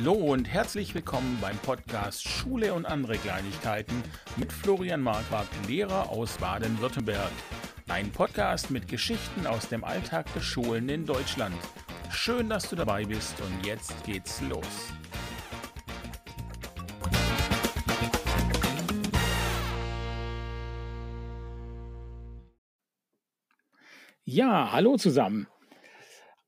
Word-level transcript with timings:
Hallo 0.00 0.12
und 0.12 0.44
herzlich 0.44 0.94
willkommen 0.94 1.38
beim 1.40 1.56
Podcast 1.58 2.22
Schule 2.22 2.72
und 2.72 2.86
andere 2.86 3.18
Kleinigkeiten 3.18 4.00
mit 4.36 4.52
Florian 4.52 5.00
Marquardt, 5.00 5.48
Lehrer 5.66 6.08
aus 6.10 6.38
Baden-Württemberg. 6.38 7.32
Ein 7.88 8.12
Podcast 8.12 8.70
mit 8.70 8.86
Geschichten 8.86 9.44
aus 9.44 9.68
dem 9.68 9.82
Alltag 9.82 10.32
der 10.34 10.40
Schulen 10.40 10.88
in 10.88 11.04
Deutschland. 11.04 11.56
Schön, 12.12 12.48
dass 12.48 12.70
du 12.70 12.76
dabei 12.76 13.06
bist 13.06 13.40
und 13.40 13.66
jetzt 13.66 14.04
geht's 14.04 14.40
los. 14.42 14.92
Ja, 24.24 24.70
hallo 24.70 24.96
zusammen. 24.96 25.48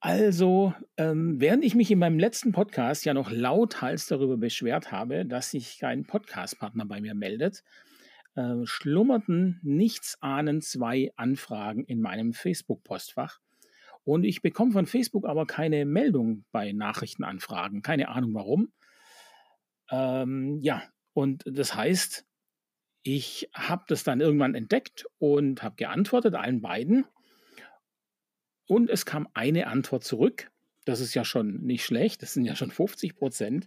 Also, 0.03 0.73
ähm, 0.97 1.39
während 1.41 1.63
ich 1.63 1.75
mich 1.75 1.91
in 1.91 1.99
meinem 1.99 2.19
letzten 2.19 2.53
Podcast 2.53 3.05
ja 3.05 3.13
noch 3.13 3.31
lauthals 3.31 4.07
darüber 4.07 4.39
beschwert 4.39 4.91
habe, 4.91 5.27
dass 5.27 5.51
sich 5.51 5.79
kein 5.79 6.07
Podcastpartner 6.07 6.87
bei 6.87 7.03
mir 7.03 7.15
meldet, 7.15 7.63
äh, 8.35 8.65
schlummerten 8.65 9.61
nichtsahnend 9.63 10.65
zwei 10.65 11.13
Anfragen 11.17 11.85
in 11.85 12.01
meinem 12.01 12.33
Facebook-Postfach. 12.33 13.41
Und 14.05 14.25
ich 14.25 14.41
bekomme 14.41 14.73
von 14.73 14.87
Facebook 14.87 15.27
aber 15.27 15.47
keine 15.47 15.85
Meldung 15.85 16.47
bei 16.51 16.73
Nachrichtenanfragen. 16.73 17.83
Keine 17.83 18.09
Ahnung 18.09 18.33
warum. 18.33 18.73
Ähm, 19.91 20.59
ja, 20.63 20.83
und 21.13 21.43
das 21.45 21.75
heißt, 21.75 22.25
ich 23.03 23.51
habe 23.53 23.85
das 23.89 24.03
dann 24.03 24.23
irgendwann 24.23 24.55
entdeckt 24.55 25.05
und 25.19 25.63
habe 25.63 25.77
geantwortet 25.77 26.35
allen 26.35 26.63
beiden. 26.63 27.05
Und 28.71 28.89
es 28.89 29.05
kam 29.05 29.27
eine 29.35 29.67
Antwort 29.67 30.05
zurück. 30.05 30.49
Das 30.85 31.01
ist 31.01 31.13
ja 31.15 31.25
schon 31.25 31.61
nicht 31.63 31.85
schlecht. 31.85 32.23
Das 32.23 32.35
sind 32.35 32.45
ja 32.45 32.55
schon 32.55 32.71
50 32.71 33.17
Prozent. 33.17 33.67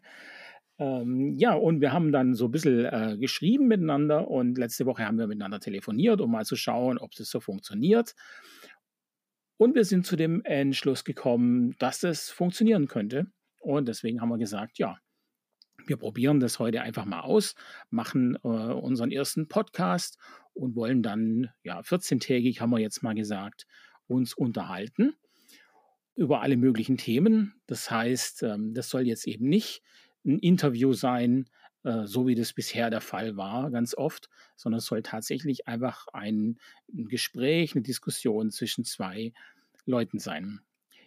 Ähm, 0.79 1.33
ja, 1.33 1.55
und 1.55 1.81
wir 1.81 1.91
haben 1.91 2.13
dann 2.13 2.35
so 2.35 2.45
ein 2.45 2.51
bisschen 2.51 2.85
äh, 2.85 3.17
geschrieben 3.17 3.67
miteinander 3.67 4.29
und 4.29 4.57
letzte 4.57 4.85
Woche 4.85 5.05
haben 5.05 5.19
wir 5.19 5.27
miteinander 5.27 5.59
telefoniert, 5.59 6.21
um 6.21 6.31
mal 6.31 6.45
zu 6.45 6.55
schauen, 6.55 6.97
ob 6.97 7.11
das 7.15 7.29
so 7.29 7.41
funktioniert. 7.41 8.15
Und 9.57 9.75
wir 9.75 9.83
sind 9.83 10.05
zu 10.05 10.15
dem 10.15 10.41
Entschluss 10.45 11.03
gekommen, 11.03 11.75
dass 11.79 11.99
das 11.99 12.29
funktionieren 12.29 12.87
könnte. 12.87 13.27
Und 13.59 13.89
deswegen 13.89 14.21
haben 14.21 14.29
wir 14.29 14.37
gesagt, 14.37 14.77
ja, 14.77 14.99
wir 15.85 15.97
probieren 15.97 16.39
das 16.39 16.59
heute 16.59 16.81
einfach 16.81 17.03
mal 17.03 17.19
aus, 17.19 17.55
machen 17.89 18.37
äh, 18.41 18.47
unseren 18.47 19.11
ersten 19.11 19.49
Podcast 19.49 20.17
und 20.53 20.77
wollen 20.77 21.03
dann, 21.03 21.49
ja, 21.61 21.81
14-tägig 21.81 22.61
haben 22.61 22.69
wir 22.69 22.79
jetzt 22.79 23.03
mal 23.03 23.15
gesagt, 23.15 23.65
uns 24.07 24.33
unterhalten 24.33 25.15
über 26.15 26.41
alle 26.41 26.57
möglichen 26.57 26.97
Themen. 26.97 27.55
Das 27.67 27.89
heißt, 27.89 28.43
ähm, 28.43 28.73
das 28.73 28.89
soll 28.89 29.07
jetzt 29.07 29.27
eben 29.27 29.49
nicht 29.49 29.81
ein 30.25 30.39
Interview 30.39 30.93
sein, 30.93 31.49
äh, 31.83 32.05
so 32.05 32.27
wie 32.27 32.35
das 32.35 32.53
bisher 32.53 32.89
der 32.89 33.01
Fall 33.01 33.35
war, 33.35 33.71
ganz 33.71 33.95
oft, 33.95 34.29
sondern 34.55 34.79
es 34.79 34.85
soll 34.85 35.01
tatsächlich 35.01 35.67
einfach 35.67 36.07
ein, 36.13 36.59
Gespräch, 36.87 37.75
eine 37.75 37.81
Diskussion 37.81 38.51
zwischen 38.51 38.85
zwei 38.85 39.33
Leuten 39.85 40.19
sein. 40.19 40.61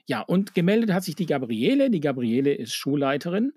Ja, 0.07 0.21
und 0.21 0.55
gemeldet 0.55 0.93
hat 0.93 1.03
sich 1.03 1.17
die 1.17 1.27
Gabriele. 1.27 1.91
Die 1.91 2.01
Gabriele 2.01 2.55
ist 2.55 2.75
Schulleiterin 2.75 3.53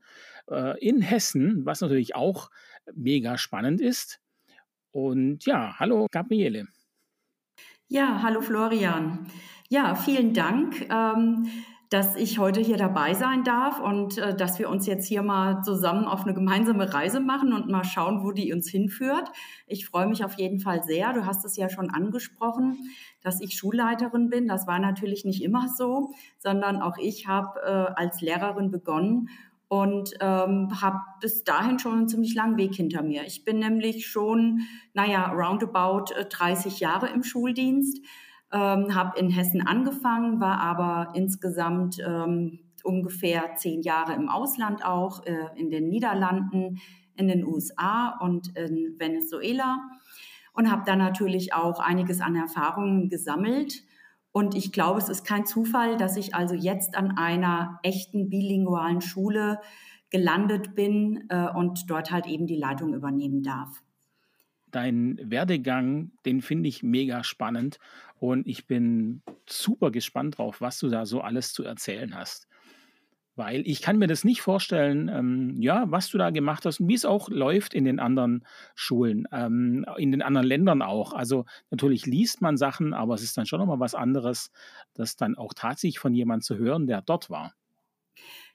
äh, 0.49 0.79
in 0.79 1.01
Hessen, 1.01 1.65
was 1.65 1.81
natürlich 1.81 2.15
auch 2.15 2.49
mega 2.95 3.37
spannend 3.37 3.81
ist. 3.81 4.19
Und 4.91 5.45
ja, 5.45 5.77
hallo 5.77 6.07
Gabriele. 6.09 6.67
Ja, 7.91 8.19
hallo 8.21 8.41
Florian. 8.41 9.25
Ja, 9.67 9.95
vielen 9.95 10.35
Dank, 10.35 10.87
ähm, 10.91 11.47
dass 11.89 12.15
ich 12.17 12.37
heute 12.37 12.59
hier 12.61 12.77
dabei 12.77 13.15
sein 13.15 13.43
darf 13.43 13.79
und 13.79 14.19
äh, 14.19 14.35
dass 14.35 14.59
wir 14.59 14.69
uns 14.69 14.85
jetzt 14.85 15.07
hier 15.07 15.23
mal 15.23 15.63
zusammen 15.63 16.05
auf 16.05 16.21
eine 16.21 16.35
gemeinsame 16.35 16.93
Reise 16.93 17.19
machen 17.19 17.51
und 17.51 17.67
mal 17.67 17.83
schauen, 17.83 18.23
wo 18.23 18.31
die 18.31 18.53
uns 18.53 18.69
hinführt. 18.69 19.31
Ich 19.65 19.87
freue 19.87 20.05
mich 20.05 20.23
auf 20.23 20.35
jeden 20.35 20.59
Fall 20.59 20.83
sehr. 20.83 21.13
Du 21.13 21.25
hast 21.25 21.43
es 21.45 21.57
ja 21.57 21.67
schon 21.67 21.89
angesprochen, 21.89 22.77
dass 23.23 23.41
ich 23.41 23.57
Schulleiterin 23.57 24.29
bin. 24.29 24.47
Das 24.47 24.67
war 24.67 24.77
natürlich 24.77 25.25
nicht 25.25 25.41
immer 25.41 25.67
so, 25.67 26.13
sondern 26.37 26.83
auch 26.83 26.97
ich 26.99 27.25
habe 27.25 27.59
äh, 27.59 27.99
als 27.99 28.21
Lehrerin 28.21 28.69
begonnen 28.69 29.29
und 29.69 30.15
ähm, 30.19 30.81
habe 30.81 30.97
bis 31.21 31.43
dahin 31.43 31.77
schon 31.77 31.99
einen 31.99 32.09
ziemlich 32.09 32.33
langen 32.33 32.57
Weg 32.57 32.73
hinter 32.75 33.03
mir. 33.03 33.23
Ich 33.25 33.45
bin 33.45 33.59
nämlich 33.59 34.07
schon, 34.07 34.61
naja, 34.93 35.31
roundabout 35.31 36.05
30 36.29 36.73
äh, 36.73 36.85
Jahre 36.85 37.09
im 37.09 37.23
Schuldienst, 37.23 37.99
ähm, 38.51 38.95
habe 38.95 39.17
in 39.19 39.29
Hessen 39.29 39.65
angefangen, 39.65 40.41
war 40.41 40.59
aber 40.59 41.13
insgesamt 41.13 41.99
ähm, 42.05 42.59
ungefähr 42.83 43.55
zehn 43.55 43.83
Jahre 43.83 44.13
im 44.13 44.27
Ausland 44.27 44.83
auch, 44.83 45.23
äh, 45.25 45.47
in 45.55 45.69
den 45.69 45.87
Niederlanden, 45.87 46.79
in 47.15 47.27
den 47.27 47.45
USA 47.45 48.17
und 48.21 48.57
in 48.57 48.95
Venezuela 48.97 49.77
und 50.53 50.71
habe 50.71 50.81
da 50.85 50.95
natürlich 50.95 51.53
auch 51.53 51.79
einiges 51.79 52.21
an 52.21 52.35
Erfahrungen 52.35 53.07
gesammelt 53.07 53.83
und 54.31 54.55
ich 54.55 54.71
glaube, 54.71 54.99
es 54.99 55.09
ist 55.09 55.25
kein 55.25 55.45
Zufall, 55.45 55.97
dass 55.97 56.15
ich 56.17 56.35
also 56.35 56.55
jetzt 56.55 56.95
an 56.95 57.17
einer 57.17 57.79
echten 57.83 58.29
bilingualen 58.29 59.01
Schule 59.01 59.59
gelandet 60.09 60.75
bin 60.75 61.25
äh, 61.29 61.49
und 61.49 61.89
dort 61.89 62.11
halt 62.11 62.27
eben 62.27 62.47
die 62.47 62.57
Leitung 62.57 62.93
übernehmen 62.93 63.43
darf. 63.43 63.83
Dein 64.71 65.19
Werdegang, 65.23 66.11
den 66.25 66.41
finde 66.41 66.69
ich 66.69 66.83
mega 66.83 67.23
spannend 67.23 67.79
und 68.19 68.47
ich 68.47 68.67
bin 68.67 69.23
super 69.47 69.89
gespannt 69.89 70.37
drauf, 70.37 70.61
was 70.61 70.77
du 70.79 70.89
da 70.89 71.05
so 71.05 71.21
alles 71.21 71.53
zu 71.53 71.63
erzählen 71.63 72.15
hast 72.15 72.48
weil 73.39 73.65
ich 73.65 73.81
kann 73.81 73.97
mir 73.97 74.07
das 74.07 74.25
nicht 74.25 74.41
vorstellen, 74.41 75.07
ähm, 75.07 75.61
ja, 75.61 75.85
was 75.89 76.09
du 76.09 76.17
da 76.17 76.29
gemacht 76.29 76.65
hast 76.65 76.81
und 76.81 76.89
wie 76.89 76.93
es 76.93 77.05
auch 77.05 77.29
läuft 77.29 77.73
in 77.73 77.85
den 77.85 77.97
anderen 77.97 78.45
Schulen, 78.75 79.29
ähm, 79.31 79.85
in 79.97 80.11
den 80.11 80.21
anderen 80.21 80.45
Ländern 80.45 80.81
auch. 80.81 81.13
Also 81.13 81.45
natürlich 81.71 82.05
liest 82.05 82.41
man 82.41 82.57
Sachen, 82.57 82.93
aber 82.93 83.15
es 83.15 83.23
ist 83.23 83.37
dann 83.37 83.45
schon 83.45 83.61
nochmal 83.61 83.79
was 83.79 83.95
anderes, 83.95 84.51
das 84.93 85.15
dann 85.15 85.37
auch 85.37 85.53
tatsächlich 85.53 85.99
von 85.99 86.13
jemandem 86.13 86.41
zu 86.41 86.57
hören, 86.57 86.85
der 86.85 87.01
dort 87.01 87.29
war. 87.29 87.53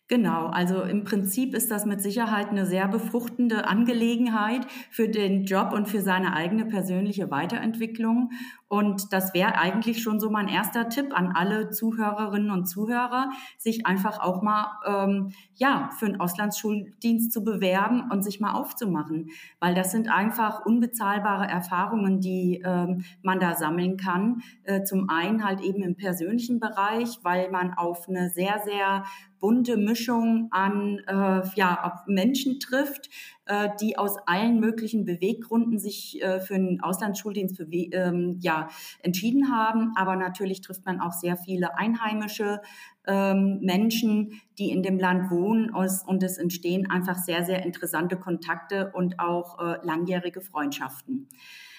Genau, 0.07 0.49
also 0.49 0.83
im 0.83 1.05
Prinzip 1.05 1.55
ist 1.55 1.71
das 1.71 1.87
mit 1.87 2.03
Sicherheit 2.03 2.51
eine 2.51 2.67
sehr 2.67 2.89
befruchtende 2.89 3.67
Angelegenheit 3.67 4.67
für 4.91 5.09
den 5.09 5.45
Job 5.47 5.73
und 5.73 5.89
für 5.89 6.03
seine 6.03 6.35
eigene 6.35 6.67
persönliche 6.67 7.31
Weiterentwicklung. 7.31 8.31
Und 8.69 9.15
das 9.15 9.33
wäre 9.33 9.57
eigentlich 9.57 10.03
schon 10.03 10.21
so 10.21 10.29
mein 10.31 10.49
erster 10.49 10.91
Tipp 10.91 11.17
an 11.17 11.33
alle 11.35 11.71
Zuhörerinnen 11.71 12.51
und 12.51 12.67
Zuhörer, 12.67 13.31
sich 13.57 13.87
einfach 13.87 14.21
auch 14.21 14.43
mal 14.43 14.73
ähm, 14.85 15.33
ja 15.55 15.89
für 15.97 16.07
einen 16.07 16.21
Auslandsschuldienst 16.21 17.33
zu 17.33 17.43
bewerben 17.43 18.11
und 18.11 18.23
sich 18.23 18.41
mal 18.41 18.53
aufzumachen, 18.53 19.31
weil 19.61 19.75
das 19.75 19.93
sind 19.93 20.11
einfach 20.11 20.67
unbezahlbare 20.67 21.47
Erfahrungen, 21.47 22.21
die 22.21 22.61
ähm, 22.63 23.05
man 23.23 23.41
da 23.41 23.55
sammeln 23.55 23.97
kann. 23.97 24.43
Äh, 24.65 24.83
zum 24.83 25.09
einen 25.09 25.45
halt 25.45 25.61
eben 25.63 25.83
im 25.83 25.95
persönlichen 25.97 26.61
Bereich, 26.61 27.21
weil 27.23 27.51
man 27.51 27.73
auf 27.73 28.09
eine 28.09 28.29
sehr 28.29 28.61
sehr 28.67 29.05
bunte 29.45 29.77
Mischung 29.77 30.49
an 30.53 31.01
äh, 31.07 31.43
ja, 31.55 32.03
Menschen 32.07 32.61
trifft, 32.61 33.11
äh, 33.45 33.69
die 33.79 33.99
aus 33.99 34.17
allen 34.25 34.59
möglichen 34.59 35.05
Beweggründen 35.05 35.79
sich 35.79 36.23
äh, 36.23 36.41
für 36.41 36.55
einen 36.55 36.81
Auslandsschuldienst 36.81 37.61
ähm, 37.71 38.39
ja, 38.41 38.71
entschieden 39.03 39.53
haben. 39.53 39.93
Aber 39.97 40.17
natürlich 40.17 40.63
trifft 40.63 40.87
man 40.87 40.99
auch 40.99 41.13
sehr 41.13 41.37
viele 41.37 41.77
einheimische 41.77 42.63
ähm, 43.07 43.59
Menschen, 43.61 44.41
die 44.57 44.71
in 44.71 44.83
dem 44.83 44.99
Land 44.99 45.31
wohnen 45.31 45.69
und 45.69 46.23
es 46.23 46.39
entstehen 46.39 46.91
einfach 46.91 47.19
sehr, 47.19 47.45
sehr 47.45 47.67
interessante 47.67 48.17
Kontakte 48.17 48.93
und 48.95 49.21
auch 49.21 49.59
äh, 49.59 49.77
langjährige 49.83 50.41
Freundschaften. 50.41 51.29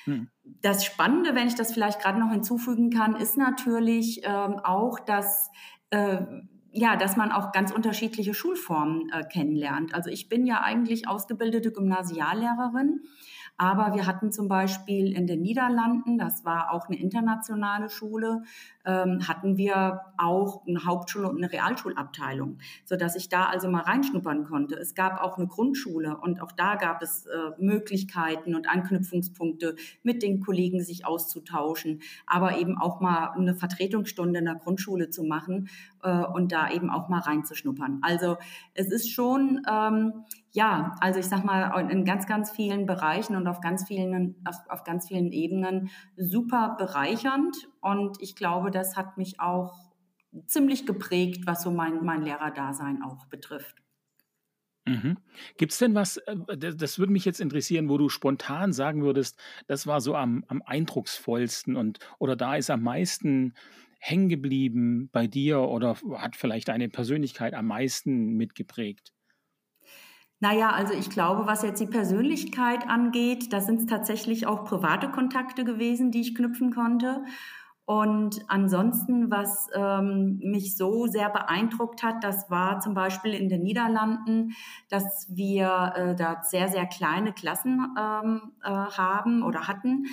Hm. 0.04 0.28
Das 0.62 0.86
Spannende, 0.86 1.34
wenn 1.34 1.48
ich 1.48 1.56
das 1.56 1.74
vielleicht 1.74 2.00
gerade 2.00 2.20
noch 2.20 2.30
hinzufügen 2.30 2.92
kann, 2.92 3.16
ist 3.16 3.38
natürlich 3.38 4.22
ähm, 4.24 4.60
auch, 4.60 5.00
dass 5.00 5.50
äh, 5.90 6.22
ja, 6.78 6.98
dass 6.98 7.16
man 7.16 7.32
auch 7.32 7.54
ganz 7.54 7.72
unterschiedliche 7.72 8.34
Schulformen 8.34 9.10
äh, 9.10 9.24
kennenlernt. 9.24 9.96
Also 9.96 10.10
ich 10.10 10.28
bin 10.28 10.46
ja 10.46 10.62
eigentlich 10.62 11.08
ausgebildete 11.08 11.72
Gymnasiallehrerin 11.72 13.02
aber 13.58 13.96
wir 13.96 14.06
hatten 14.06 14.34
zum 14.34 14.50
Beispiel 14.50 15.14
in 15.14 15.28
den 15.28 15.42
Niederlanden, 15.42 16.18
das 16.18 16.44
war 16.44 16.72
auch 16.72 16.88
eine 16.88 17.00
internationale 17.00 17.90
Schule, 17.90 18.44
ähm, 18.86 19.28
hatten 19.28 19.56
wir 19.56 20.02
auch 20.18 20.68
eine 20.68 20.84
Hauptschule 20.86 21.30
und 21.30 21.38
eine 21.38 21.52
Realschulabteilung, 21.52 22.58
so 22.84 22.98
dass 22.98 23.16
ich 23.16 23.30
da 23.30 23.46
also 23.46 23.70
mal 23.70 23.84
reinschnuppern 23.84 24.44
konnte. 24.44 24.76
Es 24.76 24.94
gab 24.94 25.22
auch 25.22 25.38
eine 25.38 25.48
Grundschule 25.48 26.18
und 26.18 26.42
auch 26.42 26.52
da 26.52 26.76
gab 26.76 27.02
es 27.02 27.28
äh, 27.28 27.52
Möglichkeiten 27.58 28.56
und 28.56 28.70
Anknüpfungspunkte, 28.70 29.76
mit 30.04 30.22
den 30.22 30.42
Kollegen 30.42 30.84
sich 30.84 31.06
auszutauschen, 31.06 32.02
aber 32.28 32.58
eben 32.58 32.78
auch 32.78 33.00
mal 33.00 33.30
eine 33.30 33.56
Vertretungsstunde 33.56 34.40
in 34.40 34.46
der 34.46 34.56
Grundschule 34.56 35.10
zu 35.10 35.24
machen 35.24 35.70
äh, 36.06 36.26
und 36.34 36.52
da 36.52 36.70
eben 36.70 36.90
auch 36.90 37.10
mal 37.10 37.20
reinzuschnuppern. 37.20 38.00
Also 38.02 38.38
es 38.74 38.92
ist 38.92 39.12
schon 39.12 39.62
ähm, 39.70 40.26
ja, 40.56 40.96
also 41.02 41.20
ich 41.20 41.26
sag 41.26 41.44
mal, 41.44 41.92
in 41.92 42.06
ganz, 42.06 42.28
ganz 42.28 42.50
vielen 42.50 42.86
Bereichen 42.86 43.36
und 43.36 43.46
auf 43.46 43.60
ganz 43.60 43.86
vielen, 43.86 44.36
auf, 44.46 44.56
auf 44.70 44.86
ganz 44.86 45.10
vielen 45.10 45.34
Ebenen 45.34 45.90
super 46.16 46.76
bereichernd. 46.80 47.68
Und 47.82 48.22
ich 48.22 48.38
glaube, 48.38 48.72
das 48.72 48.96
hat 48.96 49.18
mich 49.18 49.42
auch 49.42 49.92
ziemlich 50.46 50.86
geprägt, 50.86 51.46
was 51.46 51.62
so 51.62 51.72
mein, 51.72 52.06
mein 52.06 52.22
Lehrerdasein 52.22 53.04
auch 53.04 53.26
betrifft. 53.26 53.82
Mhm. 54.88 55.18
Gibt's 55.58 55.80
denn 55.80 55.96
was, 55.96 56.18
äh, 56.18 56.36
das 56.58 56.78
das 56.78 57.00
würde 57.00 57.12
mich 57.12 57.26
jetzt 57.26 57.42
interessieren, 57.42 57.90
wo 57.90 57.98
du 57.98 58.08
spontan 58.08 58.72
sagen 58.72 59.02
würdest, 59.02 59.40
das 59.68 59.88
war 59.88 60.00
so 60.00 60.16
am 60.16 60.46
am 60.48 60.62
eindrucksvollsten 60.62 61.76
und 61.76 61.98
oder 62.20 62.36
da 62.36 62.56
ist 62.56 62.70
am 62.70 62.84
meisten 62.84 63.56
hängen 64.06 64.30
geblieben 64.30 65.10
bei 65.12 65.26
dir 65.26 65.62
oder 65.62 65.96
hat 66.18 66.36
vielleicht 66.36 66.68
deine 66.68 66.90
Persönlichkeit 66.90 67.56
am 67.56 67.66
meisten 67.66 68.34
mitgeprägt? 68.38 69.14
Na 70.40 70.54
ja, 70.54 70.70
also 70.72 70.94
ich 70.94 71.10
glaube, 71.10 71.48
was 71.48 71.64
jetzt 71.64 71.80
die 71.80 71.88
Persönlichkeit 71.88 72.88
angeht, 72.88 73.52
da 73.52 73.62
sind's 73.62 73.88
tatsächlich 73.88 74.46
auch 74.46 74.66
private 74.66 75.10
Kontakte 75.10 75.64
gewesen, 75.64 76.12
die 76.12 76.22
ich 76.22 76.36
knüpfen 76.36 76.72
konnte. 76.72 77.24
Und 77.86 78.42
ansonsten, 78.48 79.32
was 79.32 79.70
ähm, 79.76 80.40
mich 80.44 80.76
so 80.76 81.06
sehr 81.06 81.30
beeindruckt 81.30 82.04
hat, 82.04 82.24
das 82.24 82.50
war 82.50 82.80
zum 82.80 82.96
Beispiel 82.96 83.34
in 83.34 83.48
den 83.48 83.62
Niederlanden, 83.62 84.54
dass 84.90 85.28
wir 85.30 85.94
äh, 85.96 86.16
da 86.16 86.42
sehr, 86.44 86.68
sehr 86.68 86.88
kleine 86.88 87.32
Klassen 87.32 87.96
ähm, 87.98 88.54
äh, 88.64 88.70
haben 88.70 89.44
oder 89.44 89.68
hatten. 89.68 90.06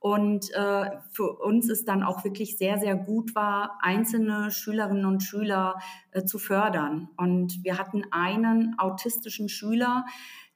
Und 0.00 0.50
äh, 0.54 0.90
für 1.10 1.38
uns 1.40 1.68
es 1.68 1.84
dann 1.84 2.02
auch 2.02 2.24
wirklich 2.24 2.56
sehr, 2.56 2.78
sehr 2.78 2.96
gut 2.96 3.34
war, 3.34 3.78
einzelne 3.82 4.50
Schülerinnen 4.50 5.04
und 5.04 5.22
Schüler 5.22 5.76
äh, 6.10 6.24
zu 6.24 6.38
fördern. 6.38 7.10
Und 7.18 7.62
wir 7.64 7.78
hatten 7.78 8.04
einen 8.10 8.78
autistischen 8.78 9.50
Schüler, 9.50 10.06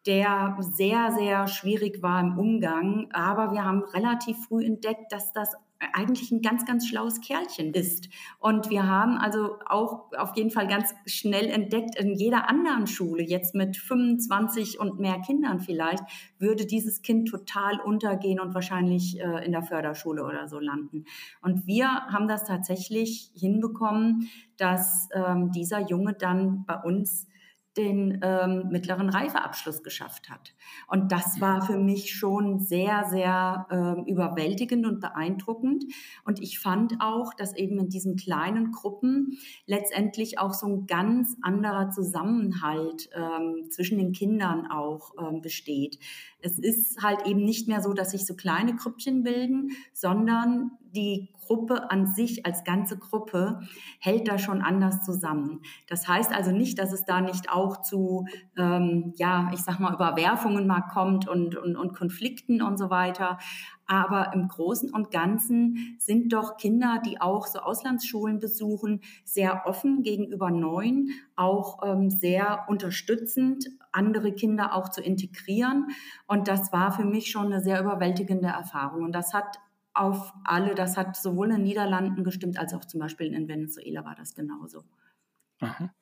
der 0.06 0.56
sehr, 0.61 1.12
sehr 1.12 1.46
schwierig 1.46 2.02
war 2.02 2.20
im 2.20 2.38
Umgang. 2.38 3.11
Aber 3.12 3.52
wir 3.52 3.64
haben 3.64 3.82
relativ 3.82 4.38
früh 4.46 4.64
entdeckt, 4.64 5.12
dass 5.12 5.32
das 5.35 5.55
eigentlich 5.92 6.31
ein 6.31 6.42
ganz, 6.42 6.64
ganz 6.64 6.86
schlaues 6.86 7.20
Kerlchen 7.20 7.72
ist. 7.75 8.08
Und 8.38 8.70
wir 8.70 8.86
haben 8.86 9.16
also 9.16 9.58
auch 9.66 10.12
auf 10.16 10.36
jeden 10.36 10.50
Fall 10.50 10.66
ganz 10.66 10.94
schnell 11.06 11.46
entdeckt, 11.46 11.96
in 11.96 12.14
jeder 12.14 12.48
anderen 12.48 12.86
Schule, 12.86 13.22
jetzt 13.22 13.54
mit 13.54 13.76
25 13.76 14.81
und 14.81 14.98
mehr 14.98 15.20
Kindern 15.20 15.60
vielleicht, 15.60 16.02
würde 16.38 16.66
dieses 16.66 17.02
Kind 17.02 17.28
total 17.28 17.81
untergehen 17.81 18.40
und 18.40 18.54
wahrscheinlich 18.54 19.20
äh, 19.20 19.44
in 19.44 19.52
der 19.52 19.62
Förderschule 19.62 20.25
oder 20.25 20.48
so 20.48 20.58
landen. 20.58 21.04
Und 21.42 21.66
wir 21.66 21.88
haben 21.88 22.28
das 22.28 22.44
tatsächlich 22.44 23.30
hinbekommen, 23.34 24.28
dass 24.56 25.08
ähm, 25.14 25.52
dieser 25.52 25.80
Junge 25.80 26.14
dann 26.14 26.64
bei 26.66 26.76
uns 26.76 27.26
den 27.76 28.21
ähm, 28.23 28.69
mittleren 28.71 29.09
Reifeabschluss 29.09 29.82
geschafft 29.82 30.31
hat. 30.31 30.55
Und 30.87 31.11
das 31.11 31.41
war 31.41 31.62
für 31.62 31.76
mich 31.76 32.15
schon 32.15 32.61
sehr, 32.61 33.05
sehr 33.11 33.67
ähm, 33.71 34.05
überwältigend 34.06 34.87
und 34.87 35.00
beeindruckend. 35.00 35.85
Und 36.25 36.41
ich 36.41 36.61
fand 36.61 36.94
auch, 37.00 37.35
dass 37.35 37.56
eben 37.56 37.79
in 37.79 37.88
diesen 37.88 38.17
kleinen 38.17 38.71
Gruppen 38.71 39.38
letztendlich 39.67 40.38
auch 40.38 40.55
so 40.55 40.67
ein 40.67 40.87
ganz 40.87 41.37
anderer 41.43 41.91
Zusammenhalt 41.91 43.11
ähm, 43.15 43.71
zwischen 43.71 43.99
den 43.99 44.12
Kindern 44.12 44.67
auch 44.71 45.12
ähm, 45.19 45.41
besteht. 45.41 45.99
Es 46.44 46.58
ist 46.58 47.02
halt 47.02 47.26
eben 47.26 47.44
nicht 47.44 47.69
mehr 47.69 47.81
so, 47.81 47.94
dass 47.94 48.11
sich 48.11 48.26
so 48.26 48.35
kleine 48.35 48.76
Grüppchen 48.76 49.23
bilden, 49.23 49.70
sondern 49.93 50.73
die 50.94 51.31
Gruppe 51.46 51.91
an 51.91 52.06
sich 52.06 52.46
als 52.46 52.64
ganze 52.64 52.99
Gruppe 52.99 53.61
hält 53.99 54.29
da 54.29 54.38
schon 54.38 54.62
anders 54.62 55.02
zusammen. 55.05 55.61
Das 55.88 56.06
heißt 56.08 56.32
also 56.32 56.52
nicht, 56.52 56.79
dass 56.79 56.93
es 56.93 57.05
da 57.05 57.20
nicht 57.20 57.50
auch 57.50 57.82
zu, 57.82 58.26
ähm, 58.56 59.12
ja, 59.17 59.50
ich 59.52 59.61
sag 59.61 59.81
mal, 59.81 59.94
Überwerfungen 59.94 60.67
mal 60.67 60.82
kommt 60.82 61.29
und, 61.29 61.56
und, 61.56 61.76
und 61.76 61.94
Konflikten 61.94 62.62
und 62.62 62.79
so 62.79 62.90
weiter. 62.90 63.38
Aber 63.86 64.32
im 64.32 64.48
Großen 64.48 64.90
und 64.90 65.10
Ganzen 65.10 65.96
sind 65.98 66.32
doch 66.32 66.56
Kinder, 66.56 67.02
die 67.04 67.20
auch 67.20 67.46
so 67.46 67.58
Auslandsschulen 67.58 68.38
besuchen, 68.38 69.00
sehr 69.25 69.66
offen 69.66 70.02
gegenüber 70.02 70.50
Neuen, 70.50 71.10
auch 71.36 71.82
ähm, 71.84 72.10
sehr 72.10 72.64
unterstützend, 72.69 73.66
andere 73.92 74.32
Kinder 74.32 74.75
auch 74.75 74.88
zu 74.88 75.02
integrieren. 75.02 75.88
Und 76.26 76.48
das 76.48 76.72
war 76.72 76.92
für 76.92 77.04
mich 77.04 77.31
schon 77.31 77.46
eine 77.46 77.60
sehr 77.60 77.81
überwältigende 77.81 78.48
Erfahrung. 78.48 79.04
Und 79.04 79.12
das 79.12 79.34
hat 79.34 79.58
auf 79.94 80.32
alle. 80.44 80.75
Das 80.75 80.96
hat 80.96 81.16
sowohl 81.16 81.50
in 81.50 81.56
den 81.56 81.62
Niederlanden 81.62 82.25
gestimmt, 82.25 82.58
als 82.58 82.75
auch 82.75 82.84
zum 82.84 83.00
Beispiel 83.00 83.32
in 83.32 83.48
Venezuela 83.48 84.04
war 84.04 84.14
das 84.14 84.34
genauso. 84.34 84.82
Aha. 85.60 85.94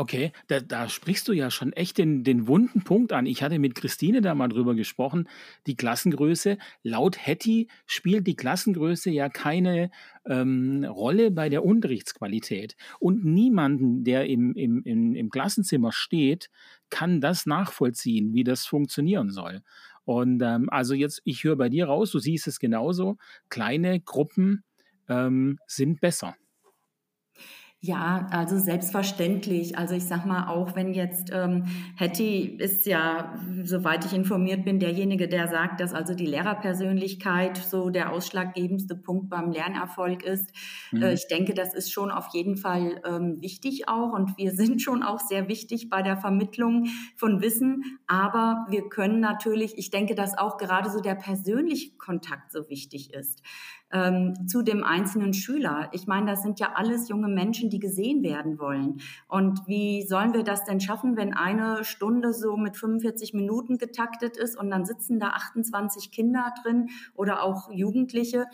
Okay, 0.00 0.32
da, 0.46 0.60
da 0.60 0.88
sprichst 0.88 1.28
du 1.28 1.34
ja 1.34 1.50
schon 1.50 1.74
echt 1.74 1.98
den, 1.98 2.24
den 2.24 2.46
wunden 2.46 2.84
Punkt 2.84 3.12
an. 3.12 3.26
Ich 3.26 3.42
hatte 3.42 3.58
mit 3.58 3.74
Christine 3.74 4.22
da 4.22 4.34
mal 4.34 4.48
drüber 4.48 4.74
gesprochen. 4.74 5.28
Die 5.66 5.76
Klassengröße, 5.76 6.56
laut 6.82 7.18
Hetty 7.18 7.68
spielt 7.84 8.26
die 8.26 8.34
Klassengröße 8.34 9.10
ja 9.10 9.28
keine 9.28 9.90
ähm, 10.24 10.86
Rolle 10.88 11.30
bei 11.30 11.50
der 11.50 11.66
Unterrichtsqualität. 11.66 12.76
Und 12.98 13.26
niemanden, 13.26 14.02
der 14.02 14.24
im, 14.26 14.54
im, 14.54 14.82
im, 14.84 15.14
im 15.14 15.28
Klassenzimmer 15.28 15.92
steht, 15.92 16.48
kann 16.88 17.20
das 17.20 17.44
nachvollziehen, 17.44 18.32
wie 18.32 18.44
das 18.44 18.64
funktionieren 18.64 19.28
soll. 19.30 19.60
Und 20.06 20.40
ähm, 20.40 20.70
also 20.70 20.94
jetzt, 20.94 21.20
ich 21.26 21.44
höre 21.44 21.56
bei 21.56 21.68
dir 21.68 21.88
raus, 21.88 22.10
du 22.10 22.20
siehst 22.20 22.46
es 22.46 22.58
genauso, 22.58 23.18
kleine 23.50 24.00
Gruppen 24.00 24.64
ähm, 25.10 25.58
sind 25.66 26.00
besser. 26.00 26.36
Ja, 27.82 28.26
also 28.30 28.58
selbstverständlich. 28.58 29.78
Also 29.78 29.94
ich 29.94 30.04
sag 30.04 30.26
mal, 30.26 30.48
auch 30.48 30.76
wenn 30.76 30.92
jetzt 30.92 31.30
ähm, 31.32 31.64
Hattie 31.96 32.58
ist 32.58 32.84
ja, 32.84 33.34
soweit 33.64 34.04
ich 34.04 34.12
informiert 34.12 34.66
bin, 34.66 34.78
derjenige, 34.78 35.28
der 35.28 35.48
sagt, 35.48 35.80
dass 35.80 35.94
also 35.94 36.14
die 36.14 36.26
Lehrerpersönlichkeit 36.26 37.56
so 37.56 37.88
der 37.88 38.12
ausschlaggebendste 38.12 38.96
Punkt 38.96 39.30
beim 39.30 39.50
Lernerfolg 39.50 40.22
ist. 40.22 40.50
Mhm. 40.92 41.04
Äh, 41.04 41.14
ich 41.14 41.26
denke, 41.28 41.54
das 41.54 41.72
ist 41.72 41.90
schon 41.90 42.10
auf 42.10 42.34
jeden 42.34 42.58
Fall 42.58 43.00
ähm, 43.06 43.40
wichtig 43.40 43.88
auch 43.88 44.12
und 44.12 44.36
wir 44.36 44.50
sind 44.54 44.82
schon 44.82 45.02
auch 45.02 45.18
sehr 45.20 45.48
wichtig 45.48 45.88
bei 45.88 46.02
der 46.02 46.18
Vermittlung 46.18 46.88
von 47.16 47.40
Wissen. 47.40 47.98
Aber 48.06 48.66
wir 48.68 48.90
können 48.90 49.20
natürlich, 49.20 49.78
ich 49.78 49.90
denke, 49.90 50.14
dass 50.14 50.36
auch 50.36 50.58
gerade 50.58 50.90
so 50.90 51.00
der 51.00 51.14
persönliche 51.14 51.96
Kontakt 51.96 52.52
so 52.52 52.68
wichtig 52.68 53.14
ist 53.14 53.42
ähm, 53.92 54.46
zu 54.46 54.62
dem 54.62 54.84
einzelnen 54.84 55.32
Schüler. 55.32 55.88
Ich 55.92 56.06
meine, 56.06 56.30
das 56.30 56.42
sind 56.42 56.60
ja 56.60 56.72
alles 56.74 57.08
junge 57.08 57.28
Menschen, 57.28 57.70
die 57.70 57.78
gesehen 57.78 58.22
werden 58.22 58.58
wollen. 58.58 59.00
Und 59.28 59.66
wie 59.66 60.02
sollen 60.06 60.32
wir 60.32 60.44
das 60.44 60.64
denn 60.64 60.80
schaffen, 60.80 61.16
wenn 61.16 61.34
eine 61.34 61.84
Stunde 61.84 62.32
so 62.32 62.56
mit 62.56 62.76
45 62.76 63.34
Minuten 63.34 63.78
getaktet 63.78 64.36
ist 64.36 64.56
und 64.56 64.70
dann 64.70 64.84
sitzen 64.84 65.18
da 65.18 65.28
28 65.28 66.10
Kinder 66.10 66.52
drin 66.62 66.88
oder 67.14 67.42
auch 67.42 67.70
Jugendliche? 67.72 68.46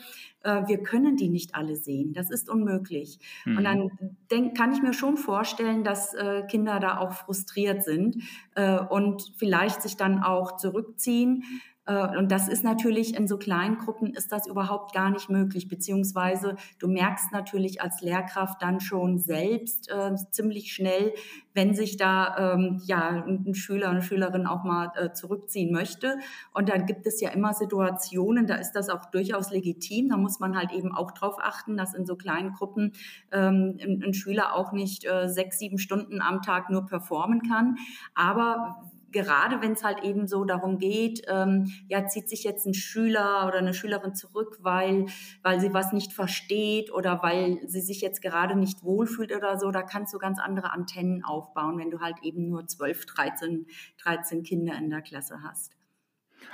Äh, 0.43 0.67
wir 0.67 0.81
können 0.81 1.17
die 1.17 1.29
nicht 1.29 1.55
alle 1.55 1.75
sehen. 1.75 2.13
Das 2.13 2.31
ist 2.31 2.49
unmöglich. 2.49 3.19
Mhm. 3.45 3.57
Und 3.57 3.63
dann 3.63 3.91
denk, 4.31 4.57
kann 4.57 4.73
ich 4.73 4.81
mir 4.81 4.93
schon 4.93 5.17
vorstellen, 5.17 5.83
dass 5.83 6.13
äh, 6.13 6.43
Kinder 6.49 6.79
da 6.79 6.97
auch 6.97 7.13
frustriert 7.13 7.83
sind 7.83 8.17
äh, 8.55 8.79
und 8.79 9.33
vielleicht 9.37 9.81
sich 9.81 9.97
dann 9.97 10.23
auch 10.23 10.57
zurückziehen. 10.57 11.43
Äh, 11.87 12.17
und 12.17 12.31
das 12.31 12.47
ist 12.47 12.63
natürlich 12.63 13.15
in 13.15 13.27
so 13.27 13.37
kleinen 13.37 13.77
Gruppen 13.77 14.13
ist 14.13 14.31
das 14.31 14.45
überhaupt 14.45 14.93
gar 14.93 15.09
nicht 15.09 15.29
möglich, 15.29 15.67
beziehungsweise 15.67 16.55
du 16.79 16.87
merkst 16.87 17.31
natürlich 17.31 17.81
als 17.81 18.01
Lehrkraft 18.01 18.61
dann 18.61 18.79
schon 18.79 19.17
selbst 19.17 19.89
äh, 19.89 20.15
ziemlich 20.31 20.73
schnell, 20.73 21.13
wenn 21.53 21.73
sich 21.73 21.97
da 21.97 22.53
ähm, 22.53 22.81
ja 22.85 23.23
ein 23.25 23.55
Schüler, 23.55 23.89
eine 23.89 24.01
Schülerin 24.01 24.45
auch 24.45 24.63
mal 24.63 24.91
äh, 24.95 25.13
zurückziehen 25.13 25.71
möchte. 25.71 26.17
Und 26.53 26.69
dann 26.69 26.85
gibt 26.85 27.07
es 27.07 27.19
ja 27.21 27.29
immer 27.29 27.53
Situationen, 27.53 28.45
da 28.45 28.55
ist 28.55 28.73
das 28.73 28.89
auch 28.89 29.05
durchaus 29.05 29.51
legitim. 29.51 30.09
Da 30.09 30.17
muss 30.17 30.39
man 30.39 30.55
halt 30.55 30.71
eben 30.71 30.93
auch 30.93 31.11
drauf 31.11 31.37
achten, 31.39 31.77
dass 31.77 31.93
in 31.93 32.05
so 32.05 32.15
kleinen 32.15 32.53
Gruppen 32.53 32.93
ähm, 33.31 33.77
ein, 33.81 34.03
ein 34.05 34.13
Schüler 34.13 34.53
auch 34.53 34.71
nicht 34.71 35.05
äh, 35.05 35.27
sechs, 35.27 35.57
sieben 35.57 35.79
Stunden 35.79 36.21
am 36.21 36.41
Tag 36.41 36.69
nur 36.69 36.85
performen 36.85 37.41
kann. 37.41 37.77
Aber 38.13 38.81
gerade 39.11 39.61
wenn 39.61 39.73
es 39.73 39.83
halt 39.83 40.03
eben 40.03 40.27
so 40.27 40.43
darum 40.45 40.77
geht, 40.79 41.21
ähm, 41.27 41.71
ja, 41.87 42.07
zieht 42.07 42.29
sich 42.29 42.43
jetzt 42.43 42.65
ein 42.65 42.73
Schüler 42.73 43.47
oder 43.47 43.57
eine 43.57 43.73
Schülerin 43.73 44.15
zurück, 44.15 44.57
weil, 44.61 45.05
weil 45.43 45.59
sie 45.59 45.73
was 45.73 45.93
nicht 45.93 46.13
versteht 46.13 46.91
oder 46.91 47.21
weil 47.21 47.59
sie 47.67 47.81
sich 47.81 48.01
jetzt 48.01 48.21
gerade 48.21 48.55
nicht 48.57 48.83
wohlfühlt 48.83 49.35
oder 49.35 49.57
so, 49.57 49.71
da 49.71 49.81
kannst 49.81 50.13
du 50.13 50.17
ganz 50.17 50.39
andere 50.39 50.71
Antennen 50.71 51.23
aufbauen, 51.23 51.77
wenn 51.77 51.91
du 51.91 51.99
halt 51.99 52.17
eben 52.23 52.49
nur 52.49 52.67
12, 52.67 53.05
13, 53.05 53.67
13 54.03 54.43
Kinder 54.43 54.77
in 54.77 54.89
der 54.89 55.01
Klasse 55.01 55.39
hast. 55.43 55.73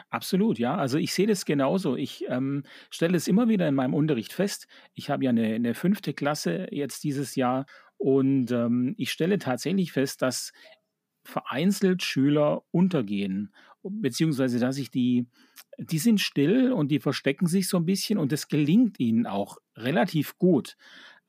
Absolut, 0.10 0.60
ja. 0.60 0.76
Also 0.76 0.98
ich 0.98 1.14
sehe 1.14 1.28
das 1.28 1.46
genauso. 1.46 1.96
Ich 1.96 2.26
ähm, 2.30 2.64
stelle 2.90 3.18
es 3.18 3.28
immer 3.28 3.50
wieder 3.50 3.68
in 3.68 3.76
meinem 3.76 3.94
Unterricht 3.94 4.34
fest. 4.34 4.68
Ich 4.94 5.10
habe 5.10 5.24
ja 5.24 5.30
eine, 5.30 5.56
eine 5.56 5.74
fünfte 5.74 6.14
Klasse 6.14 6.68
jetzt 6.72 7.04
dieses 7.04 7.36
Jahr 7.36 7.66
und 7.98 8.52
ähm, 8.52 8.96
ich 8.98 9.12
stelle 9.12 9.40
tatsächlich 9.40 9.92
fest, 9.92 10.22
dass 10.22 10.52
vereinzelt 11.24 12.04
Schüler 12.04 12.64
untergehen, 12.72 13.54
beziehungsweise 13.84 14.60
dass 14.60 14.78
ich 14.78 14.92
die, 14.92 15.28
die 15.78 16.00
sind 16.00 16.20
still 16.20 16.72
und 16.72 16.90
die 16.90 17.00
verstecken 17.00 17.48
sich 17.48 17.68
so 17.68 17.78
ein 17.78 17.86
bisschen 17.86 18.18
und 18.18 18.32
das 18.32 18.48
gelingt 18.48 19.00
ihnen 19.00 19.26
auch 19.26 19.58
relativ 19.76 20.38
gut. 20.38 20.78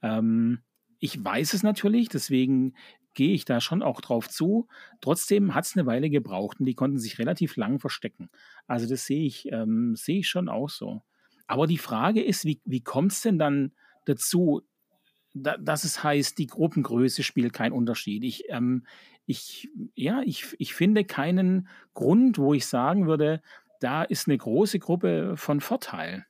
Ähm, 0.02 0.60
ich 0.98 1.22
weiß 1.22 1.54
es 1.54 1.62
natürlich, 1.62 2.08
deswegen 2.08 2.74
gehe 3.14 3.32
ich 3.32 3.44
da 3.44 3.60
schon 3.60 3.82
auch 3.82 4.00
drauf 4.00 4.28
zu. 4.28 4.66
Trotzdem 5.00 5.54
hat 5.54 5.64
es 5.64 5.76
eine 5.76 5.86
Weile 5.86 6.10
gebraucht 6.10 6.60
und 6.60 6.66
die 6.66 6.74
konnten 6.74 6.98
sich 6.98 7.18
relativ 7.18 7.56
lang 7.56 7.78
verstecken. 7.78 8.28
Also 8.66 8.88
das 8.88 9.06
sehe 9.06 9.24
ich, 9.24 9.50
ähm, 9.52 9.94
sehe 9.96 10.20
ich 10.20 10.28
schon 10.28 10.48
auch 10.48 10.68
so. 10.68 11.02
Aber 11.46 11.66
die 11.66 11.78
Frage 11.78 12.22
ist, 12.22 12.44
wie, 12.44 12.60
wie 12.64 12.82
kommt 12.82 13.12
es 13.12 13.20
denn 13.22 13.38
dann 13.38 13.72
dazu, 14.06 14.62
da, 15.34 15.56
dass 15.58 15.84
es 15.84 16.02
heißt, 16.02 16.38
die 16.38 16.46
Gruppengröße 16.46 17.22
spielt 17.22 17.52
keinen 17.52 17.72
Unterschied. 17.72 18.24
Ich, 18.24 18.44
ähm, 18.48 18.86
ich, 19.26 19.68
ja, 19.94 20.22
ich, 20.22 20.54
ich 20.58 20.74
finde 20.74 21.04
keinen 21.04 21.68
Grund, 21.92 22.38
wo 22.38 22.54
ich 22.54 22.66
sagen 22.66 23.06
würde, 23.06 23.42
da 23.80 24.02
ist 24.02 24.28
eine 24.28 24.38
große 24.38 24.78
Gruppe 24.78 25.36
von 25.36 25.60
Vorteil. 25.60 26.26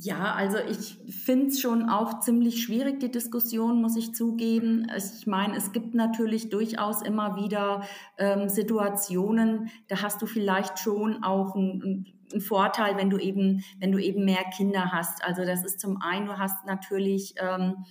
Ja, 0.00 0.34
also 0.34 0.58
ich 0.58 0.98
finde 1.24 1.46
es 1.46 1.60
schon 1.60 1.88
auch 1.88 2.18
ziemlich 2.18 2.62
schwierig, 2.62 2.98
die 2.98 3.12
Diskussion, 3.12 3.80
muss 3.80 3.96
ich 3.96 4.12
zugeben. 4.12 4.90
Ich 4.96 5.26
meine, 5.26 5.56
es 5.56 5.70
gibt 5.70 5.94
natürlich 5.94 6.50
durchaus 6.50 7.00
immer 7.02 7.36
wieder 7.36 7.84
ähm, 8.16 8.48
Situationen, 8.48 9.70
da 9.86 10.02
hast 10.02 10.20
du 10.20 10.26
vielleicht 10.26 10.80
schon 10.80 11.22
auch 11.22 11.54
einen 11.54 11.82
ein 11.82 12.17
Vorteil, 12.40 12.96
wenn 12.96 13.10
du 13.10 13.18
eben, 13.18 13.64
wenn 13.78 13.92
du 13.92 13.98
eben 13.98 14.24
mehr 14.24 14.44
Kinder 14.56 14.92
hast. 14.92 15.24
Also 15.24 15.44
das 15.44 15.64
ist 15.64 15.80
zum 15.80 16.00
einen, 16.02 16.26
du 16.26 16.38
hast 16.38 16.66
natürlich 16.66 17.34
ähm, 17.38 17.84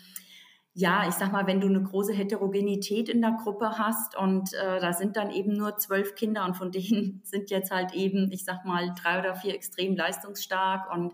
ja, 0.80 1.08
ich 1.08 1.16
sag 1.16 1.32
mal, 1.32 1.48
wenn 1.48 1.60
du 1.60 1.66
eine 1.66 1.82
große 1.82 2.14
Heterogenität 2.14 3.10
in 3.10 3.20
der 3.20 3.32
Gruppe 3.32 3.80
hast 3.80 4.16
und 4.16 4.54
äh, 4.54 4.80
da 4.80 4.94
sind 4.94 5.18
dann 5.18 5.32
eben 5.32 5.54
nur 5.54 5.78
zwölf 5.78 6.14
Kinder 6.14 6.46
und 6.46 6.56
von 6.56 6.72
denen 6.72 7.20
sind 7.24 7.50
jetzt 7.50 7.72
halt 7.72 7.96
eben, 7.96 8.32
ich 8.32 8.46
sag 8.46 8.64
mal, 8.64 8.94
drei 8.94 9.20
oder 9.20 9.36
vier 9.36 9.56
extrem 9.56 9.96
leistungsstark 9.96 10.94
und 10.94 11.14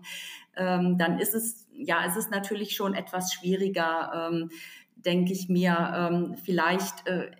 ähm, 0.54 0.98
dann 0.98 1.18
ist 1.18 1.34
es, 1.34 1.66
ja, 1.72 2.04
es 2.06 2.14
ist 2.14 2.30
natürlich 2.30 2.76
schon 2.76 2.92
etwas 2.92 3.32
schwieriger, 3.32 4.28
ähm, 4.30 4.50
denke 4.96 5.32
ich 5.32 5.48
mir, 5.48 5.94
ähm, 5.96 6.36
vielleicht 6.44 7.06
äh, 7.06 7.30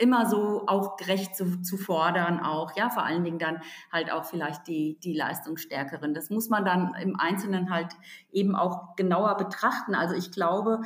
immer 0.00 0.26
so 0.26 0.64
auch 0.66 0.96
gerecht 0.96 1.36
zu, 1.36 1.60
zu 1.60 1.76
fordern, 1.76 2.40
auch, 2.40 2.74
ja, 2.74 2.88
vor 2.88 3.04
allen 3.04 3.22
Dingen 3.22 3.38
dann 3.38 3.60
halt 3.92 4.10
auch 4.10 4.24
vielleicht 4.24 4.66
die, 4.66 4.98
die 5.00 5.12
Leistungsstärkeren. 5.12 6.14
Das 6.14 6.30
muss 6.30 6.48
man 6.48 6.64
dann 6.64 6.94
im 6.94 7.20
Einzelnen 7.20 7.70
halt 7.70 7.92
eben 8.32 8.56
auch 8.56 8.96
genauer 8.96 9.36
betrachten. 9.36 9.94
Also 9.94 10.14
ich 10.14 10.32
glaube, 10.32 10.80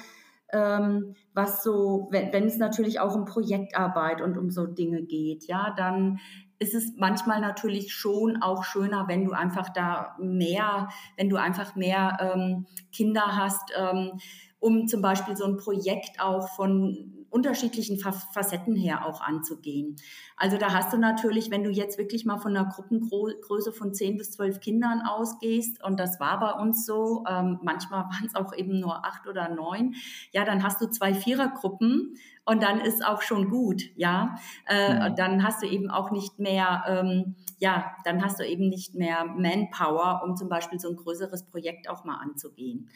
ähm, 0.53 1.15
was 1.33 1.63
so, 1.63 2.09
wenn, 2.11 2.33
wenn 2.33 2.45
es 2.45 2.59
natürlich 2.59 2.99
auch 2.99 3.15
um 3.15 3.25
Projektarbeit 3.25 4.21
und 4.21 4.37
um 4.37 4.51
so 4.51 4.67
Dinge 4.67 5.03
geht, 5.03 5.47
ja, 5.47 5.73
dann 5.77 6.19
ist 6.59 6.75
es 6.75 6.95
manchmal 6.97 7.41
natürlich 7.41 7.93
schon 7.93 8.43
auch 8.43 8.65
schöner, 8.65 9.07
wenn 9.07 9.25
du 9.25 9.33
einfach 9.33 9.69
da 9.69 10.17
mehr, 10.19 10.89
wenn 11.17 11.29
du 11.29 11.37
einfach 11.37 11.77
mehr 11.77 12.17
ähm, 12.21 12.67
Kinder 12.91 13.37
hast, 13.37 13.73
ähm, 13.77 14.19
um 14.65 14.89
zum 14.89 15.03
Beispiel 15.03 15.37
so 15.37 15.45
ein 15.45 15.59
Projekt 15.59 16.21
auch 16.21 16.49
von 16.57 17.27
unterschiedlichen 17.29 17.99
Facetten 17.99 18.75
her 18.75 19.05
auch 19.07 19.21
anzugehen. 19.21 19.97
Also 20.39 20.57
da 20.57 20.73
hast 20.73 20.93
du 20.93 20.97
natürlich, 20.97 21.51
wenn 21.51 21.65
du 21.65 21.71
jetzt 21.71 21.99
wirklich 21.99 22.25
mal 22.25 22.39
von 22.39 22.57
einer 22.57 22.71
Gruppengröße 22.71 23.73
von 23.73 23.93
zehn 23.93 24.17
bis 24.17 24.31
zwölf 24.31 24.61
Kindern 24.61 25.03
ausgehst, 25.03 25.85
und 25.85 26.01
das 26.01 26.19
war 26.19 26.41
bei 26.41 26.53
uns 26.53 26.87
so, 26.87 27.25
ähm, 27.29 27.59
manchmal 27.63 28.05
waren 28.05 28.25
es 28.25 28.35
auch 28.35 28.55
eben 28.55 28.81
nur 28.81 29.05
acht 29.05 29.27
oder 29.27 29.49
neun, 29.51 29.97
ja, 30.33 30.45
dann 30.45 30.63
hast 30.63 30.81
du 30.81 30.87
zwei 30.87 31.13
Vierergruppen 31.13 32.15
und 32.47 32.63
dann 32.63 32.81
ist 32.81 33.05
auch 33.05 33.21
schon 33.21 33.51
gut, 33.51 33.83
ja. 33.97 34.37
Äh, 34.67 35.11
mhm. 35.11 35.17
Dann 35.17 35.43
hast 35.43 35.63
du 35.63 35.67
eben 35.67 35.91
auch 35.91 36.11
nicht 36.11 36.39
mehr, 36.39 36.85
ähm, 36.87 37.35
ja, 37.59 37.97
dann 38.05 38.25
hast 38.25 38.41
du 38.41 38.47
eben 38.47 38.71
nicht 38.71 38.95
mehr 38.95 39.27
Manpower, 39.27 40.23
um 40.25 40.37
zum 40.37 40.49
Beispiel 40.49 40.81
so 40.81 40.89
ein 40.89 40.97
größeres 40.97 41.45
Projekt 41.51 41.91
auch 41.91 42.05
mal 42.05 42.17
anzugehen. 42.17 42.89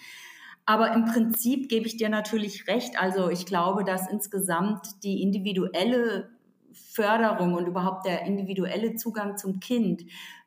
Aber 0.68 0.92
im 0.92 1.06
Prinzip 1.06 1.70
gebe 1.70 1.86
ich 1.86 1.96
dir 1.96 2.10
natürlich 2.10 2.68
recht. 2.68 3.00
Also 3.00 3.30
ich 3.30 3.46
glaube, 3.46 3.84
dass 3.84 4.06
insgesamt 4.06 5.02
die 5.02 5.22
individuelle 5.22 6.28
Förderung 6.74 7.54
und 7.54 7.66
überhaupt 7.66 8.04
der 8.04 8.26
individuelle 8.26 8.94
Zugang 8.94 9.38
zum 9.38 9.60
Kind 9.60 10.04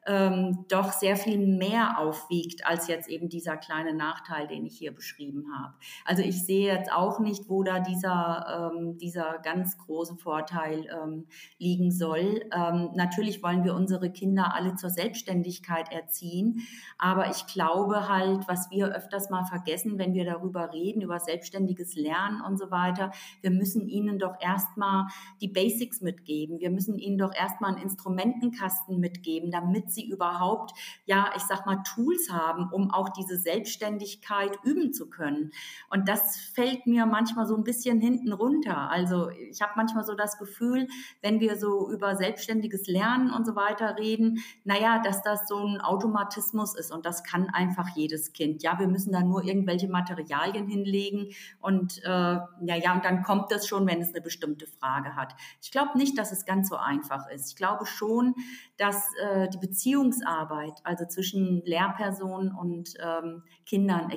ähm, 0.08 0.66
doch 0.68 0.92
sehr 0.94 1.16
viel 1.16 1.38
mehr 1.38 2.00
aufwiegt 2.00 2.66
als 2.66 2.88
jetzt 2.88 3.08
eben 3.08 3.30
dieser 3.30 3.58
kleine 3.58 3.94
Nachteil, 3.94 4.48
den 4.48 4.66
ich 4.66 4.78
hier 4.78 4.94
beschrieben 4.94 5.46
habe. 5.56 5.76
Also 6.06 6.24
ich 6.24 6.44
sehe 6.44 6.74
jetzt 6.74 6.92
auch 6.92 7.20
nicht, 7.20 7.50
wo 7.50 7.64
da 7.64 7.80
dieser, 7.80 8.72
ähm, 8.74 8.98
dieser 8.98 9.40
ganz 9.44 9.78
große 9.78 10.16
Vorteil 10.16 10.88
ähm, 10.92 11.28
liegen 11.60 11.92
soll. 11.92 12.42
Ähm, 12.52 12.90
natürlich 12.96 13.44
wollen 13.44 13.64
wir 13.64 13.76
unsere 13.76 14.12
Kinder 14.12 14.56
alle 14.56 14.76
zur 14.76 14.90
Selbstständigkeit 14.90 15.92
erziehen, 15.92 16.62
aber 16.98 17.30
ich 17.30 17.46
glaube 17.46 18.10
halt, 18.10 18.48
was 18.48 18.72
wir 18.72 18.96
öfters 18.96 19.30
mal 19.30 19.46
vergessen, 19.46 20.00
wenn 20.00 20.14
wir 20.14 20.26
darüber 20.26 20.74
reden, 20.74 21.02
über 21.02 21.20
selbstständiges 21.20 21.96
Lernen 21.96 22.42
und 22.42 22.58
so 22.58 22.72
weiter, 22.72 23.12
wir 23.42 23.52
müssen 23.52 23.88
ihnen 23.88 24.18
doch 24.18 24.36
erstmal 24.40 25.08
die 25.42 25.48
Basics 25.48 26.02
mitgeben. 26.02 26.60
Wir 26.60 26.72
müssen 26.72 26.98
ihnen 26.98 27.18
doch 27.18 27.34
erstmal 27.34 27.74
einen 27.74 27.84
Instrumentenkasten 27.84 29.00
mitgeben, 29.00 29.52
damit 29.52 29.91
sie 29.94 30.08
überhaupt, 30.08 30.72
ja, 31.06 31.32
ich 31.36 31.44
sag 31.44 31.66
mal, 31.66 31.82
Tools 31.84 32.32
haben, 32.32 32.70
um 32.72 32.92
auch 32.92 33.10
diese 33.10 33.38
Selbstständigkeit 33.38 34.58
üben 34.64 34.94
zu 34.94 35.10
können. 35.10 35.52
Und 35.90 36.08
das 36.08 36.38
fällt 36.38 36.88
mir 36.88 37.06
manchmal 37.06 37.46
so 37.46 37.56
ein 37.56 37.64
bisschen 37.64 38.00
hinten 38.00 38.32
runter. 38.34 38.90
Also 38.90 39.30
ich 39.30 39.62
habe 39.62 39.74
manchmal 39.76 40.04
so 40.04 40.16
das 40.16 40.38
Gefühl, 40.38 40.88
wenn 41.22 41.40
wir 41.40 41.58
so 41.58 41.92
über 41.92 42.16
selbstständiges 42.16 42.88
Lernen 42.88 43.32
und 43.32 43.46
so 43.46 43.56
weiter 43.56 43.98
reden, 43.98 44.40
naja, 44.64 45.02
dass 45.04 45.22
das 45.24 45.48
so 45.48 45.58
ein 45.58 45.82
Automatismus 45.82 46.76
ist 46.76 46.92
und 46.92 47.06
das 47.06 47.24
kann 47.24 47.50
einfach 47.50 47.90
jedes 47.96 48.34
Kind. 48.34 48.64
Ja, 48.64 48.80
wir 48.80 48.88
müssen 48.88 49.12
da 49.12 49.22
nur 49.22 49.44
irgendwelche 49.44 49.88
Materialien 49.88 50.68
hinlegen 50.68 51.30
und 51.60 52.04
äh, 52.04 52.08
ja, 52.08 52.50
ja, 52.62 52.94
und 52.94 53.06
dann 53.06 53.24
kommt 53.24 53.52
das 53.52 53.68
schon, 53.68 53.88
wenn 53.88 54.02
es 54.02 54.14
eine 54.14 54.22
bestimmte 54.22 54.68
Frage 54.68 55.16
hat. 55.16 55.36
Ich 55.62 55.72
glaube 55.72 55.98
nicht, 55.98 56.18
dass 56.18 56.32
es 56.32 56.46
ganz 56.46 56.70
so 56.70 56.76
einfach 56.76 57.28
ist. 57.30 57.50
Ich 57.50 57.56
glaube 57.56 57.86
schon, 57.86 58.36
dass 58.78 59.14
äh, 59.22 59.50
die 59.50 59.58
Beziehungsarbeit, 59.82 60.80
also 60.84 61.06
zwischen 61.06 61.64
Lehrpersonen 61.66 62.54
und 62.54 62.94
ähm, 63.04 63.42
Kindern, 63.66 64.12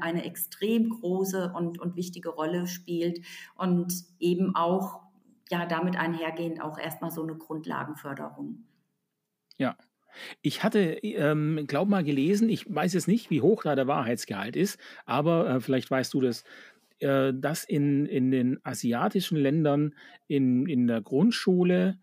eine 0.00 0.24
extrem 0.24 0.88
große 0.88 1.52
und, 1.54 1.78
und 1.78 1.94
wichtige 1.94 2.30
Rolle 2.30 2.66
spielt 2.66 3.20
und 3.54 3.92
eben 4.18 4.56
auch 4.56 5.02
ja 5.50 5.66
damit 5.66 5.98
einhergehend 5.98 6.62
auch 6.62 6.78
erstmal 6.78 7.10
so 7.10 7.22
eine 7.22 7.36
Grundlagenförderung. 7.36 8.64
Ja, 9.58 9.76
ich 10.40 10.64
hatte, 10.64 10.80
ähm, 10.80 11.66
glaub 11.66 11.90
mal, 11.90 12.02
gelesen, 12.02 12.48
ich 12.48 12.74
weiß 12.74 12.94
jetzt 12.94 13.06
nicht, 13.06 13.28
wie 13.28 13.42
hoch 13.42 13.64
da 13.64 13.74
der 13.74 13.86
Wahrheitsgehalt 13.86 14.56
ist, 14.56 14.80
aber 15.04 15.50
äh, 15.50 15.60
vielleicht 15.60 15.90
weißt 15.90 16.14
du 16.14 16.22
das, 16.22 16.44
äh, 17.00 17.34
dass 17.34 17.64
in, 17.64 18.06
in 18.06 18.30
den 18.30 18.58
asiatischen 18.64 19.36
Ländern 19.36 19.94
in, 20.28 20.66
in 20.66 20.86
der 20.86 21.02
Grundschule 21.02 21.98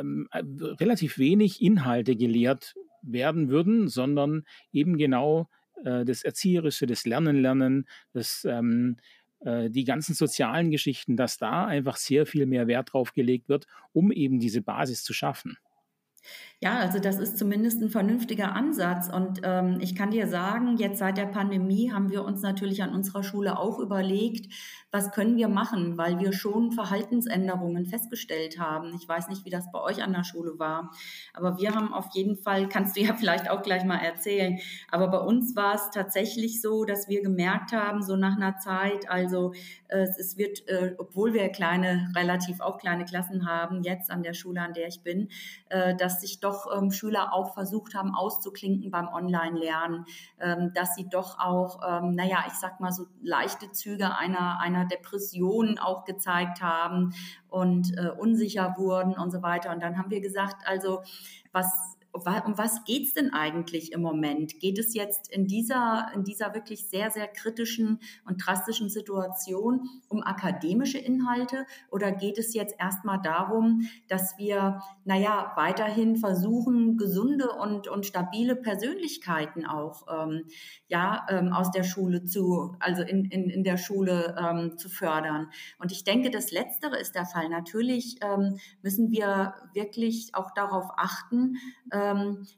ähm, 0.00 0.28
äh, 0.32 0.42
relativ 0.80 1.18
wenig 1.18 1.62
Inhalte 1.62 2.16
gelehrt 2.16 2.74
werden 3.02 3.48
würden, 3.48 3.88
sondern 3.88 4.44
eben 4.72 4.96
genau 4.96 5.48
äh, 5.84 6.04
das 6.04 6.22
Erzieherische, 6.22 6.86
das 6.86 7.04
Lernen, 7.06 7.40
Lernen, 7.40 7.88
das, 8.12 8.44
ähm, 8.48 8.96
äh, 9.40 9.70
die 9.70 9.84
ganzen 9.84 10.14
sozialen 10.14 10.70
Geschichten, 10.70 11.16
dass 11.16 11.38
da 11.38 11.66
einfach 11.66 11.96
sehr 11.96 12.26
viel 12.26 12.46
mehr 12.46 12.66
Wert 12.66 12.92
drauf 12.92 13.12
gelegt 13.12 13.48
wird, 13.48 13.66
um 13.92 14.10
eben 14.10 14.40
diese 14.40 14.62
Basis 14.62 15.04
zu 15.04 15.12
schaffen. 15.12 15.58
Ja, 16.64 16.78
also 16.78 16.98
das 16.98 17.18
ist 17.18 17.36
zumindest 17.36 17.82
ein 17.82 17.90
vernünftiger 17.90 18.54
Ansatz. 18.54 19.10
Und 19.10 19.42
ähm, 19.42 19.80
ich 19.82 19.94
kann 19.94 20.12
dir 20.12 20.26
sagen, 20.26 20.78
jetzt 20.78 20.98
seit 20.98 21.18
der 21.18 21.26
Pandemie 21.26 21.92
haben 21.92 22.10
wir 22.10 22.24
uns 22.24 22.40
natürlich 22.40 22.82
an 22.82 22.94
unserer 22.94 23.22
Schule 23.22 23.58
auch 23.58 23.78
überlegt, 23.78 24.50
was 24.94 25.10
können 25.10 25.36
wir 25.36 25.48
machen, 25.48 25.98
weil 25.98 26.20
wir 26.20 26.32
schon 26.32 26.70
Verhaltensänderungen 26.70 27.84
festgestellt 27.84 28.60
haben. 28.60 28.94
Ich 28.94 29.08
weiß 29.08 29.28
nicht, 29.28 29.44
wie 29.44 29.50
das 29.50 29.72
bei 29.72 29.80
euch 29.80 30.04
an 30.04 30.12
der 30.12 30.22
Schule 30.22 30.56
war, 30.60 30.92
aber 31.32 31.58
wir 31.58 31.74
haben 31.74 31.92
auf 31.92 32.06
jeden 32.14 32.36
Fall, 32.36 32.68
kannst 32.68 32.96
du 32.96 33.00
ja 33.00 33.12
vielleicht 33.18 33.50
auch 33.50 33.62
gleich 33.62 33.84
mal 33.84 33.98
erzählen, 33.98 34.60
aber 34.92 35.08
bei 35.08 35.18
uns 35.18 35.56
war 35.56 35.74
es 35.74 35.90
tatsächlich 35.90 36.62
so, 36.62 36.84
dass 36.84 37.08
wir 37.08 37.22
gemerkt 37.22 37.72
haben, 37.72 38.02
so 38.02 38.14
nach 38.14 38.36
einer 38.36 38.58
Zeit, 38.58 39.10
also 39.10 39.52
äh, 39.88 40.06
es 40.16 40.38
wird, 40.38 40.66
äh, 40.68 40.94
obwohl 40.96 41.34
wir 41.34 41.48
kleine, 41.48 42.12
relativ 42.14 42.60
auch 42.60 42.78
kleine 42.78 43.04
Klassen 43.04 43.48
haben, 43.48 43.82
jetzt 43.82 44.12
an 44.12 44.22
der 44.22 44.34
Schule, 44.34 44.60
an 44.60 44.74
der 44.74 44.86
ich 44.86 45.02
bin, 45.02 45.28
äh, 45.70 45.96
dass 45.96 46.20
sich 46.20 46.38
doch 46.38 46.53
doch 46.54 46.76
ähm, 46.76 46.90
Schüler 46.90 47.32
auch 47.32 47.54
versucht 47.54 47.94
haben 47.94 48.14
auszuklinken 48.14 48.90
beim 48.90 49.08
Online-Lernen, 49.08 50.06
ähm, 50.40 50.72
dass 50.74 50.94
sie 50.94 51.08
doch 51.08 51.38
auch, 51.38 51.80
ähm, 51.86 52.14
naja, 52.14 52.44
ich 52.46 52.54
sag 52.54 52.80
mal 52.80 52.92
so 52.92 53.06
leichte 53.22 53.70
Züge 53.72 54.16
einer, 54.16 54.60
einer 54.60 54.84
Depression 54.84 55.78
auch 55.78 56.04
gezeigt 56.04 56.62
haben 56.62 57.14
und 57.48 57.96
äh, 57.96 58.10
unsicher 58.10 58.74
wurden 58.78 59.14
und 59.14 59.30
so 59.30 59.42
weiter. 59.42 59.72
Und 59.72 59.82
dann 59.82 59.98
haben 59.98 60.10
wir 60.10 60.20
gesagt, 60.20 60.66
also 60.66 61.02
was 61.52 61.93
um 62.14 62.58
was 62.58 62.84
geht 62.84 63.08
es 63.08 63.14
denn 63.14 63.32
eigentlich 63.32 63.92
im 63.92 64.00
Moment? 64.00 64.60
Geht 64.60 64.78
es 64.78 64.94
jetzt 64.94 65.30
in 65.32 65.46
dieser, 65.46 66.10
in 66.14 66.22
dieser 66.22 66.54
wirklich 66.54 66.88
sehr, 66.88 67.10
sehr 67.10 67.26
kritischen 67.26 67.98
und 68.24 68.44
drastischen 68.44 68.88
Situation 68.88 69.88
um 70.08 70.22
akademische 70.22 70.98
Inhalte 70.98 71.66
oder 71.90 72.12
geht 72.12 72.38
es 72.38 72.54
jetzt 72.54 72.76
erstmal 72.78 73.20
darum, 73.20 73.88
dass 74.08 74.38
wir, 74.38 74.80
naja, 75.04 75.52
weiterhin 75.56 76.16
versuchen, 76.16 76.96
gesunde 76.96 77.50
und, 77.50 77.88
und 77.88 78.06
stabile 78.06 78.54
Persönlichkeiten 78.54 79.66
auch 79.66 80.06
ähm, 80.08 80.44
ja, 80.86 81.26
ähm, 81.28 81.52
aus 81.52 81.72
der 81.72 81.82
Schule 81.82 82.24
zu, 82.24 82.76
also 82.78 83.02
in, 83.02 83.24
in, 83.24 83.50
in 83.50 83.64
der 83.64 83.76
Schule 83.76 84.36
ähm, 84.38 84.78
zu 84.78 84.88
fördern? 84.88 85.48
Und 85.80 85.90
ich 85.90 86.04
denke, 86.04 86.30
das 86.30 86.52
Letztere 86.52 86.96
ist 86.96 87.16
der 87.16 87.26
Fall. 87.26 87.48
Natürlich 87.48 88.18
ähm, 88.22 88.58
müssen 88.82 89.10
wir 89.10 89.54
wirklich 89.72 90.30
auch 90.34 90.52
darauf 90.52 90.90
achten, 90.96 91.56
äh, 91.90 92.03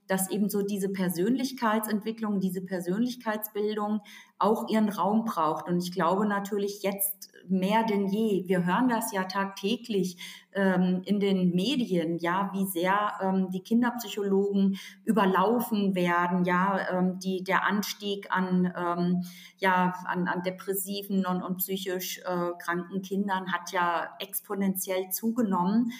dass 0.06 0.30
eben 0.30 0.48
so 0.48 0.62
diese 0.62 0.88
Persönlichkeitsentwicklung, 0.88 2.40
diese 2.40 2.62
Persönlichkeitsbildung 2.62 4.00
auch 4.38 4.68
ihren 4.68 4.88
Raum 4.88 5.24
braucht. 5.24 5.68
Und 5.68 5.78
ich 5.78 5.92
glaube 5.92 6.26
natürlich 6.26 6.82
jetzt 6.82 7.30
mehr 7.48 7.84
denn 7.84 8.06
je. 8.08 8.44
Wir 8.46 8.64
hören 8.64 8.88
das 8.88 9.12
ja 9.12 9.24
tagtäglich 9.24 10.16
ähm, 10.52 11.02
in 11.04 11.20
den 11.20 11.50
Medien, 11.50 12.18
ja, 12.18 12.50
wie 12.52 12.66
sehr 12.66 13.12
ähm, 13.20 13.50
die 13.50 13.62
Kinderpsychologen 13.62 14.78
überlaufen 15.04 15.94
werden, 15.94 16.44
ja, 16.44 16.80
ähm, 16.90 17.18
die, 17.18 17.44
der 17.44 17.66
Anstieg 17.66 18.28
an, 18.30 18.72
ähm, 18.76 19.22
ja, 19.58 19.94
an, 20.06 20.28
an 20.28 20.42
depressiven 20.42 21.26
und, 21.26 21.42
und 21.42 21.58
psychisch 21.58 22.18
äh, 22.18 22.50
kranken 22.58 23.02
Kindern 23.02 23.52
hat 23.52 23.72
ja 23.72 24.08
exponentiell 24.18 25.10
zugenommen. 25.10 25.92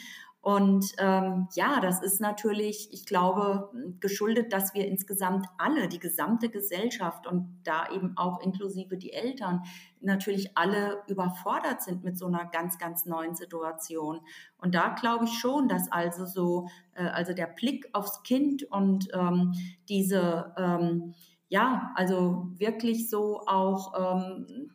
Und 0.47 0.95
ähm, 0.99 1.49
ja, 1.57 1.81
das 1.81 2.00
ist 2.00 2.21
natürlich, 2.21 2.93
ich 2.93 3.05
glaube, 3.05 3.69
geschuldet, 3.99 4.53
dass 4.53 4.75
wir 4.75 4.87
insgesamt 4.87 5.45
alle, 5.59 5.88
die 5.88 5.99
gesamte 5.99 6.50
Gesellschaft 6.50 7.26
und 7.26 7.59
da 7.65 7.91
eben 7.91 8.17
auch 8.17 8.41
inklusive 8.41 8.97
die 8.97 9.12
Eltern, 9.12 9.65
natürlich 10.00 10.57
alle 10.57 11.03
überfordert 11.09 11.83
sind 11.83 12.05
mit 12.05 12.17
so 12.17 12.26
einer 12.26 12.45
ganz, 12.45 12.79
ganz 12.79 13.07
neuen 13.07 13.35
Situation. 13.35 14.21
Und 14.59 14.76
da 14.76 14.91
glaube 14.91 15.25
ich 15.25 15.37
schon, 15.37 15.67
dass 15.67 15.91
also 15.91 16.26
so, 16.26 16.69
äh, 16.95 17.09
also 17.09 17.33
der 17.33 17.49
Blick 17.49 17.88
aufs 17.93 18.23
Kind 18.23 18.62
und 18.71 19.09
ähm, 19.15 19.53
diese, 19.88 20.55
ähm, 20.57 21.15
ja, 21.49 21.91
also 21.97 22.53
wirklich 22.57 23.11
so 23.11 23.41
auch 23.49 23.95
ähm, 23.99 24.71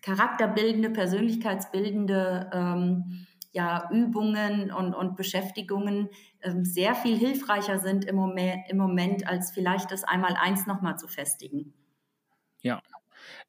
charakterbildende, 0.00 0.90
persönlichkeitsbildende 0.90 2.50
ähm, 2.52 3.25
ja, 3.56 3.88
Übungen 3.90 4.70
und, 4.70 4.92
und 4.94 5.16
Beschäftigungen 5.16 6.10
ähm, 6.42 6.66
sehr 6.66 6.94
viel 6.94 7.16
hilfreicher 7.16 7.78
sind 7.78 8.04
im 8.04 8.14
Moment, 8.14 8.68
im 8.68 8.76
Moment 8.76 9.26
als 9.26 9.50
vielleicht 9.50 9.90
das 9.90 10.04
einmal 10.04 10.36
eins 10.38 10.66
nochmal 10.66 10.98
zu 10.98 11.08
festigen. 11.08 11.72
Ja, 12.60 12.82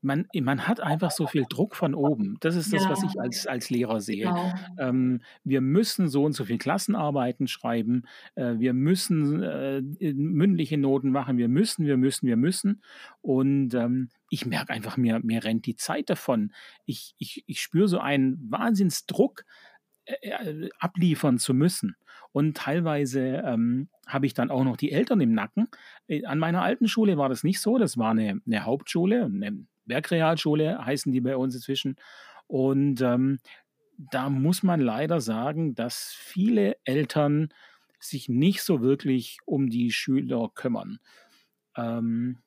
man, 0.02 0.26
man 0.34 0.66
hat 0.66 0.80
einfach 0.80 1.12
so 1.12 1.28
viel 1.28 1.44
Druck 1.50 1.76
von 1.76 1.94
oben. 1.94 2.38
Das 2.40 2.56
ist 2.56 2.72
das, 2.72 2.86
ja. 2.86 2.90
was 2.90 3.04
ich 3.04 3.20
als, 3.20 3.48
als 3.48 3.70
Lehrer 3.70 4.00
sehe. 4.00 4.28
Genau. 4.28 4.54
Ähm, 4.78 5.22
wir 5.44 5.60
müssen 5.60 6.08
so 6.08 6.24
und 6.24 6.32
so 6.32 6.46
viel 6.46 6.58
Klassenarbeiten 6.58 7.48
schreiben. 7.48 8.04
Äh, 8.36 8.60
wir 8.60 8.74
müssen 8.74 9.44
äh, 9.44 9.82
mündliche 10.14 10.78
Noten 10.78 11.12
machen. 11.12 11.38
Wir 11.38 11.50
müssen, 11.50 11.86
wir 11.86 11.98
müssen, 11.98 12.28
wir 12.28 12.38
müssen. 12.38 12.82
Und 13.22 13.74
ähm, 13.74 14.08
ich 14.30 14.46
merke 14.46 14.72
einfach, 14.72 14.96
mir, 14.96 15.20
mir 15.22 15.44
rennt 15.44 15.66
die 15.66 15.76
Zeit 15.76 16.10
davon. 16.10 16.54
Ich, 16.86 17.14
ich, 17.18 17.44
ich 17.46 17.60
spüre 17.60 17.90
so 17.90 18.00
einen 18.00 18.50
Wahnsinnsdruck, 18.50 19.44
abliefern 20.80 21.38
zu 21.38 21.54
müssen. 21.54 21.96
Und 22.32 22.58
teilweise 22.58 23.42
ähm, 23.46 23.90
habe 24.06 24.26
ich 24.26 24.34
dann 24.34 24.52
auch 24.52 24.64
noch 24.64 24.78
die 24.78 24.92
Eltern 24.92 25.22
im 25.22 25.34
Nacken. 25.34 25.70
Äh, 26.08 26.26
an 26.26 26.40
meiner 26.40 26.62
alten 26.62 26.88
Schule 26.88 27.18
war 27.18 27.30
das 27.30 27.44
nicht 27.44 27.60
so. 27.60 27.78
Das 27.78 27.98
war 27.98 28.12
eine, 28.12 28.42
eine 28.46 28.66
Hauptschule, 28.66 29.26
eine 29.26 29.66
Werkrealschule 29.86 30.86
heißen 30.86 31.12
die 31.12 31.22
bei 31.22 31.36
uns 31.36 31.56
inzwischen. 31.56 31.96
Und 32.48 33.02
ähm, 33.02 33.40
da 33.98 34.30
muss 34.30 34.64
man 34.64 34.80
leider 34.80 35.22
sagen, 35.22 35.76
dass 35.76 36.14
viele 36.14 36.78
Eltern 36.84 37.50
sich 38.00 38.30
nicht 38.30 38.62
so 38.62 38.82
wirklich 38.82 39.40
um 39.46 39.70
die 39.70 39.92
Schüler 39.92 40.52
kümmern. 40.54 41.00
Ähm, 41.76 42.38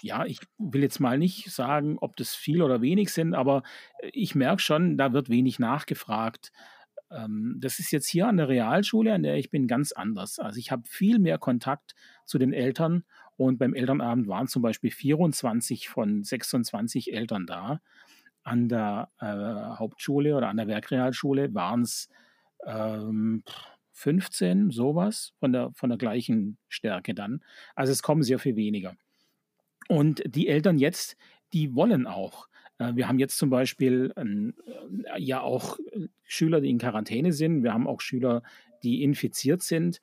ja, 0.00 0.24
ich 0.26 0.40
will 0.58 0.82
jetzt 0.82 1.00
mal 1.00 1.18
nicht 1.18 1.50
sagen, 1.50 1.96
ob 2.00 2.16
das 2.16 2.34
viel 2.34 2.62
oder 2.62 2.80
wenig 2.80 3.12
sind, 3.12 3.34
aber 3.34 3.62
äh, 3.98 4.10
ich 4.12 4.34
merke 4.34 4.62
schon, 4.62 4.96
da 4.96 5.12
wird 5.12 5.28
wenig 5.28 5.58
nachgefragt. 5.58 6.52
Ähm, 7.10 7.56
das 7.58 7.78
ist 7.78 7.90
jetzt 7.90 8.08
hier 8.08 8.28
an 8.28 8.36
der 8.36 8.48
Realschule, 8.48 9.12
an 9.12 9.22
der 9.22 9.36
ich 9.36 9.50
bin, 9.50 9.66
ganz 9.66 9.92
anders. 9.92 10.38
Also 10.38 10.58
ich 10.58 10.70
habe 10.70 10.82
viel 10.86 11.18
mehr 11.18 11.38
Kontakt 11.38 11.94
zu 12.24 12.38
den 12.38 12.52
Eltern 12.52 13.04
und 13.36 13.58
beim 13.58 13.74
Elternabend 13.74 14.28
waren 14.28 14.46
zum 14.46 14.62
Beispiel 14.62 14.90
24 14.90 15.88
von 15.88 16.24
26 16.24 17.12
Eltern 17.12 17.46
da. 17.46 17.80
An 18.44 18.68
der 18.68 19.10
äh, 19.20 19.78
Hauptschule 19.78 20.36
oder 20.36 20.48
an 20.48 20.56
der 20.56 20.66
Werkrealschule 20.66 21.54
waren 21.54 21.82
es 21.82 22.08
ähm, 22.66 23.44
15, 23.92 24.70
sowas, 24.70 25.32
von 25.38 25.52
der, 25.52 25.70
von 25.74 25.90
der 25.90 25.98
gleichen 25.98 26.58
Stärke 26.68 27.14
dann. 27.14 27.44
Also 27.76 27.92
es 27.92 28.02
kommen 28.02 28.22
sehr 28.22 28.38
viel 28.38 28.56
weniger. 28.56 28.96
Und 29.88 30.22
die 30.26 30.48
Eltern 30.48 30.78
jetzt, 30.78 31.16
die 31.52 31.74
wollen 31.74 32.06
auch. 32.06 32.48
Äh, 32.78 32.94
wir 32.94 33.08
haben 33.08 33.18
jetzt 33.18 33.38
zum 33.38 33.50
Beispiel 33.50 34.12
äh, 34.16 35.20
ja 35.20 35.40
auch 35.40 35.78
äh, 35.78 36.08
Schüler, 36.24 36.60
die 36.60 36.70
in 36.70 36.78
Quarantäne 36.78 37.32
sind. 37.32 37.62
Wir 37.62 37.72
haben 37.72 37.86
auch 37.86 38.00
Schüler, 38.00 38.42
die 38.82 39.02
infiziert 39.02 39.62
sind. 39.62 40.00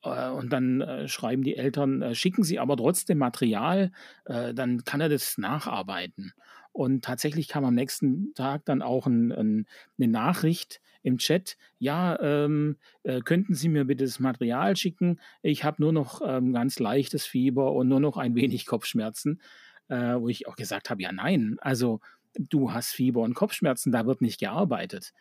Und 0.00 0.52
dann 0.52 1.08
schreiben 1.08 1.42
die 1.42 1.56
Eltern, 1.56 2.14
schicken 2.14 2.44
sie 2.44 2.60
aber 2.60 2.76
trotzdem 2.76 3.18
Material, 3.18 3.90
dann 4.24 4.84
kann 4.84 5.00
er 5.00 5.08
das 5.08 5.38
nacharbeiten. 5.38 6.32
Und 6.78 7.04
tatsächlich 7.04 7.48
kam 7.48 7.64
am 7.64 7.74
nächsten 7.74 8.32
Tag 8.34 8.64
dann 8.64 8.82
auch 8.82 9.08
ein, 9.08 9.32
ein, 9.32 9.66
eine 9.98 10.06
Nachricht 10.06 10.80
im 11.02 11.18
Chat, 11.18 11.56
ja, 11.80 12.16
ähm, 12.20 12.76
äh, 13.02 13.20
könnten 13.20 13.54
Sie 13.54 13.68
mir 13.68 13.86
bitte 13.86 14.04
das 14.04 14.20
Material 14.20 14.76
schicken? 14.76 15.18
Ich 15.42 15.64
habe 15.64 15.82
nur 15.82 15.92
noch 15.92 16.20
ähm, 16.24 16.52
ganz 16.52 16.78
leichtes 16.78 17.26
Fieber 17.26 17.72
und 17.72 17.88
nur 17.88 17.98
noch 17.98 18.16
ein 18.16 18.34
wenig 18.36 18.64
Kopfschmerzen, 18.64 19.40
äh, 19.88 20.20
wo 20.20 20.28
ich 20.28 20.46
auch 20.46 20.54
gesagt 20.54 20.88
habe, 20.88 21.02
ja 21.02 21.10
nein, 21.10 21.56
also 21.62 21.98
du 22.38 22.72
hast 22.72 22.92
Fieber 22.92 23.22
und 23.22 23.34
Kopfschmerzen, 23.34 23.90
da 23.90 24.06
wird 24.06 24.22
nicht 24.22 24.38
gearbeitet. 24.38 25.14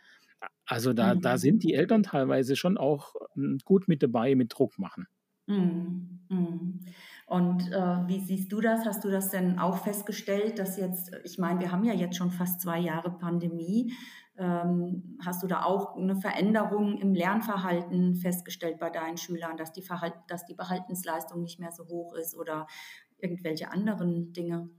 Also 0.67 0.93
da, 0.93 1.15
mhm. 1.15 1.21
da 1.21 1.39
sind 1.39 1.63
die 1.63 1.73
Eltern 1.73 2.03
teilweise 2.03 2.55
schon 2.55 2.77
auch 2.77 3.15
hm, 3.33 3.57
gut 3.65 3.87
mit 3.87 4.03
dabei, 4.03 4.35
mit 4.35 4.53
Druck 4.53 4.77
machen. 4.77 5.07
Mhm. 5.47 6.19
Mhm. 6.29 6.79
Und 7.25 7.71
äh, 7.71 8.07
wie 8.07 8.19
siehst 8.19 8.51
du 8.51 8.61
das? 8.61 8.85
Hast 8.85 9.03
du 9.03 9.09
das 9.09 9.29
denn 9.29 9.59
auch 9.59 9.83
festgestellt, 9.83 10.59
dass 10.59 10.77
jetzt, 10.77 11.11
ich 11.23 11.37
meine, 11.37 11.59
wir 11.59 11.71
haben 11.71 11.83
ja 11.83 11.93
jetzt 11.93 12.15
schon 12.15 12.31
fast 12.31 12.61
zwei 12.61 12.79
Jahre 12.79 13.11
Pandemie. 13.11 13.93
Ähm, 14.37 15.17
hast 15.25 15.43
du 15.43 15.47
da 15.47 15.63
auch 15.63 15.97
eine 15.97 16.15
Veränderung 16.15 16.97
im 16.99 17.13
Lernverhalten 17.13 18.15
festgestellt 18.15 18.77
bei 18.79 18.89
deinen 18.89 19.17
Schülern, 19.17 19.57
dass 19.57 19.73
die, 19.73 19.81
Verhalt, 19.81 20.13
dass 20.27 20.45
die 20.45 20.53
Behaltensleistung 20.53 21.41
nicht 21.41 21.59
mehr 21.59 21.71
so 21.71 21.87
hoch 21.87 22.13
ist 22.13 22.35
oder 22.35 22.67
irgendwelche 23.17 23.71
anderen 23.71 24.31
Dinge? 24.31 24.69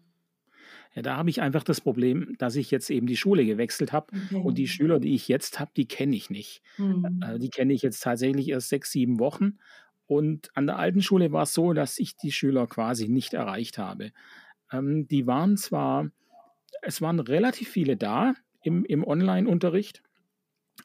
Ja, 0.95 1.03
da 1.03 1.17
habe 1.17 1.29
ich 1.29 1.43
einfach 1.43 1.65
das 1.65 1.81
Problem, 1.81 2.35
dass 2.39 2.57
ich 2.57 2.71
jetzt 2.71 2.89
eben 2.89 3.07
die 3.07 3.17
Schule 3.17 3.45
gewechselt 3.45 3.93
habe 3.93 4.07
okay. 4.27 4.43
und 4.43 4.57
die 4.57 4.69
Schüler, 4.69 5.01
die 5.01 5.15
ich 5.15 5.29
jetzt 5.29 5.61
habe, 5.61 5.71
die 5.77 5.87
kenne 5.87 6.17
ich 6.17 6.31
nicht. 6.31 6.63
Mhm. 6.79 7.21
Die 7.39 7.51
kenne 7.51 7.73
ich 7.73 7.83
jetzt 7.83 8.03
tatsächlich 8.03 8.49
erst 8.49 8.69
sechs, 8.69 8.93
sieben 8.93 9.19
Wochen 9.19 9.59
und 10.09 10.51
an 10.57 10.67
der 10.67 10.79
alten 10.79 11.03
Schule 11.03 11.33
war 11.33 11.43
es 11.43 11.53
so, 11.53 11.75
dass 11.75 11.99
ich 11.99 12.17
die 12.17 12.33
Schüler 12.33 12.67
quasi 12.67 13.09
nicht 13.09 13.35
erreicht 13.35 13.77
habe. 13.77 14.13
Ähm, 14.73 15.07
die 15.07 15.27
waren 15.27 15.59
zwar, 15.59 16.11
es 16.81 17.03
waren 17.03 17.21
relativ 17.21 17.69
viele 17.69 17.99
da 17.99 18.35
im, 18.63 18.87
im 18.87 19.05
Online-Unterricht, 19.05 20.03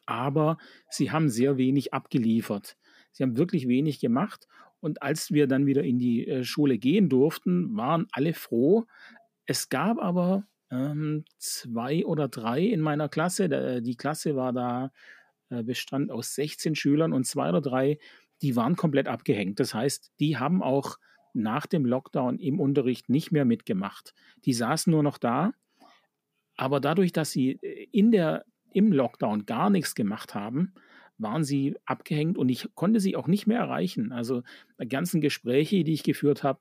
aber 0.06 0.58
sie 0.90 1.12
haben 1.12 1.30
sehr 1.30 1.58
wenig 1.58 1.94
abgeliefert. 1.94 2.76
Sie 3.14 3.24
haben 3.24 3.38
wirklich 3.38 3.70
wenig 3.70 4.02
gemacht. 4.02 4.48
Und 4.82 5.02
als 5.02 5.32
wir 5.32 5.48
dann 5.48 5.66
wieder 5.66 5.84
in 5.84 6.00
die 6.00 6.28
äh, 6.28 6.44
Schule 6.44 6.78
gehen 6.78 7.08
durften, 7.08 7.78
waren 7.78 8.08
alle 8.12 8.34
froh. 8.34 8.86
Es 9.46 9.70
gab 9.70 10.00
aber 10.00 10.46
ähm, 10.70 11.24
zwei 11.38 12.06
oder 12.06 12.28
drei 12.28 12.62
in 12.62 12.82
meiner 12.82 13.08
Klasse. 13.08 13.82
Die 13.82 13.96
Klasse 13.96 14.36
war 14.36 14.52
da, 14.52 14.92
äh, 15.50 15.64
bestand 15.64 16.12
aus 16.12 16.36
16 16.36 16.76
Schülern 16.76 17.14
und 17.14 17.26
zwei 17.26 17.50
oder 17.50 17.62
drei, 17.62 18.00
die 18.44 18.56
waren 18.56 18.76
komplett 18.76 19.08
abgehängt. 19.08 19.60
Das 19.60 19.74
heißt, 19.74 20.12
die 20.20 20.38
haben 20.38 20.62
auch 20.62 20.98
nach 21.34 21.66
dem 21.66 21.86
Lockdown 21.86 22.38
im 22.38 22.60
Unterricht 22.60 23.10
nicht 23.10 23.32
mehr 23.32 23.46
mitgemacht. 23.46 24.14
Die 24.46 24.54
saßen 24.54 24.92
nur 24.92 25.02
noch 25.02 25.18
da, 25.18 25.54
aber 26.56 26.80
dadurch, 26.80 27.12
dass 27.12 27.32
sie 27.32 27.54
äh, 27.62 27.88
in 27.92 28.12
der, 28.12 28.46
im 28.72 28.92
Lockdown 28.92 29.46
gar 29.46 29.70
nichts 29.70 29.96
gemacht 29.96 30.36
haben, 30.36 30.74
waren 31.18 31.44
sie 31.44 31.76
abgehängt 31.86 32.38
und 32.38 32.50
ich 32.50 32.70
konnte 32.76 33.00
sie 33.00 33.16
auch 33.16 33.28
nicht 33.28 33.48
mehr 33.48 33.60
erreichen. 33.60 34.12
Also 34.12 34.44
die 34.80 34.88
ganzen 34.88 35.22
Gespräche, 35.22 35.84
die 35.84 35.94
ich 35.94 36.04
geführt 36.04 36.44
habe, 36.44 36.60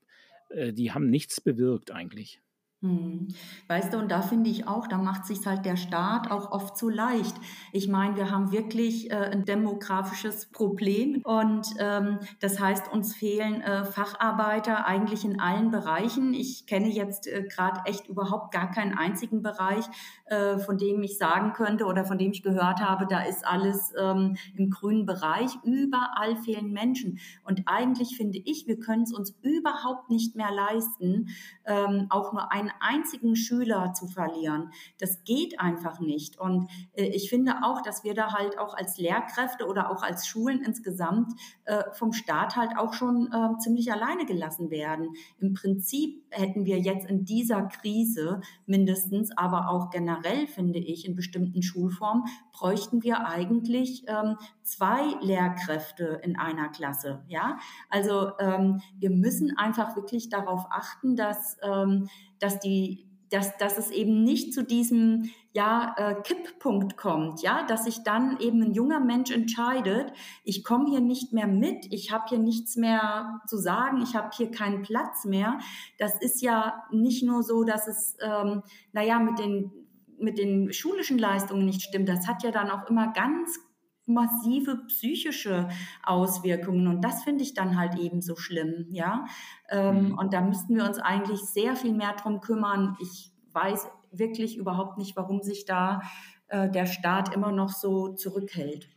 äh, 0.50 0.72
die 0.72 0.92
haben 0.92 1.10
nichts 1.10 1.40
bewirkt 1.40 1.90
eigentlich. 1.90 2.40
Hm. 2.82 3.28
Weißt 3.68 3.94
du, 3.94 3.98
und 3.98 4.10
da 4.10 4.22
finde 4.22 4.50
ich 4.50 4.66
auch, 4.66 4.88
da 4.88 4.98
macht 4.98 5.24
sich 5.24 5.46
halt 5.46 5.64
der 5.64 5.76
Staat 5.76 6.32
auch 6.32 6.50
oft 6.50 6.76
zu 6.76 6.88
leicht. 6.88 7.36
Ich 7.70 7.86
meine, 7.86 8.16
wir 8.16 8.32
haben 8.32 8.50
wirklich 8.50 9.08
äh, 9.08 9.14
ein 9.14 9.44
demografisches 9.44 10.46
Problem 10.46 11.22
und 11.22 11.68
ähm, 11.78 12.18
das 12.40 12.58
heißt, 12.58 12.90
uns 12.92 13.14
fehlen 13.14 13.60
äh, 13.60 13.84
Facharbeiter 13.84 14.84
eigentlich 14.84 15.24
in 15.24 15.38
allen 15.38 15.70
Bereichen. 15.70 16.34
Ich 16.34 16.66
kenne 16.66 16.88
jetzt 16.88 17.28
äh, 17.28 17.44
gerade 17.44 17.82
echt 17.84 18.08
überhaupt 18.08 18.52
gar 18.52 18.72
keinen 18.72 18.98
einzigen 18.98 19.42
Bereich, 19.42 19.84
äh, 20.24 20.58
von 20.58 20.76
dem 20.76 21.04
ich 21.04 21.18
sagen 21.18 21.52
könnte 21.52 21.84
oder 21.84 22.04
von 22.04 22.18
dem 22.18 22.32
ich 22.32 22.42
gehört 22.42 22.80
habe, 22.80 23.06
da 23.06 23.22
ist 23.22 23.46
alles 23.46 23.92
ähm, 23.96 24.36
im 24.56 24.70
grünen 24.70 25.06
Bereich. 25.06 25.56
Überall 25.62 26.34
fehlen 26.34 26.72
Menschen. 26.72 27.20
Und 27.44 27.62
eigentlich 27.66 28.16
finde 28.16 28.38
ich, 28.38 28.66
wir 28.66 28.80
können 28.80 29.04
es 29.04 29.12
uns 29.12 29.36
überhaupt 29.42 30.10
nicht 30.10 30.34
mehr 30.34 30.50
leisten, 30.50 31.28
ähm, 31.64 32.08
auch 32.10 32.32
nur 32.32 32.50
einen 32.50 32.71
einzigen 32.80 33.36
Schüler 33.36 33.92
zu 33.92 34.06
verlieren. 34.06 34.70
Das 34.98 35.24
geht 35.24 35.60
einfach 35.60 36.00
nicht. 36.00 36.38
Und 36.38 36.68
äh, 36.92 37.04
ich 37.04 37.28
finde 37.28 37.62
auch, 37.62 37.82
dass 37.82 38.04
wir 38.04 38.14
da 38.14 38.32
halt 38.32 38.58
auch 38.58 38.74
als 38.74 38.98
Lehrkräfte 38.98 39.66
oder 39.66 39.90
auch 39.90 40.02
als 40.02 40.26
Schulen 40.26 40.62
insgesamt 40.62 41.32
äh, 41.64 41.84
vom 41.92 42.12
Staat 42.12 42.56
halt 42.56 42.76
auch 42.76 42.94
schon 42.94 43.30
äh, 43.32 43.58
ziemlich 43.58 43.92
alleine 43.92 44.26
gelassen 44.26 44.70
werden. 44.70 45.14
Im 45.38 45.54
Prinzip 45.54 46.24
hätten 46.30 46.64
wir 46.64 46.78
jetzt 46.78 47.08
in 47.08 47.24
dieser 47.24 47.62
Krise 47.62 48.40
mindestens, 48.66 49.36
aber 49.36 49.68
auch 49.68 49.90
generell, 49.90 50.46
finde 50.46 50.78
ich, 50.78 51.06
in 51.06 51.14
bestimmten 51.14 51.62
Schulformen, 51.62 52.24
bräuchten 52.52 53.02
wir 53.02 53.26
eigentlich 53.26 54.04
ähm, 54.06 54.36
zwei 54.62 55.14
Lehrkräfte 55.20 56.20
in 56.22 56.36
einer 56.36 56.68
Klasse. 56.68 57.22
Ja, 57.28 57.58
also 57.88 58.32
ähm, 58.38 58.80
wir 58.98 59.10
müssen 59.10 59.56
einfach 59.56 59.96
wirklich 59.96 60.28
darauf 60.28 60.66
achten, 60.70 61.16
dass, 61.16 61.56
ähm, 61.62 62.08
dass 62.42 62.58
die 62.60 63.12
dass, 63.32 63.56
dass 63.56 63.78
es 63.78 63.90
eben 63.90 64.24
nicht 64.24 64.52
zu 64.52 64.62
diesem 64.62 65.30
ja, 65.54 65.94
äh, 65.96 66.14
Kipppunkt 66.22 66.96
kommt, 66.96 67.42
ja, 67.42 67.64
dass 67.66 67.84
sich 67.84 68.02
dann 68.04 68.38
eben 68.40 68.62
ein 68.62 68.72
junger 68.72 69.00
Mensch 69.00 69.30
entscheidet, 69.30 70.12
ich 70.44 70.62
komme 70.64 70.90
hier 70.90 71.00
nicht 71.00 71.32
mehr 71.32 71.46
mit, 71.46 71.86
ich 71.90 72.12
habe 72.12 72.24
hier 72.28 72.38
nichts 72.38 72.76
mehr 72.76 73.40
zu 73.46 73.56
sagen, 73.56 74.02
ich 74.02 74.14
habe 74.14 74.30
hier 74.36 74.50
keinen 74.50 74.82
Platz 74.82 75.24
mehr. 75.24 75.58
Das 75.98 76.20
ist 76.20 76.42
ja 76.42 76.82
nicht 76.90 77.22
nur 77.22 77.42
so, 77.42 77.64
dass 77.64 77.88
es, 77.88 78.16
ähm, 78.20 78.62
naja, 78.92 79.18
mit 79.18 79.38
den, 79.38 79.72
mit 80.18 80.38
den 80.38 80.72
schulischen 80.72 81.18
Leistungen 81.18 81.64
nicht 81.64 81.82
stimmt, 81.82 82.08
das 82.08 82.28
hat 82.28 82.42
ja 82.42 82.50
dann 82.50 82.70
auch 82.70 82.88
immer 82.88 83.12
ganz 83.12 83.58
massive 84.06 84.84
psychische 84.88 85.68
Auswirkungen. 86.02 86.86
Und 86.86 87.02
das 87.02 87.22
finde 87.24 87.42
ich 87.42 87.54
dann 87.54 87.78
halt 87.78 87.98
eben 87.98 88.20
so 88.20 88.36
schlimm, 88.36 88.86
ja. 88.90 89.26
Ähm, 89.70 90.08
mhm. 90.08 90.18
Und 90.18 90.32
da 90.32 90.40
müssten 90.40 90.76
wir 90.76 90.84
uns 90.84 90.98
eigentlich 90.98 91.40
sehr 91.40 91.76
viel 91.76 91.94
mehr 91.94 92.14
drum 92.14 92.40
kümmern. 92.40 92.96
Ich 93.00 93.30
weiß 93.52 93.88
wirklich 94.10 94.56
überhaupt 94.56 94.98
nicht, 94.98 95.16
warum 95.16 95.42
sich 95.42 95.64
da 95.64 96.02
äh, 96.48 96.70
der 96.70 96.86
Staat 96.86 97.34
immer 97.34 97.52
noch 97.52 97.70
so 97.70 98.14
zurückhält. 98.14 98.88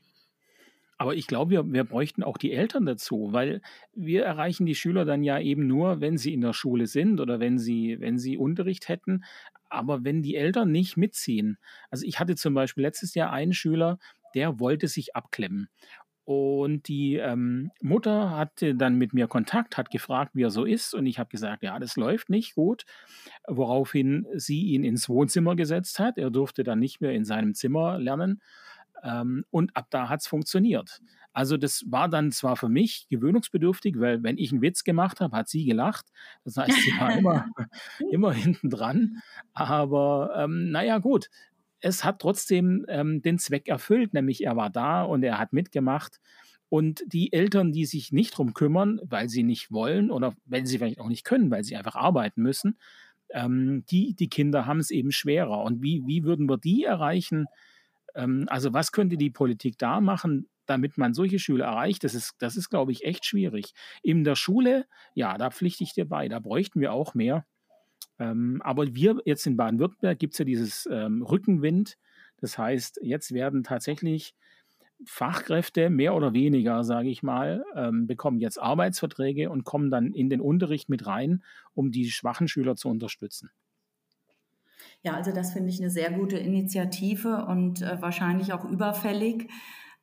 Aber 0.97 1.13
ich 1.13 1.27
glaube, 1.27 1.51
wir, 1.51 1.73
wir 1.73 1.83
bräuchten 1.83 2.23
auch 2.23 2.37
die 2.37 2.53
Eltern 2.53 2.85
dazu, 2.85 3.29
weil 3.31 3.61
wir 3.93 4.23
erreichen 4.23 4.65
die 4.65 4.75
Schüler 4.75 5.03
dann 5.03 5.23
ja 5.23 5.39
eben 5.39 5.67
nur, 5.67 5.99
wenn 5.99 6.17
sie 6.17 6.33
in 6.33 6.41
der 6.41 6.53
Schule 6.53 6.87
sind 6.87 7.19
oder 7.19 7.39
wenn 7.39 7.59
sie, 7.59 7.97
wenn 7.99 8.17
sie 8.17 8.37
Unterricht 8.37 8.87
hätten. 8.87 9.23
Aber 9.69 10.05
wenn 10.05 10.21
die 10.21 10.35
Eltern 10.35 10.71
nicht 10.71 10.95
mitziehen. 10.95 11.57
Also 11.89 12.05
ich 12.05 12.19
hatte 12.19 12.35
zum 12.35 12.53
Beispiel 12.53 12.83
letztes 12.83 13.13
Jahr 13.13 13.31
einen 13.31 13.51
Schüler, 13.51 13.99
der 14.35 14.59
wollte 14.59 14.87
sich 14.87 15.15
abklemmen. 15.15 15.69
Und 16.25 16.87
die 16.87 17.17
ähm, 17.17 17.69
Mutter 17.81 18.31
hatte 18.31 18.73
dann 18.73 18.95
mit 18.95 19.13
mir 19.13 19.27
Kontakt, 19.27 19.77
hat 19.77 19.91
gefragt, 19.91 20.31
wie 20.33 20.41
er 20.41 20.49
so 20.49 20.65
ist. 20.65 20.95
Und 20.95 21.05
ich 21.05 21.19
habe 21.19 21.29
gesagt, 21.29 21.61
ja, 21.61 21.77
das 21.77 21.97
läuft 21.97 22.31
nicht 22.31 22.55
gut. 22.55 22.83
Woraufhin 23.47 24.25
sie 24.33 24.63
ihn 24.63 24.83
ins 24.83 25.07
Wohnzimmer 25.07 25.55
gesetzt 25.55 25.99
hat. 25.99 26.17
Er 26.17 26.31
durfte 26.31 26.63
dann 26.63 26.79
nicht 26.79 26.99
mehr 26.99 27.11
in 27.11 27.25
seinem 27.25 27.53
Zimmer 27.53 27.99
lernen. 27.99 28.41
Ähm, 29.03 29.45
und 29.51 29.77
ab 29.77 29.85
da 29.91 30.09
hat 30.09 30.21
es 30.21 30.27
funktioniert. 30.27 30.99
Also 31.31 31.57
das 31.57 31.83
war 31.87 32.09
dann 32.09 32.31
zwar 32.31 32.55
für 32.55 32.69
mich 32.69 33.07
gewöhnungsbedürftig, 33.09 33.99
weil 33.99 34.23
wenn 34.23 34.39
ich 34.39 34.51
einen 34.51 34.61
Witz 34.61 34.83
gemacht 34.83 35.19
habe, 35.19 35.35
hat 35.37 35.47
sie 35.47 35.65
gelacht. 35.65 36.07
Das 36.43 36.57
heißt, 36.57 36.71
sie 36.71 36.99
war 36.99 37.15
immer, 37.15 37.45
immer 38.11 38.31
hinten 38.33 38.69
dran. 38.71 39.21
Aber 39.53 40.33
ähm, 40.37 40.71
naja, 40.71 40.97
gut, 40.97 41.29
es 41.85 42.03
hat 42.03 42.19
trotzdem 42.19 42.83
ähm, 42.89 43.21
den 43.21 43.37
Zweck 43.37 43.67
erfüllt, 43.67 44.15
nämlich 44.15 44.43
er 44.43 44.55
war 44.55 44.71
da 44.71 45.03
und 45.03 45.21
er 45.21 45.37
hat 45.37 45.53
mitgemacht. 45.53 46.19
Und 46.67 47.03
die 47.05 47.31
Eltern, 47.31 47.71
die 47.71 47.85
sich 47.85 48.11
nicht 48.11 48.33
darum 48.33 48.55
kümmern, 48.55 48.99
weil 49.03 49.29
sie 49.29 49.43
nicht 49.43 49.71
wollen 49.71 50.09
oder 50.09 50.33
wenn 50.45 50.65
sie 50.65 50.79
vielleicht 50.79 50.99
auch 50.99 51.09
nicht 51.09 51.25
können, 51.25 51.51
weil 51.51 51.63
sie 51.63 51.75
einfach 51.75 51.95
arbeiten 51.95 52.41
müssen, 52.41 52.79
ähm, 53.29 53.85
die, 53.91 54.15
die 54.15 54.29
Kinder 54.29 54.65
haben 54.65 54.79
es 54.79 54.89
eben 54.89 55.11
schwerer. 55.11 55.61
Und 55.61 55.83
wie, 55.83 56.01
wie 56.07 56.23
würden 56.23 56.49
wir 56.49 56.57
die 56.57 56.83
erreichen? 56.83 57.45
Ähm, 58.15 58.45
also 58.47 58.73
was 58.73 58.91
könnte 58.91 59.15
die 59.15 59.29
Politik 59.29 59.77
da 59.77 60.01
machen, 60.01 60.49
damit 60.65 60.97
man 60.97 61.13
solche 61.13 61.37
Schüler 61.37 61.65
erreicht? 61.65 62.03
Das 62.03 62.15
ist, 62.15 62.33
das 62.39 62.57
ist, 62.57 62.71
glaube 62.71 62.93
ich, 62.93 63.05
echt 63.05 63.25
schwierig. 63.25 63.73
In 64.01 64.23
der 64.23 64.35
Schule, 64.35 64.87
ja, 65.13 65.37
da 65.37 65.51
pflichte 65.51 65.83
ich 65.83 65.93
dir 65.93 66.05
bei, 66.05 66.29
da 66.29 66.39
bräuchten 66.39 66.81
wir 66.81 66.93
auch 66.93 67.13
mehr. 67.13 67.45
Ähm, 68.19 68.62
aber 68.63 68.95
wir 68.95 69.21
jetzt 69.25 69.45
in 69.45 69.58
Baden-Württemberg 69.58 70.17
gibt 70.19 70.34
es 70.34 70.39
ja 70.39 70.45
dieses 70.45 70.88
ähm, 70.91 71.21
Rückenwind. 71.21 71.97
Das 72.38 72.58
heißt, 72.58 72.99
jetzt 73.01 73.34
werden 73.34 73.63
tatsächlich 73.63 74.36
Fachkräfte 75.03 75.89
mehr 75.89 76.15
oder 76.15 76.34
weniger, 76.34 76.84
sage 76.84 77.10
ich 77.10 77.21
mal, 77.21 77.65
ähm, 77.75 78.08
bekommen 78.08 78.39
jetzt 78.39 78.62
Arbeitsverträge 78.62 79.49
und 79.49 79.65
kommen 79.65 79.91
dann 79.91 80.13
in 80.13 80.29
den 80.29 80.39
Unterricht 80.39 80.89
mit 80.89 81.05
rein, 81.05 81.43
um 81.73 81.91
die 81.91 82.10
schwachen 82.10 82.47
Schüler 82.47 82.75
zu 82.75 82.88
unterstützen. 82.89 83.49
Ja, 85.01 85.13
also 85.13 85.31
das 85.31 85.53
finde 85.53 85.69
ich 85.69 85.79
eine 85.79 85.89
sehr 85.89 86.12
gute 86.12 86.38
Initiative 86.38 87.45
und 87.45 87.81
äh, 87.81 88.01
wahrscheinlich 88.01 88.53
auch 88.53 88.65
überfällig, 88.65 89.49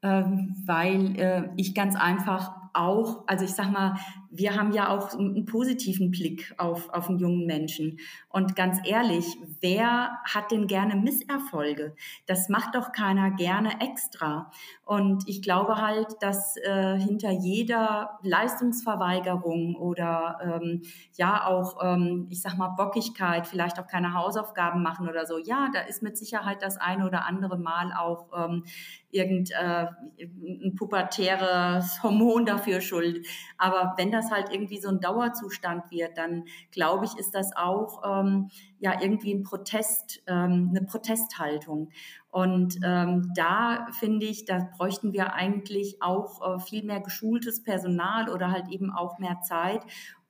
äh, 0.03 0.23
weil 0.65 1.19
äh, 1.19 1.49
ich 1.57 1.75
ganz 1.75 1.97
einfach 1.97 2.53
auch, 2.75 3.27
also 3.27 3.45
ich 3.45 3.53
sag 3.53 3.71
mal, 3.73 3.97
wir 4.35 4.57
haben 4.57 4.73
ja 4.73 4.89
auch 4.89 5.15
einen 5.15 5.45
positiven 5.45 6.11
Blick 6.11 6.55
auf, 6.57 6.89
auf 6.89 7.09
einen 7.09 7.19
jungen 7.19 7.47
Menschen. 7.47 7.99
Und 8.31 8.57
ganz 8.57 8.79
ehrlich, 8.85 9.27
wer 9.61 10.19
hat 10.25 10.51
denn 10.51 10.67
gerne 10.67 10.97
Misserfolge? 10.97 11.95
Das 12.27 12.49
macht 12.49 12.75
doch 12.75 12.93
keiner 12.93 13.31
gerne 13.33 13.81
extra. 13.83 14.51
Und 14.85 15.29
ich 15.29 15.43
glaube 15.43 15.77
halt, 15.77 16.09
dass 16.21 16.57
äh, 16.57 16.99
hinter 16.99 17.31
jeder 17.31 18.19
Leistungsverweigerung 18.23 19.77
oder 19.77 20.39
ähm, 20.43 20.83
ja 21.15 21.47
auch, 21.47 21.77
ähm, 21.83 22.27
ich 22.31 22.41
sag 22.41 22.57
mal, 22.57 22.69
Bockigkeit, 22.69 23.47
vielleicht 23.47 23.79
auch 23.79 23.87
keine 23.87 24.15
Hausaufgaben 24.15 24.83
machen 24.83 25.09
oder 25.09 25.27
so, 25.27 25.37
ja, 25.37 25.69
da 25.75 25.81
ist 25.81 26.03
mit 26.03 26.17
Sicherheit 26.17 26.63
das 26.63 26.79
eine 26.79 27.07
oder 27.07 27.27
andere 27.27 27.59
Mal 27.59 27.93
auch 27.93 28.29
ähm, 28.35 28.65
irgendein 29.11 29.89
äh, 30.17 30.71
pubertäres 30.77 32.03
Hormon 32.03 32.47
dafür 32.47 32.81
schuld. 32.81 33.27
Aber 33.59 33.95
wenn 33.99 34.11
das 34.11 34.22
halt 34.31 34.53
irgendwie 34.53 34.81
so 34.81 34.89
ein 34.89 35.01
Dauerzustand 35.01 35.91
wird, 35.91 36.17
dann 36.19 36.45
glaube 36.71 37.05
ich, 37.05 37.17
ist 37.17 37.35
das 37.35 37.51
auch 37.57 38.03
ähm, 38.05 38.51
ja 38.79 39.01
irgendwie 39.01 39.35
ein 39.35 39.43
Protest, 39.43 40.23
ähm, 40.27 40.69
eine 40.71 40.87
Protesthaltung. 40.87 41.91
Und 42.31 42.79
ähm, 42.83 43.33
da 43.37 43.87
finde 43.99 44.27
ich, 44.27 44.45
da 44.45 44.71
bräuchten 44.77 45.13
wir 45.13 45.35
eigentlich 45.35 46.01
auch 46.01 46.57
äh, 46.57 46.61
viel 46.61 46.83
mehr 46.83 47.01
geschultes 47.01 47.63
Personal 47.63 48.31
oder 48.31 48.51
halt 48.51 48.69
eben 48.71 48.91
auch 48.91 49.19
mehr 49.19 49.41
Zeit, 49.43 49.83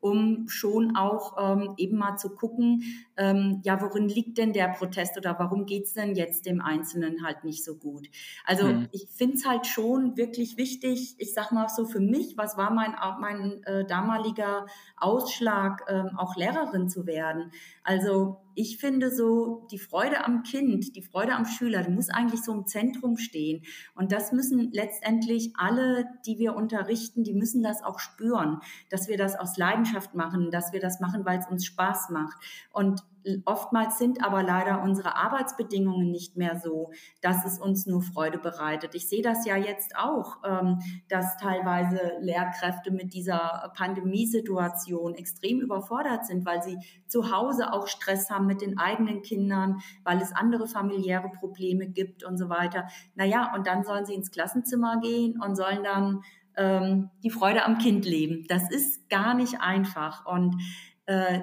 um 0.02 0.48
schon 0.48 0.96
auch 0.96 1.36
ähm, 1.38 1.74
eben 1.76 1.96
mal 1.96 2.16
zu 2.16 2.30
gucken, 2.30 2.82
ähm, 3.16 3.60
ja, 3.62 3.80
worin 3.80 4.08
liegt 4.08 4.36
denn 4.36 4.52
der 4.52 4.68
Protest 4.68 5.16
oder 5.16 5.38
warum 5.38 5.64
geht's 5.64 5.94
denn 5.94 6.16
jetzt 6.16 6.44
dem 6.44 6.60
Einzelnen 6.60 7.24
halt 7.24 7.44
nicht 7.44 7.64
so 7.64 7.76
gut? 7.76 8.08
Also 8.44 8.66
mhm. 8.66 8.88
ich 8.90 9.06
finde 9.08 9.36
es 9.36 9.46
halt 9.46 9.64
schon 9.64 10.16
wirklich 10.16 10.56
wichtig, 10.56 11.14
ich 11.18 11.32
sag 11.32 11.52
mal 11.52 11.68
so 11.68 11.84
für 11.84 12.00
mich, 12.00 12.36
was 12.36 12.56
war 12.56 12.72
mein, 12.72 12.96
mein 13.20 13.62
äh, 13.62 13.86
damaliger 13.86 14.66
Ausschlag, 14.96 15.84
ähm, 15.88 16.10
auch 16.16 16.34
Lehrerin 16.34 16.88
zu 16.88 17.06
werden? 17.06 17.52
Also 17.84 18.38
ich 18.54 18.78
finde 18.78 19.10
so, 19.10 19.66
die 19.70 19.78
Freude 19.78 20.24
am 20.24 20.42
Kind, 20.42 20.96
die 20.96 21.02
Freude 21.02 21.34
am 21.34 21.44
Schüler, 21.44 21.82
die 21.82 21.90
muss 21.90 22.10
eigentlich 22.10 22.42
so 22.42 22.52
im 22.52 22.66
Zentrum 22.66 23.16
stehen. 23.16 23.64
Und 23.94 24.12
das 24.12 24.32
müssen 24.32 24.70
letztendlich 24.72 25.52
alle, 25.56 26.06
die 26.26 26.38
wir 26.38 26.54
unterrichten, 26.54 27.24
die 27.24 27.34
müssen 27.34 27.62
das 27.62 27.82
auch 27.82 27.98
spüren, 27.98 28.60
dass 28.90 29.08
wir 29.08 29.16
das 29.16 29.36
aus 29.38 29.56
Leidenschaft 29.56 30.14
machen, 30.14 30.50
dass 30.50 30.72
wir 30.72 30.80
das 30.80 31.00
machen, 31.00 31.24
weil 31.24 31.38
es 31.38 31.48
uns 31.48 31.64
Spaß 31.64 32.10
macht. 32.10 32.36
Und 32.72 33.02
Oftmals 33.44 33.98
sind 33.98 34.24
aber 34.24 34.42
leider 34.42 34.82
unsere 34.82 35.16
Arbeitsbedingungen 35.16 36.10
nicht 36.10 36.36
mehr 36.36 36.58
so, 36.58 36.90
dass 37.20 37.44
es 37.44 37.58
uns 37.58 37.86
nur 37.86 38.02
Freude 38.02 38.38
bereitet. 38.38 38.94
Ich 38.94 39.08
sehe 39.08 39.22
das 39.22 39.46
ja 39.46 39.56
jetzt 39.56 39.96
auch, 39.96 40.38
ähm, 40.44 40.80
dass 41.08 41.36
teilweise 41.36 42.12
Lehrkräfte 42.20 42.90
mit 42.90 43.14
dieser 43.14 43.72
Pandemiesituation 43.76 45.14
extrem 45.14 45.60
überfordert 45.60 46.26
sind, 46.26 46.44
weil 46.44 46.62
sie 46.62 46.78
zu 47.06 47.30
Hause 47.30 47.72
auch 47.72 47.86
Stress 47.86 48.30
haben 48.30 48.46
mit 48.46 48.60
den 48.60 48.78
eigenen 48.78 49.22
Kindern, 49.22 49.80
weil 50.04 50.20
es 50.20 50.32
andere 50.32 50.66
familiäre 50.66 51.30
Probleme 51.30 51.86
gibt 51.86 52.24
und 52.24 52.38
so 52.38 52.48
weiter. 52.48 52.88
Naja, 53.14 53.52
und 53.54 53.66
dann 53.66 53.84
sollen 53.84 54.06
sie 54.06 54.14
ins 54.14 54.30
Klassenzimmer 54.30 55.00
gehen 55.00 55.40
und 55.40 55.56
sollen 55.56 55.82
dann 55.82 56.22
ähm, 56.56 57.10
die 57.22 57.30
Freude 57.30 57.64
am 57.64 57.78
Kind 57.78 58.04
leben. 58.04 58.44
Das 58.48 58.70
ist 58.70 59.08
gar 59.08 59.34
nicht 59.34 59.60
einfach. 59.60 60.26
Und 60.26 60.56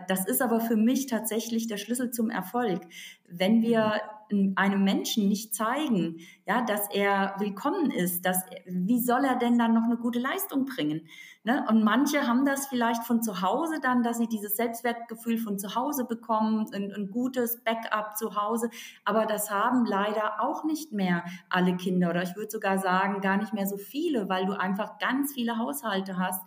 das 0.07 0.25
ist 0.27 0.41
aber 0.41 0.59
für 0.59 0.75
mich 0.75 1.07
tatsächlich 1.07 1.67
der 1.67 1.77
Schlüssel 1.77 2.11
zum 2.11 2.29
Erfolg. 2.29 2.81
Wenn 3.27 3.61
wir 3.61 4.01
einem 4.55 4.83
Menschen 4.83 5.27
nicht 5.27 5.55
zeigen, 5.55 6.17
ja, 6.49 6.61
dass 6.61 6.89
er 6.89 7.35
willkommen 7.37 7.91
ist, 7.91 8.25
dass, 8.25 8.43
wie 8.65 8.99
soll 8.99 9.23
er 9.23 9.35
denn 9.35 9.59
dann 9.59 9.75
noch 9.75 9.83
eine 9.83 9.97
gute 9.97 10.17
Leistung 10.17 10.65
bringen? 10.65 11.07
Ne? 11.43 11.63
Und 11.69 11.83
manche 11.83 12.25
haben 12.25 12.43
das 12.43 12.65
vielleicht 12.65 13.03
von 13.03 13.21
zu 13.21 13.43
Hause 13.43 13.79
dann, 13.79 14.01
dass 14.01 14.17
sie 14.17 14.25
dieses 14.25 14.55
Selbstwertgefühl 14.55 15.37
von 15.37 15.59
zu 15.59 15.75
Hause 15.75 16.05
bekommen, 16.05 16.65
ein, 16.73 16.91
ein 16.91 17.11
gutes 17.11 17.63
Backup 17.63 18.17
zu 18.17 18.35
Hause. 18.35 18.71
Aber 19.05 19.27
das 19.27 19.51
haben 19.51 19.85
leider 19.85 20.41
auch 20.41 20.63
nicht 20.63 20.91
mehr 20.91 21.23
alle 21.51 21.77
Kinder 21.77 22.09
oder 22.09 22.23
ich 22.23 22.35
würde 22.35 22.49
sogar 22.49 22.79
sagen, 22.79 23.21
gar 23.21 23.37
nicht 23.37 23.53
mehr 23.53 23.67
so 23.67 23.77
viele, 23.77 24.27
weil 24.27 24.47
du 24.47 24.53
einfach 24.53 24.97
ganz 24.97 25.33
viele 25.33 25.59
Haushalte 25.59 26.17
hast, 26.17 26.41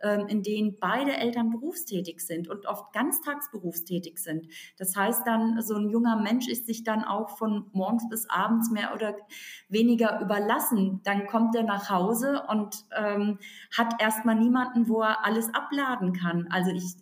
ähm, 0.00 0.28
in 0.28 0.44
denen 0.44 0.78
beide 0.78 1.16
Eltern 1.16 1.50
berufstätig 1.50 2.24
sind 2.24 2.48
und 2.48 2.66
oft 2.66 2.92
ganztags 2.92 3.50
berufstätig 3.50 4.18
sind. 4.18 4.46
Das 4.78 4.94
heißt 4.94 5.26
dann, 5.26 5.60
so 5.62 5.74
ein 5.74 5.90
junger 5.90 6.14
Mensch 6.14 6.46
ist 6.46 6.66
sich 6.66 6.84
dann 6.84 7.02
auch 7.02 7.36
von 7.36 7.66
morgens 7.72 8.08
bis 8.08 8.30
abends 8.30 8.70
mehr 8.70 8.94
oder 8.94 9.16
weniger 9.68 10.20
überlassen. 10.20 11.00
Dann 11.04 11.26
kommt 11.26 11.54
er 11.54 11.62
nach 11.62 11.90
Hause 11.90 12.42
und 12.48 12.84
ähm, 12.96 13.38
hat 13.76 14.00
erstmal 14.00 14.34
niemanden, 14.34 14.88
wo 14.88 15.02
er 15.02 15.24
alles 15.24 15.52
abladen 15.54 16.12
kann. 16.12 16.48
Also 16.50 16.70
ich 16.70 16.96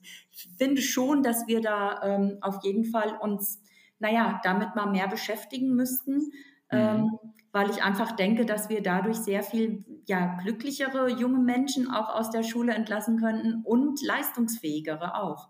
finde 0.58 0.82
schon, 0.82 1.22
dass 1.22 1.46
wir 1.46 1.60
da 1.60 2.02
ähm, 2.02 2.38
auf 2.40 2.62
jeden 2.64 2.84
Fall 2.84 3.16
uns, 3.20 3.62
naja, 3.98 4.40
damit 4.44 4.74
mal 4.74 4.86
mehr 4.86 5.08
beschäftigen 5.08 5.74
müssten. 5.74 6.32
Mhm. 6.70 6.78
Ähm, 6.78 7.18
weil 7.56 7.70
ich 7.70 7.82
einfach 7.82 8.12
denke, 8.12 8.44
dass 8.44 8.68
wir 8.68 8.82
dadurch 8.82 9.16
sehr 9.16 9.42
viel 9.42 9.82
ja, 10.06 10.36
glücklichere 10.42 11.08
junge 11.08 11.38
Menschen 11.38 11.90
auch 11.90 12.10
aus 12.10 12.28
der 12.30 12.42
Schule 12.42 12.74
entlassen 12.74 13.18
könnten 13.18 13.62
und 13.64 14.02
leistungsfähigere 14.02 15.14
auch. 15.14 15.48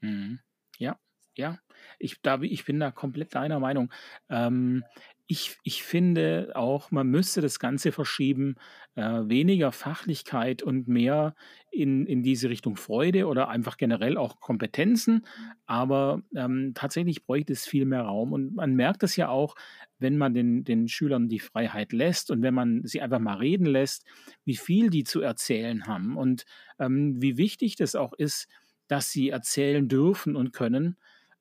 Mhm. 0.00 0.40
Ja, 0.78 0.98
ja. 1.36 1.58
Ich, 2.00 2.20
da, 2.22 2.40
ich 2.40 2.64
bin 2.64 2.80
da 2.80 2.90
komplett 2.90 3.36
deiner 3.36 3.60
Meinung. 3.60 3.92
Ähm, 4.28 4.82
ich, 5.26 5.56
ich 5.62 5.82
finde 5.82 6.52
auch, 6.54 6.90
man 6.90 7.06
müsste 7.08 7.40
das 7.40 7.58
Ganze 7.58 7.92
verschieben, 7.92 8.56
äh, 8.94 9.02
weniger 9.02 9.72
Fachlichkeit 9.72 10.62
und 10.62 10.86
mehr 10.86 11.34
in, 11.70 12.06
in 12.06 12.22
diese 12.22 12.50
Richtung 12.50 12.76
Freude 12.76 13.26
oder 13.26 13.48
einfach 13.48 13.78
generell 13.78 14.18
auch 14.18 14.38
Kompetenzen. 14.40 15.26
Aber 15.64 16.22
ähm, 16.36 16.72
tatsächlich 16.74 17.24
bräuchte 17.24 17.54
es 17.54 17.66
viel 17.66 17.86
mehr 17.86 18.02
Raum. 18.02 18.32
Und 18.32 18.54
man 18.54 18.74
merkt 18.74 19.02
es 19.02 19.16
ja 19.16 19.28
auch, 19.28 19.54
wenn 19.98 20.18
man 20.18 20.34
den, 20.34 20.64
den 20.64 20.88
Schülern 20.88 21.28
die 21.28 21.40
Freiheit 21.40 21.92
lässt 21.92 22.30
und 22.30 22.42
wenn 22.42 22.54
man 22.54 22.82
sie 22.84 23.00
einfach 23.00 23.20
mal 23.20 23.38
reden 23.38 23.66
lässt, 23.66 24.04
wie 24.44 24.56
viel 24.56 24.90
die 24.90 25.04
zu 25.04 25.22
erzählen 25.22 25.86
haben 25.86 26.18
und 26.18 26.44
ähm, 26.78 27.20
wie 27.22 27.38
wichtig 27.38 27.76
das 27.76 27.94
auch 27.94 28.12
ist, 28.12 28.46
dass 28.88 29.10
sie 29.10 29.30
erzählen 29.30 29.88
dürfen 29.88 30.36
und 30.36 30.52
können. 30.52 30.98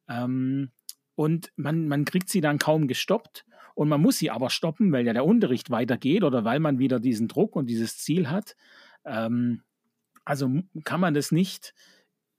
Ähm, 0.08 0.72
und 1.16 1.52
man, 1.58 1.88
man 1.88 2.06
kriegt 2.06 2.30
sie 2.30 2.42
dann 2.42 2.58
kaum 2.58 2.88
gestoppt. 2.88 3.46
Und 3.76 3.90
man 3.90 4.02
muss 4.02 4.18
sie 4.18 4.32
aber 4.32 4.50
stoppen, 4.50 4.92
weil 4.92 5.06
ja 5.06 5.14
der 5.14 5.26
Unterricht 5.26 5.70
weitergeht 5.70 6.24
oder 6.24 6.44
weil 6.46 6.60
man 6.60 6.80
wieder 6.80 7.00
diesen 7.00 7.28
Druck 7.28 7.56
und 7.56 7.70
dieses 7.70 7.98
Ziel 7.98 8.30
hat. 8.30 8.56
Ähm, 9.06 9.62
also 10.26 10.50
kann 10.84 11.00
man 11.00 11.14
das 11.14 11.32
nicht 11.32 11.74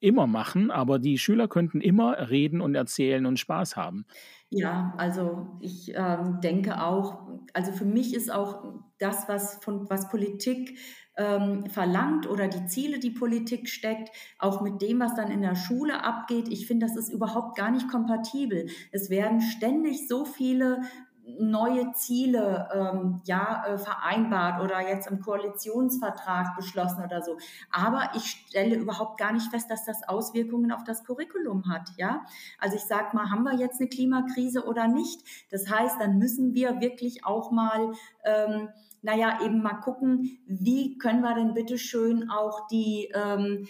immer 0.00 0.26
machen, 0.26 0.70
aber 0.70 0.98
die 0.98 1.18
Schüler 1.18 1.48
könnten 1.48 1.80
immer 1.80 2.28
reden 2.30 2.60
und 2.60 2.74
erzählen 2.74 3.24
und 3.24 3.38
Spaß 3.38 3.76
haben. 3.76 4.04
Ja, 4.50 4.94
also 4.98 5.58
ich 5.60 5.92
ähm, 5.94 6.40
denke 6.42 6.82
auch, 6.82 7.26
also 7.54 7.72
für 7.72 7.86
mich 7.86 8.14
ist 8.14 8.30
auch 8.30 8.64
das, 8.98 9.28
was 9.28 9.64
von 9.64 9.88
was 9.88 10.10
Politik 10.10 10.78
ähm, 11.16 11.66
verlangt 11.70 12.28
oder 12.28 12.48
die 12.48 12.66
Ziele, 12.66 12.98
die 12.98 13.10
Politik 13.10 13.68
steckt, 13.68 14.10
auch 14.38 14.60
mit 14.60 14.82
dem, 14.82 15.00
was 15.00 15.14
dann 15.14 15.30
in 15.30 15.42
der 15.42 15.56
Schule 15.56 16.04
abgeht. 16.04 16.48
Ich 16.48 16.66
finde, 16.66 16.86
das 16.86 16.96
ist 16.96 17.10
überhaupt 17.10 17.56
gar 17.56 17.70
nicht 17.70 17.88
kompatibel. 17.88 18.66
Es 18.92 19.10
werden 19.10 19.40
ständig 19.40 20.06
so 20.06 20.24
viele 20.24 20.82
neue 21.26 21.92
Ziele 21.92 22.68
ähm, 22.74 23.20
ja 23.24 23.64
äh, 23.66 23.78
vereinbart 23.78 24.62
oder 24.62 24.86
jetzt 24.86 25.06
im 25.10 25.20
Koalitionsvertrag 25.20 26.56
beschlossen 26.56 27.02
oder 27.04 27.22
so. 27.22 27.38
Aber 27.70 28.10
ich 28.14 28.44
stelle 28.48 28.76
überhaupt 28.76 29.18
gar 29.18 29.32
nicht 29.32 29.50
fest, 29.50 29.70
dass 29.70 29.84
das 29.84 30.06
Auswirkungen 30.06 30.70
auf 30.72 30.84
das 30.84 31.04
Curriculum 31.04 31.68
hat. 31.68 31.90
Ja, 31.96 32.24
also 32.58 32.76
ich 32.76 32.84
sage 32.84 33.16
mal, 33.16 33.30
haben 33.30 33.44
wir 33.44 33.54
jetzt 33.54 33.80
eine 33.80 33.88
Klimakrise 33.88 34.64
oder 34.64 34.86
nicht? 34.86 35.22
Das 35.50 35.70
heißt, 35.70 36.00
dann 36.00 36.18
müssen 36.18 36.54
wir 36.54 36.80
wirklich 36.80 37.24
auch 37.24 37.50
mal 37.50 37.92
ähm, 38.24 38.68
naja, 39.04 39.38
eben 39.44 39.62
mal 39.62 39.74
gucken, 39.74 40.38
wie 40.46 40.96
können 40.96 41.20
wir 41.20 41.34
denn 41.34 41.52
bitte 41.52 41.76
schön 41.76 42.30
auch 42.30 42.66
die 42.68 43.12
ähm, 43.14 43.66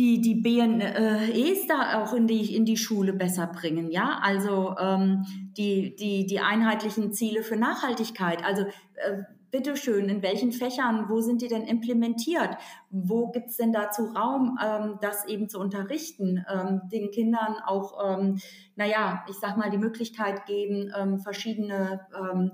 die, 0.00 0.22
die 0.22 0.34
BNEs 0.34 1.66
da 1.66 2.02
auch 2.02 2.14
in 2.14 2.26
die, 2.26 2.56
in 2.56 2.64
die 2.64 2.78
Schule 2.78 3.12
besser 3.12 3.46
bringen. 3.46 3.90
Ja, 3.90 4.18
also 4.22 4.74
ähm, 4.78 5.26
die, 5.58 5.94
die, 5.94 6.24
die 6.24 6.40
einheitlichen 6.40 7.12
Ziele 7.12 7.42
für 7.42 7.56
Nachhaltigkeit. 7.56 8.42
Also 8.42 8.62
äh, 8.94 9.22
bitteschön, 9.50 10.08
in 10.08 10.22
welchen 10.22 10.52
Fächern, 10.52 11.10
wo 11.10 11.20
sind 11.20 11.42
die 11.42 11.48
denn 11.48 11.64
implementiert? 11.64 12.56
Wo 12.90 13.30
gibt 13.30 13.50
es 13.50 13.58
denn 13.58 13.74
dazu 13.74 14.04
Raum, 14.06 14.58
ähm, 14.64 14.98
das 15.02 15.26
eben 15.26 15.50
zu 15.50 15.60
unterrichten? 15.60 16.46
Ähm, 16.50 16.80
den 16.90 17.10
Kindern 17.10 17.56
auch, 17.66 17.98
ähm, 18.02 18.40
naja, 18.76 19.22
ich 19.28 19.36
sag 19.36 19.58
mal, 19.58 19.70
die 19.70 19.76
Möglichkeit 19.76 20.46
geben, 20.46 20.90
ähm, 20.96 21.18
verschiedene 21.18 22.06
ähm, 22.18 22.52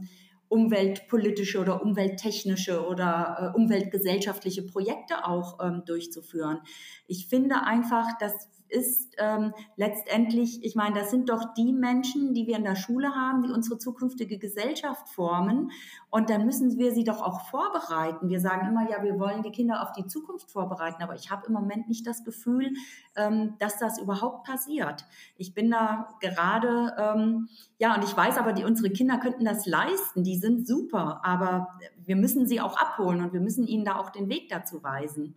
umweltpolitische 0.49 1.61
oder 1.61 1.83
umwelttechnische 1.83 2.87
oder 2.87 3.53
äh, 3.55 3.57
umweltgesellschaftliche 3.57 4.63
Projekte 4.63 5.27
auch 5.27 5.59
ähm, 5.61 5.83
durchzuführen. 5.85 6.61
Ich 7.07 7.27
finde 7.29 7.63
einfach, 7.63 8.17
dass 8.19 8.49
ist 8.69 9.15
ähm, 9.19 9.53
letztendlich, 9.77 10.65
ich 10.65 10.75
meine, 10.75 10.99
das 10.99 11.11
sind 11.11 11.29
doch 11.29 11.55
die 11.55 11.73
Menschen, 11.73 12.35
die 12.35 12.47
wir 12.47 12.57
in 12.57 12.65
der 12.65 12.77
Schule 12.77 13.15
haben, 13.15 13.43
die 13.43 13.51
unsere 13.51 13.79
zukünftige 13.79 14.39
Gesellschaft 14.39 15.09
formen. 15.09 15.71
Und 16.11 16.31
dann 16.31 16.47
müssen 16.47 16.79
wir 16.79 16.93
sie 16.93 17.05
doch 17.05 17.23
auch 17.23 17.49
vorbereiten. 17.49 18.29
Wir 18.29 18.41
sagen 18.41 18.67
immer, 18.69 18.91
ja, 18.91 19.03
wir 19.03 19.19
wollen 19.19 19.43
die 19.43 19.51
Kinder 19.51 19.83
auf 19.83 19.93
die 19.93 20.07
Zukunft 20.07 20.51
vorbereiten, 20.51 21.03
aber 21.03 21.15
ich 21.15 21.31
habe 21.31 21.47
im 21.47 21.53
Moment 21.53 21.89
nicht 21.89 22.07
das 22.07 22.25
Gefühl, 22.25 22.73
ähm, 23.17 23.55
dass 23.59 23.79
das 23.79 23.99
überhaupt 23.99 24.47
passiert. 24.47 25.05
Ich 25.37 25.55
bin 25.55 25.71
da 25.71 26.09
gerade, 26.21 26.95
ähm, 26.99 27.49
ja, 27.79 27.95
und 27.95 28.05
ich 28.05 28.17
weiß 28.17 28.39
aber, 28.39 28.53
die, 28.53 28.65
unsere 28.65 28.91
Kinder 28.91 29.19
könnten 29.19 29.45
das 29.45 29.67
leisten, 29.67 30.25
die 30.25 30.37
sind 30.37 30.67
super, 30.67 31.21
aber 31.25 31.69
wir 32.05 32.17
müssen 32.17 32.47
sie 32.47 32.61
auch 32.61 32.77
abholen 32.79 33.21
und 33.21 33.33
wir 33.33 33.41
müssen 33.41 33.67
ihnen 33.67 33.85
da 33.85 33.97
auch 33.97 34.11
den 34.11 34.29
Weg 34.29 34.49
dazu 34.49 34.83
weisen. 34.83 35.35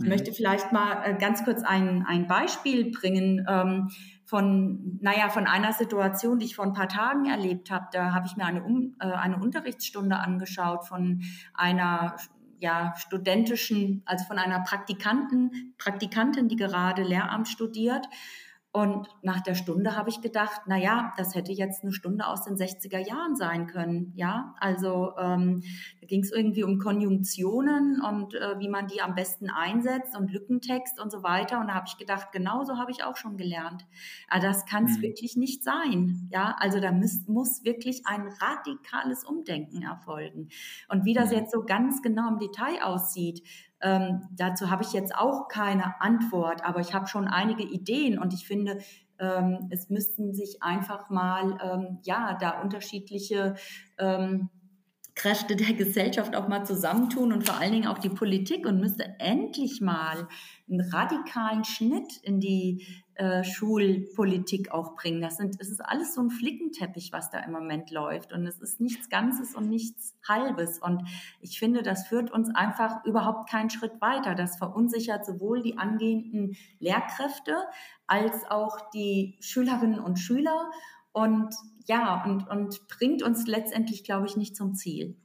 Ich 0.00 0.04
mhm. 0.04 0.12
möchte 0.12 0.32
vielleicht 0.32 0.72
mal 0.72 1.02
äh, 1.04 1.14
ganz 1.14 1.44
kurz 1.44 1.62
ein, 1.62 2.04
ein 2.08 2.26
Beispiel 2.26 2.90
bringen 2.90 3.44
ähm, 3.46 3.90
von, 4.24 4.98
naja, 5.02 5.28
von 5.28 5.46
einer 5.46 5.74
Situation, 5.74 6.38
die 6.38 6.46
ich 6.46 6.56
vor 6.56 6.64
ein 6.64 6.72
paar 6.72 6.88
Tagen 6.88 7.26
erlebt 7.26 7.70
habe. 7.70 7.86
Da 7.92 8.14
habe 8.14 8.26
ich 8.26 8.34
mir 8.36 8.46
eine, 8.46 8.62
um, 8.62 8.96
äh, 8.98 9.04
eine 9.04 9.36
Unterrichtsstunde 9.36 10.16
angeschaut 10.16 10.86
von 10.86 11.20
einer 11.52 12.16
ja, 12.60 12.94
studentischen, 12.96 14.02
also 14.06 14.24
von 14.24 14.38
einer 14.38 14.60
Praktikanten, 14.60 15.74
Praktikantin, 15.76 16.48
die 16.48 16.56
gerade 16.56 17.02
Lehramt 17.02 17.48
studiert. 17.48 18.06
Und 18.72 19.08
nach 19.22 19.40
der 19.40 19.56
Stunde 19.56 19.96
habe 19.96 20.10
ich 20.10 20.20
gedacht, 20.20 20.60
na 20.66 20.76
ja, 20.76 21.12
das 21.16 21.34
hätte 21.34 21.50
jetzt 21.50 21.82
eine 21.82 21.92
Stunde 21.92 22.28
aus 22.28 22.44
den 22.44 22.54
60er 22.54 22.98
Jahren 22.98 23.34
sein 23.34 23.66
können. 23.66 24.12
Ja, 24.14 24.54
also 24.60 25.12
ähm, 25.18 25.62
da 26.00 26.06
ging 26.06 26.22
es 26.22 26.30
irgendwie 26.30 26.62
um 26.62 26.78
Konjunktionen 26.78 28.00
und 28.00 28.34
äh, 28.34 28.60
wie 28.60 28.68
man 28.68 28.86
die 28.86 29.02
am 29.02 29.16
besten 29.16 29.50
einsetzt 29.50 30.16
und 30.16 30.30
Lückentext 30.30 31.00
und 31.00 31.10
so 31.10 31.24
weiter. 31.24 31.60
Und 31.60 31.66
da 31.66 31.74
habe 31.74 31.86
ich 31.88 31.98
gedacht, 31.98 32.30
genau 32.30 32.62
so 32.62 32.78
habe 32.78 32.92
ich 32.92 33.02
auch 33.02 33.16
schon 33.16 33.36
gelernt. 33.36 33.86
Aber 34.28 34.40
das 34.40 34.64
kann 34.66 34.84
es 34.84 34.98
mhm. 34.98 35.02
wirklich 35.02 35.36
nicht 35.36 35.64
sein. 35.64 36.28
Ja, 36.30 36.54
also 36.60 36.78
da 36.78 36.92
muss, 36.92 37.26
muss 37.26 37.64
wirklich 37.64 38.06
ein 38.06 38.28
radikales 38.40 39.24
Umdenken 39.24 39.82
erfolgen. 39.82 40.48
Und 40.88 41.04
wie 41.04 41.14
das 41.14 41.30
mhm. 41.30 41.38
jetzt 41.38 41.50
so 41.50 41.64
ganz 41.64 42.02
genau 42.02 42.28
im 42.28 42.38
Detail 42.38 42.84
aussieht, 42.84 43.42
ähm, 43.82 44.28
dazu 44.32 44.70
habe 44.70 44.82
ich 44.82 44.92
jetzt 44.92 45.14
auch 45.14 45.48
keine 45.48 46.00
Antwort, 46.00 46.64
aber 46.64 46.80
ich 46.80 46.94
habe 46.94 47.06
schon 47.06 47.28
einige 47.28 47.62
Ideen 47.62 48.18
und 48.18 48.34
ich 48.34 48.46
finde, 48.46 48.78
ähm, 49.18 49.68
es 49.70 49.90
müssten 49.90 50.34
sich 50.34 50.62
einfach 50.62 51.10
mal, 51.10 51.58
ähm, 51.62 51.98
ja, 52.02 52.36
da 52.40 52.60
unterschiedliche 52.60 53.54
ähm, 53.98 54.48
Kräfte 55.14 55.56
der 55.56 55.74
Gesellschaft 55.74 56.34
auch 56.34 56.48
mal 56.48 56.64
zusammentun 56.64 57.32
und 57.32 57.46
vor 57.46 57.58
allen 57.58 57.72
Dingen 57.72 57.86
auch 57.86 57.98
die 57.98 58.08
Politik 58.08 58.66
und 58.66 58.80
müsste 58.80 59.16
endlich 59.18 59.80
mal 59.80 60.26
einen 60.70 60.80
radikalen 60.80 61.64
Schnitt 61.64 62.16
in 62.22 62.40
die 62.40 62.86
äh, 63.20 63.44
Schulpolitik 63.44 64.72
auch 64.72 64.96
bringen. 64.96 65.20
Das 65.20 65.36
sind, 65.36 65.60
es 65.60 65.68
ist 65.68 65.84
alles 65.84 66.14
so 66.14 66.22
ein 66.22 66.30
Flickenteppich, 66.30 67.12
was 67.12 67.28
da 67.30 67.38
im 67.40 67.52
Moment 67.52 67.90
läuft 67.90 68.32
und 68.32 68.46
es 68.46 68.58
ist 68.60 68.80
nichts 68.80 69.10
Ganzes 69.10 69.54
und 69.54 69.68
nichts 69.68 70.16
Halbes 70.26 70.78
und 70.78 71.02
ich 71.42 71.58
finde, 71.58 71.82
das 71.82 72.08
führt 72.08 72.30
uns 72.30 72.48
einfach 72.54 73.04
überhaupt 73.04 73.50
keinen 73.50 73.68
Schritt 73.68 74.00
weiter. 74.00 74.34
Das 74.34 74.56
verunsichert 74.56 75.26
sowohl 75.26 75.60
die 75.60 75.76
angehenden 75.76 76.56
Lehrkräfte 76.78 77.56
als 78.06 78.50
auch 78.50 78.90
die 78.90 79.36
Schülerinnen 79.40 80.00
und 80.00 80.18
Schüler 80.18 80.70
und 81.12 81.54
ja, 81.84 82.24
und, 82.24 82.48
und 82.48 82.88
bringt 82.88 83.22
uns 83.22 83.46
letztendlich, 83.46 84.02
glaube 84.02 84.28
ich, 84.28 84.38
nicht 84.38 84.56
zum 84.56 84.74
Ziel. 84.74 85.18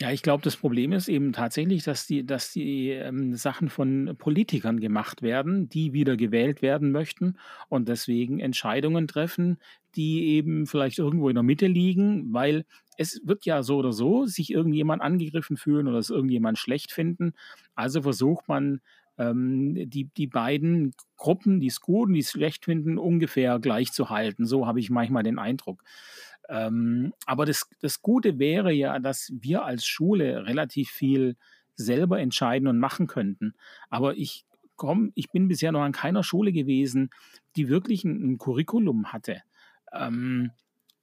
Ja, 0.00 0.12
ich 0.12 0.22
glaube, 0.22 0.44
das 0.44 0.56
Problem 0.56 0.92
ist 0.92 1.08
eben 1.08 1.32
tatsächlich, 1.32 1.82
dass 1.82 2.06
die, 2.06 2.24
dass 2.24 2.52
die 2.52 2.90
ähm, 2.90 3.34
Sachen 3.34 3.68
von 3.68 4.14
Politikern 4.16 4.78
gemacht 4.78 5.22
werden, 5.22 5.68
die 5.68 5.92
wieder 5.92 6.16
gewählt 6.16 6.62
werden 6.62 6.92
möchten 6.92 7.36
und 7.68 7.88
deswegen 7.88 8.38
Entscheidungen 8.38 9.08
treffen, 9.08 9.58
die 9.96 10.26
eben 10.36 10.66
vielleicht 10.66 10.98
irgendwo 11.00 11.28
in 11.28 11.34
der 11.34 11.42
Mitte 11.42 11.66
liegen, 11.66 12.32
weil 12.32 12.64
es 12.96 13.20
wird 13.24 13.44
ja 13.44 13.64
so 13.64 13.78
oder 13.78 13.92
so 13.92 14.24
sich 14.26 14.52
irgendjemand 14.52 15.02
angegriffen 15.02 15.56
fühlen 15.56 15.88
oder 15.88 15.98
es 15.98 16.10
irgendjemand 16.10 16.58
schlecht 16.58 16.92
finden. 16.92 17.32
Also 17.74 18.02
versucht 18.02 18.46
man 18.46 18.80
ähm, 19.18 19.74
die, 19.90 20.04
die 20.16 20.28
beiden 20.28 20.94
Gruppen, 21.16 21.58
die 21.58 21.66
es 21.66 21.80
gut 21.80 22.06
und 22.08 22.14
die 22.14 22.20
es 22.20 22.30
schlecht 22.30 22.66
finden, 22.66 22.98
ungefähr 22.98 23.58
gleich 23.58 23.90
zu 23.92 24.10
halten. 24.10 24.46
So 24.46 24.64
habe 24.64 24.78
ich 24.78 24.90
manchmal 24.90 25.24
den 25.24 25.40
Eindruck. 25.40 25.82
Ähm, 26.48 27.12
aber 27.26 27.46
das, 27.46 27.68
das 27.80 28.02
Gute 28.02 28.38
wäre 28.38 28.72
ja, 28.72 28.98
dass 28.98 29.32
wir 29.38 29.64
als 29.64 29.86
Schule 29.86 30.46
relativ 30.46 30.90
viel 30.90 31.36
selber 31.74 32.18
entscheiden 32.18 32.68
und 32.68 32.78
machen 32.78 33.06
könnten. 33.06 33.54
Aber 33.90 34.16
ich 34.16 34.44
komm, 34.78 35.12
ich 35.14 35.30
bin 35.30 35.48
bisher 35.48 35.72
noch 35.72 35.82
an 35.82 35.92
keiner 35.92 36.22
Schule 36.22 36.52
gewesen, 36.52 37.10
die 37.56 37.68
wirklich 37.68 38.04
ein, 38.04 38.32
ein 38.32 38.38
Curriculum 38.38 39.12
hatte. 39.12 39.42
Ähm, 39.92 40.52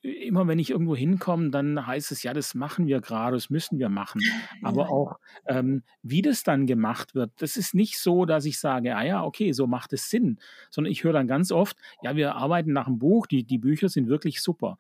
immer 0.01 0.47
wenn 0.47 0.59
ich 0.59 0.69
irgendwo 0.69 0.95
hinkomme, 0.95 1.49
dann 1.49 1.85
heißt 1.85 2.11
es, 2.11 2.23
ja, 2.23 2.33
das 2.33 2.53
machen 2.53 2.87
wir 2.87 3.01
gerade, 3.01 3.35
das 3.35 3.49
müssen 3.49 3.79
wir 3.79 3.89
machen. 3.89 4.21
Aber 4.63 4.89
auch, 4.89 5.19
ähm, 5.45 5.83
wie 6.03 6.21
das 6.21 6.43
dann 6.43 6.67
gemacht 6.67 7.15
wird, 7.15 7.31
das 7.37 7.57
ist 7.57 7.73
nicht 7.73 7.99
so, 7.99 8.25
dass 8.25 8.45
ich 8.45 8.59
sage, 8.59 8.95
ah 8.95 9.03
ja, 9.03 9.23
okay, 9.23 9.51
so 9.51 9.67
macht 9.67 9.93
es 9.93 10.09
Sinn, 10.09 10.39
sondern 10.69 10.91
ich 10.91 11.03
höre 11.03 11.13
dann 11.13 11.27
ganz 11.27 11.51
oft, 11.51 11.77
ja, 12.01 12.15
wir 12.15 12.35
arbeiten 12.35 12.71
nach 12.71 12.87
einem 12.87 12.99
Buch, 12.99 13.27
die, 13.27 13.43
die 13.43 13.57
Bücher 13.57 13.89
sind 13.89 14.07
wirklich 14.07 14.41
super. 14.41 14.77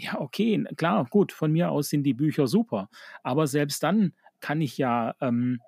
Ja, 0.00 0.18
okay, 0.18 0.64
klar, 0.76 1.06
gut, 1.10 1.30
von 1.30 1.52
mir 1.52 1.70
aus 1.70 1.90
sind 1.90 2.04
die 2.04 2.14
Bücher 2.14 2.46
super. 2.46 2.88
Aber 3.22 3.46
selbst 3.46 3.82
dann 3.82 4.14
kann 4.40 4.62
ich 4.62 4.78
ja 4.78 5.14
ähm, 5.20 5.60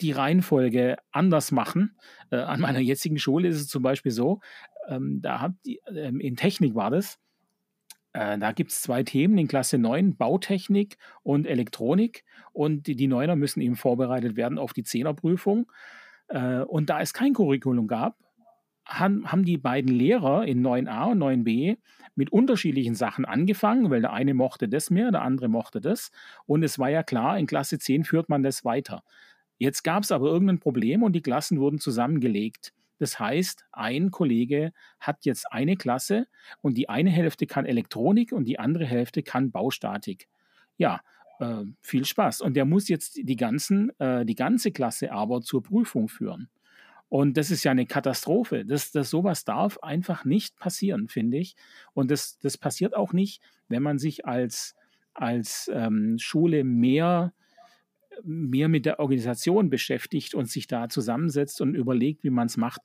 die 0.00 0.12
Reihenfolge 0.12 0.96
anders 1.10 1.52
machen. 1.52 1.98
Äh, 2.30 2.36
an 2.36 2.60
meiner 2.60 2.78
jetzigen 2.80 3.18
Schule 3.18 3.48
ist 3.48 3.60
es 3.60 3.68
zum 3.68 3.82
Beispiel 3.82 4.10
so, 4.10 4.40
ähm, 4.88 5.20
da 5.20 5.40
habt 5.40 5.66
ähm, 5.94 6.18
in 6.18 6.36
Technik 6.36 6.74
war 6.74 6.90
das, 6.90 7.18
äh, 8.14 8.38
da 8.38 8.52
gibt 8.52 8.70
es 8.70 8.80
zwei 8.80 9.02
Themen 9.02 9.36
in 9.36 9.48
Klasse 9.48 9.76
9, 9.76 10.16
Bautechnik 10.16 10.96
und 11.22 11.46
Elektronik. 11.46 12.24
Und 12.52 12.86
die, 12.86 12.96
die 12.96 13.08
Neuner 13.08 13.36
müssen 13.36 13.60
eben 13.60 13.76
vorbereitet 13.76 14.36
werden 14.36 14.58
auf 14.58 14.72
die 14.72 14.84
Zehnerprüfung. 14.84 15.70
Äh, 16.28 16.60
und 16.60 16.88
da 16.88 17.02
es 17.02 17.12
kein 17.12 17.34
Curriculum 17.34 17.86
gab, 17.86 18.16
haben, 18.86 19.30
haben 19.30 19.44
die 19.44 19.58
beiden 19.58 19.92
Lehrer 19.92 20.44
in 20.44 20.64
9a 20.64 21.12
und 21.12 21.18
9b 21.18 21.78
mit 22.14 22.30
unterschiedlichen 22.30 22.94
Sachen 22.94 23.24
angefangen, 23.24 23.90
weil 23.90 24.00
der 24.00 24.12
eine 24.12 24.34
mochte 24.34 24.68
das 24.68 24.90
mehr, 24.90 25.10
der 25.10 25.22
andere 25.22 25.48
mochte 25.48 25.80
das. 25.80 26.10
Und 26.46 26.62
es 26.62 26.78
war 26.78 26.90
ja 26.90 27.02
klar, 27.02 27.38
in 27.38 27.46
Klasse 27.46 27.78
10 27.78 28.04
führt 28.04 28.28
man 28.28 28.42
das 28.42 28.64
weiter. 28.64 29.02
Jetzt 29.58 29.82
gab 29.84 30.02
es 30.02 30.12
aber 30.12 30.26
irgendein 30.26 30.58
Problem 30.58 31.02
und 31.02 31.12
die 31.12 31.22
Klassen 31.22 31.58
wurden 31.58 31.78
zusammengelegt. 31.78 32.72
Das 32.98 33.18
heißt, 33.18 33.64
ein 33.72 34.10
Kollege 34.10 34.72
hat 35.00 35.24
jetzt 35.24 35.50
eine 35.52 35.76
Klasse 35.76 36.26
und 36.60 36.76
die 36.76 36.88
eine 36.88 37.10
Hälfte 37.10 37.46
kann 37.46 37.66
Elektronik 37.66 38.32
und 38.32 38.44
die 38.44 38.58
andere 38.58 38.84
Hälfte 38.84 39.22
kann 39.22 39.50
Baustatik. 39.50 40.28
Ja, 40.76 41.00
äh, 41.40 41.64
viel 41.80 42.04
Spaß. 42.04 42.40
Und 42.40 42.54
der 42.54 42.64
muss 42.64 42.88
jetzt 42.88 43.16
die, 43.16 43.36
ganzen, 43.36 43.90
äh, 43.98 44.24
die 44.24 44.34
ganze 44.34 44.70
Klasse 44.70 45.12
aber 45.12 45.40
zur 45.40 45.62
Prüfung 45.62 46.08
führen. 46.08 46.48
Und 47.14 47.36
das 47.36 47.52
ist 47.52 47.62
ja 47.62 47.70
eine 47.70 47.86
Katastrophe. 47.86 48.64
Das, 48.64 48.90
das 48.90 49.08
sowas 49.08 49.44
darf 49.44 49.78
einfach 49.78 50.24
nicht 50.24 50.56
passieren, 50.56 51.06
finde 51.06 51.38
ich. 51.38 51.54
Und 51.92 52.10
das, 52.10 52.40
das 52.40 52.58
passiert 52.58 52.96
auch 52.96 53.12
nicht, 53.12 53.40
wenn 53.68 53.84
man 53.84 54.00
sich 54.00 54.26
als, 54.26 54.74
als 55.12 55.70
ähm, 55.72 56.18
Schule 56.18 56.64
mehr 56.64 57.32
mehr 58.24 58.68
mit 58.68 58.84
der 58.84 58.98
Organisation 58.98 59.70
beschäftigt 59.70 60.34
und 60.34 60.50
sich 60.50 60.66
da 60.66 60.88
zusammensetzt 60.88 61.60
und 61.60 61.76
überlegt, 61.76 62.24
wie 62.24 62.30
man 62.30 62.48
es 62.48 62.56
macht. 62.56 62.80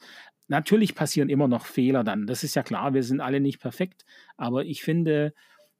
Natürlich 0.47 0.93
passieren 0.93 1.29
immer 1.29 1.47
noch 1.47 1.65
Fehler 1.65 2.03
dann. 2.03 2.27
Das 2.27 2.43
ist 2.43 2.53
ja 2.53 2.61
klar, 2.61 2.93
wir 2.93 3.01
sind 3.01 3.21
alle 3.21 3.39
nicht 3.39 3.59
perfekt. 3.59 4.05
Aber 4.37 4.63
ich 4.63 4.83
finde, 4.83 5.33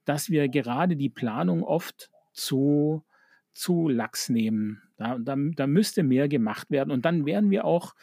dass 0.05 0.31
wir 0.31 0.49
gerade 0.49 0.95
die 0.95 1.09
Planung 1.09 1.63
oft 1.63 2.09
zu, 2.33 3.03
zu 3.53 3.89
lax 3.89 4.27
nehmen. 4.27 4.81
Da, 4.97 5.19
da, 5.19 5.35
da 5.37 5.67
müsste 5.67 6.01
mehr 6.01 6.27
gemacht 6.27 6.71
werden. 6.71 6.89
Und 6.89 7.05
dann 7.05 7.27
werden 7.27 7.51
wir 7.51 7.63
auch 7.65 7.93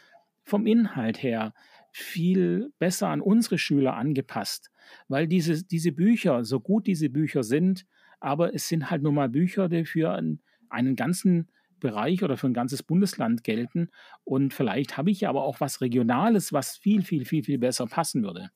vom 0.47 0.67
Inhalt 0.67 1.23
her 1.23 1.53
viel 1.93 2.73
besser 2.79 3.09
an 3.09 3.21
unsere 3.21 3.59
Schüler 3.59 3.95
angepasst. 3.97 4.71
Weil 5.09 5.27
diese, 5.27 5.65
diese 5.65 5.93
Bücher, 5.93 6.45
so 6.45 6.61
gut 6.61 6.87
diese 6.87 7.11
Bücher 7.11 7.43
sind, 7.43 7.87
aber 8.21 8.55
es 8.55 8.69
sind 8.69 8.91
halt 8.91 9.03
nur 9.03 9.13
mal 9.13 9.29
Bücher, 9.29 9.69
die 9.69 9.85
für 9.85 10.13
ein 10.13 10.41
einen 10.69 10.97
ganzen 10.97 11.49
Bereich 11.79 12.25
oder 12.25 12.37
für 12.37 12.49
ein 12.49 12.55
ganzes 12.55 12.83
Bundesland 12.83 13.45
gelten. 13.45 13.91
Und 14.25 14.53
vielleicht 14.53 14.97
habe 14.97 15.11
ich 15.13 15.21
ja 15.21 15.29
aber 15.29 15.45
auch 15.45 15.61
was 15.61 15.81
Regionales, 15.81 16.53
was 16.53 16.77
viel, 16.77 17.03
viel, 17.03 17.25
viel, 17.25 17.45
viel 17.45 17.59
besser 17.59 17.87
passen 17.87 18.25
würde. 18.25 18.51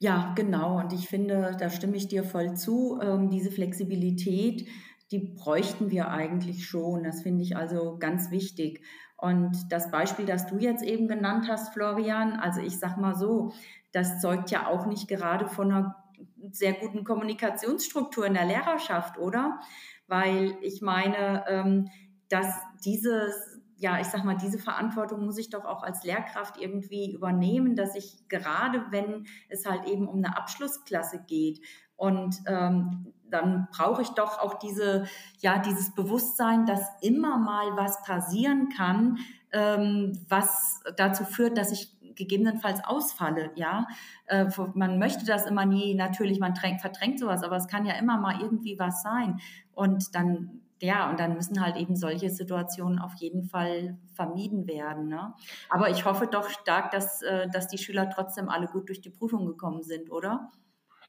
Ja, 0.00 0.34
genau. 0.36 0.78
Und 0.80 0.92
ich 0.92 1.08
finde, 1.08 1.56
da 1.58 1.70
stimme 1.70 1.96
ich 1.96 2.08
dir 2.08 2.24
voll 2.24 2.56
zu. 2.56 2.98
Ähm, 3.00 3.30
diese 3.30 3.50
Flexibilität, 3.50 4.66
die 5.10 5.18
bräuchten 5.18 5.90
wir 5.90 6.08
eigentlich 6.08 6.66
schon. 6.66 7.04
Das 7.04 7.22
finde 7.22 7.42
ich 7.42 7.56
also 7.56 7.98
ganz 7.98 8.30
wichtig. 8.30 8.82
Und 9.24 9.72
das 9.72 9.90
Beispiel, 9.90 10.26
das 10.26 10.46
du 10.46 10.58
jetzt 10.58 10.82
eben 10.82 11.08
genannt 11.08 11.46
hast, 11.48 11.72
Florian, 11.72 12.38
also 12.38 12.60
ich 12.60 12.78
sag 12.78 12.98
mal 12.98 13.14
so, 13.14 13.52
das 13.92 14.20
zeugt 14.20 14.50
ja 14.50 14.66
auch 14.66 14.86
nicht 14.86 15.08
gerade 15.08 15.46
von 15.46 15.70
einer 15.70 16.04
sehr 16.50 16.74
guten 16.74 17.04
Kommunikationsstruktur 17.04 18.26
in 18.26 18.34
der 18.34 18.44
Lehrerschaft, 18.44 19.18
oder? 19.18 19.60
weil 20.06 20.56
ich 20.60 20.82
meine, 20.82 21.44
ähm, 21.48 21.90
dass 22.28 22.46
dieses, 22.84 23.60
ja, 23.76 24.00
ich 24.00 24.06
sag 24.06 24.24
mal, 24.24 24.36
diese 24.36 24.58
Verantwortung 24.58 25.24
muss 25.24 25.38
ich 25.38 25.50
doch 25.50 25.64
auch 25.64 25.82
als 25.82 26.04
Lehrkraft 26.04 26.58
irgendwie 26.60 27.12
übernehmen, 27.12 27.76
dass 27.76 27.94
ich 27.94 28.28
gerade, 28.28 28.84
wenn 28.90 29.26
es 29.48 29.66
halt 29.66 29.86
eben 29.86 30.08
um 30.08 30.18
eine 30.18 30.36
Abschlussklasse 30.36 31.24
geht 31.26 31.60
und 31.96 32.36
ähm, 32.46 33.13
dann 33.30 33.68
brauche 33.72 34.02
ich 34.02 34.10
doch 34.10 34.38
auch 34.38 34.58
diese, 34.58 35.04
ja, 35.40 35.58
dieses 35.58 35.94
Bewusstsein, 35.94 36.66
dass 36.66 36.82
immer 37.00 37.38
mal 37.38 37.76
was 37.76 38.02
passieren 38.02 38.68
kann, 38.68 39.18
ähm, 39.52 40.12
was 40.28 40.80
dazu 40.96 41.24
führt, 41.24 41.56
dass 41.58 41.72
ich 41.72 41.94
gegebenenfalls 42.14 42.84
ausfalle, 42.84 43.50
ja. 43.56 43.86
Äh, 44.26 44.46
man 44.74 44.98
möchte 44.98 45.24
das 45.24 45.46
immer 45.46 45.66
nie, 45.66 45.94
natürlich, 45.94 46.38
man 46.38 46.54
drängt, 46.54 46.80
verdrängt 46.80 47.18
sowas, 47.18 47.42
aber 47.42 47.56
es 47.56 47.68
kann 47.68 47.86
ja 47.86 47.94
immer 47.94 48.18
mal 48.18 48.40
irgendwie 48.40 48.78
was 48.78 49.02
sein. 49.02 49.40
Und 49.72 50.14
dann, 50.14 50.60
ja, 50.80 51.10
und 51.10 51.18
dann 51.18 51.34
müssen 51.34 51.60
halt 51.60 51.76
eben 51.76 51.96
solche 51.96 52.30
Situationen 52.30 52.98
auf 52.98 53.14
jeden 53.16 53.44
Fall 53.44 53.98
vermieden 54.12 54.66
werden. 54.66 55.08
Ne? 55.08 55.34
Aber 55.68 55.90
ich 55.90 56.04
hoffe 56.04 56.26
doch 56.26 56.48
stark, 56.48 56.90
dass, 56.90 57.22
äh, 57.22 57.48
dass 57.50 57.68
die 57.68 57.78
Schüler 57.78 58.10
trotzdem 58.10 58.48
alle 58.48 58.66
gut 58.66 58.88
durch 58.88 59.00
die 59.00 59.10
Prüfung 59.10 59.46
gekommen 59.46 59.82
sind, 59.82 60.10
oder? 60.10 60.50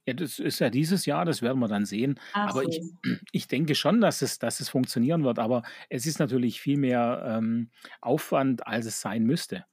Ja, 0.05 0.13
das 0.13 0.39
ist 0.39 0.59
ja 0.59 0.69
dieses 0.69 1.05
Jahr, 1.05 1.25
das 1.25 1.41
werden 1.41 1.59
wir 1.59 1.67
dann 1.67 1.85
sehen. 1.85 2.19
Ach 2.33 2.51
aber 2.51 2.63
so. 2.63 2.69
ich, 2.69 2.81
ich 3.31 3.47
denke 3.47 3.75
schon, 3.75 4.01
dass 4.01 4.21
es, 4.21 4.39
dass 4.39 4.59
es 4.59 4.69
funktionieren 4.69 5.23
wird. 5.23 5.39
Aber 5.39 5.63
es 5.89 6.05
ist 6.05 6.19
natürlich 6.19 6.61
viel 6.61 6.77
mehr 6.77 7.23
ähm, 7.27 7.69
Aufwand, 8.01 8.67
als 8.67 8.85
es 8.85 9.01
sein 9.01 9.23
müsste. 9.23 9.65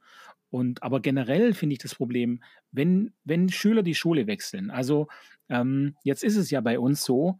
Und 0.50 0.82
aber 0.82 1.00
generell 1.00 1.54
finde 1.54 1.74
ich 1.74 1.78
das 1.78 1.94
Problem, 1.94 2.42
wenn, 2.72 3.14
wenn 3.24 3.48
Schüler 3.48 3.82
die 3.82 3.94
Schule 3.94 4.26
wechseln. 4.26 4.70
Also 4.70 5.08
ähm, 5.48 5.96
jetzt 6.04 6.24
ist 6.24 6.36
es 6.36 6.50
ja 6.50 6.60
bei 6.60 6.78
uns 6.78 7.04
so, 7.04 7.38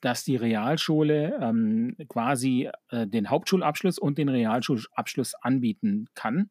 dass 0.00 0.24
die 0.24 0.36
Realschule 0.36 1.38
ähm, 1.40 1.96
quasi 2.08 2.68
äh, 2.90 3.06
den 3.06 3.30
Hauptschulabschluss 3.30 3.98
und 3.98 4.18
den 4.18 4.28
Realschulabschluss 4.28 5.34
anbieten 5.34 6.08
kann 6.14 6.50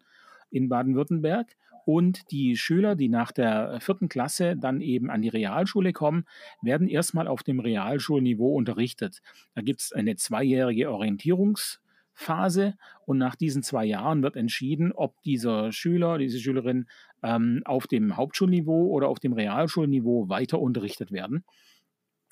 in 0.49 0.69
Baden-Württemberg. 0.69 1.55
Und 1.85 2.31
die 2.31 2.57
Schüler, 2.57 2.95
die 2.95 3.09
nach 3.09 3.31
der 3.31 3.79
vierten 3.81 4.09
Klasse 4.09 4.55
dann 4.57 4.81
eben 4.81 5.09
an 5.09 5.21
die 5.21 5.29
Realschule 5.29 5.93
kommen, 5.93 6.25
werden 6.61 6.87
erstmal 6.87 7.27
auf 7.27 7.43
dem 7.43 7.59
Realschulniveau 7.59 8.55
unterrichtet. 8.55 9.21
Da 9.55 9.61
gibt 9.61 9.81
es 9.81 9.91
eine 9.93 10.15
zweijährige 10.15 10.89
Orientierungs- 10.89 11.79
Phase 12.13 12.75
und 13.05 13.17
nach 13.17 13.35
diesen 13.35 13.63
zwei 13.63 13.85
Jahren 13.85 14.21
wird 14.21 14.35
entschieden, 14.35 14.91
ob 14.91 15.21
dieser 15.23 15.71
Schüler, 15.71 16.17
diese 16.17 16.39
Schülerin 16.39 16.87
ähm, 17.23 17.61
auf 17.65 17.87
dem 17.87 18.15
Hauptschulniveau 18.15 18.87
oder 18.87 19.07
auf 19.07 19.19
dem 19.19 19.33
Realschulniveau 19.33 20.29
weiter 20.29 20.59
unterrichtet 20.59 21.11
werden. 21.11 21.43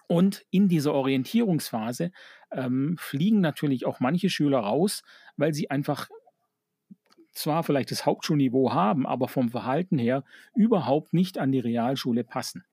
Und 0.08 0.46
in 0.50 0.68
dieser 0.68 0.94
Orientierungsphase 0.94 2.12
ähm, 2.52 2.96
fliegen 3.00 3.42
natürlich 3.42 3.86
auch 3.86 4.00
manche 4.00 4.30
Schüler 4.30 4.60
raus, 4.60 5.04
weil 5.38 5.54
sie 5.54 5.70
einfach 5.70 6.10
zwar 7.32 7.64
vielleicht 7.64 7.92
das 7.92 8.06
Hauptschulniveau 8.06 8.74
haben, 8.74 9.06
aber 9.06 9.28
vom 9.28 9.50
Verhalten 9.50 9.98
her 9.98 10.24
überhaupt 10.56 11.14
nicht 11.14 11.38
an 11.38 11.52
die 11.52 11.60
Realschule 11.60 12.24
passen. 12.24 12.66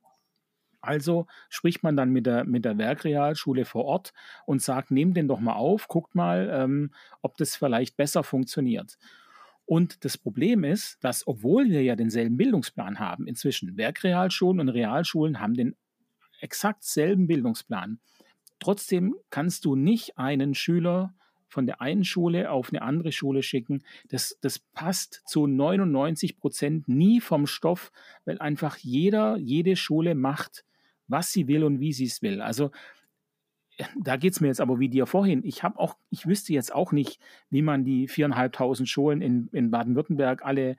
Also 0.81 1.27
spricht 1.49 1.83
man 1.83 1.97
dann 1.97 2.11
mit 2.11 2.27
der, 2.27 2.45
mit 2.45 2.65
der 2.65 2.79
Werkrealschule 2.79 3.65
vor 3.65 3.85
Ort 3.85 4.13
und 4.45 4.63
sagt, 4.63 4.91
nehmt 4.91 5.17
den 5.17 5.27
doch 5.27 5.41
mal 5.41 5.55
auf, 5.55 5.89
guckt 5.89 6.15
mal, 6.15 6.49
ähm, 6.53 6.93
ob 7.23 7.37
das 7.39 7.57
vielleicht 7.57 7.97
besser 7.97 8.23
funktioniert. 8.23 8.97
Und 9.65 10.05
das 10.05 10.17
Problem 10.17 10.63
ist, 10.63 11.03
dass 11.03 11.27
obwohl 11.27 11.69
wir 11.71 11.83
ja 11.83 11.97
denselben 11.97 12.37
Bildungsplan 12.37 13.01
haben, 13.01 13.27
inzwischen 13.27 13.77
Werkrealschulen 13.77 14.61
und 14.61 14.69
Realschulen 14.69 15.41
haben 15.41 15.55
den 15.55 15.75
exakt 16.41 16.85
selben 16.85 17.27
Bildungsplan, 17.27 17.99
Trotzdem 18.59 19.17
kannst 19.31 19.65
du 19.65 19.77
nicht 19.77 20.19
einen 20.19 20.55
Schüler 20.55 21.15
von 21.57 21.65
der 21.65 21.81
einen 21.81 22.05
Schule 22.05 22.51
auf 22.51 22.69
eine 22.69 22.83
andere 22.83 23.13
Schule 23.13 23.43
schicken. 23.43 23.83
Das, 24.11 24.37
das 24.43 24.59
passt 24.59 25.23
zu 25.25 25.47
99 25.47 26.37
Prozent 26.37 26.87
nie 26.87 27.19
vom 27.23 27.47
Stoff, 27.47 27.93
weil 28.27 28.39
einfach 28.41 28.77
jeder, 28.77 29.39
jede 29.39 29.75
Schule 29.75 30.15
macht, 30.15 30.67
was 31.09 31.33
sie 31.33 31.49
will 31.49 31.65
und 31.65 31.81
wie 31.81 31.95
sie 31.95 32.05
es 32.05 32.21
will. 32.21 32.43
Also 32.43 32.73
da 33.99 34.19
geht 34.19 34.35
es 34.35 34.43
mir 34.43 34.49
jetzt 34.49 34.61
aber 34.61 34.79
wie 34.81 34.91
dir 34.91 35.07
vorhin. 35.07 35.43
Ich 35.45 35.63
habe 35.63 35.79
auch, 35.79 35.97
ich 36.11 36.27
wüsste 36.27 36.53
jetzt 36.53 36.75
auch 36.75 36.93
nicht, 36.93 37.21
wie 37.49 37.63
man 37.63 37.87
die 37.87 38.07
viereinhalbtausend 38.07 38.87
Schulen 38.87 39.23
in, 39.23 39.49
in 39.53 39.71
Baden-Württemberg 39.71 40.45
alle 40.45 40.77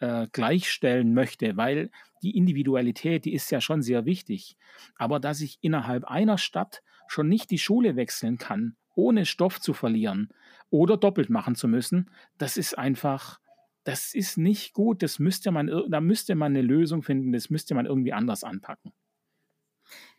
äh, 0.00 0.26
gleichstellen 0.30 1.14
möchte, 1.14 1.56
weil 1.56 1.90
die 2.22 2.36
Individualität, 2.36 3.24
die 3.24 3.32
ist 3.32 3.50
ja 3.50 3.62
schon 3.62 3.80
sehr 3.80 4.04
wichtig. 4.04 4.58
Aber 4.96 5.20
dass 5.20 5.40
ich 5.40 5.56
innerhalb 5.62 6.04
einer 6.04 6.36
Stadt 6.36 6.82
schon 7.06 7.28
nicht 7.28 7.50
die 7.50 7.58
Schule 7.58 7.96
wechseln 7.96 8.36
kann, 8.36 8.76
ohne 8.98 9.26
Stoff 9.26 9.60
zu 9.60 9.74
verlieren 9.74 10.28
oder 10.70 10.96
doppelt 10.96 11.30
machen 11.30 11.54
zu 11.54 11.68
müssen, 11.68 12.10
das 12.36 12.56
ist 12.56 12.76
einfach, 12.76 13.38
das 13.84 14.12
ist 14.12 14.36
nicht 14.36 14.72
gut. 14.74 15.02
Das 15.04 15.20
müsste 15.20 15.52
man, 15.52 15.70
da 15.88 16.00
müsste 16.00 16.34
man 16.34 16.52
eine 16.52 16.62
Lösung 16.62 17.02
finden, 17.02 17.32
das 17.32 17.48
müsste 17.48 17.74
man 17.74 17.86
irgendwie 17.86 18.12
anders 18.12 18.42
anpacken. 18.42 18.92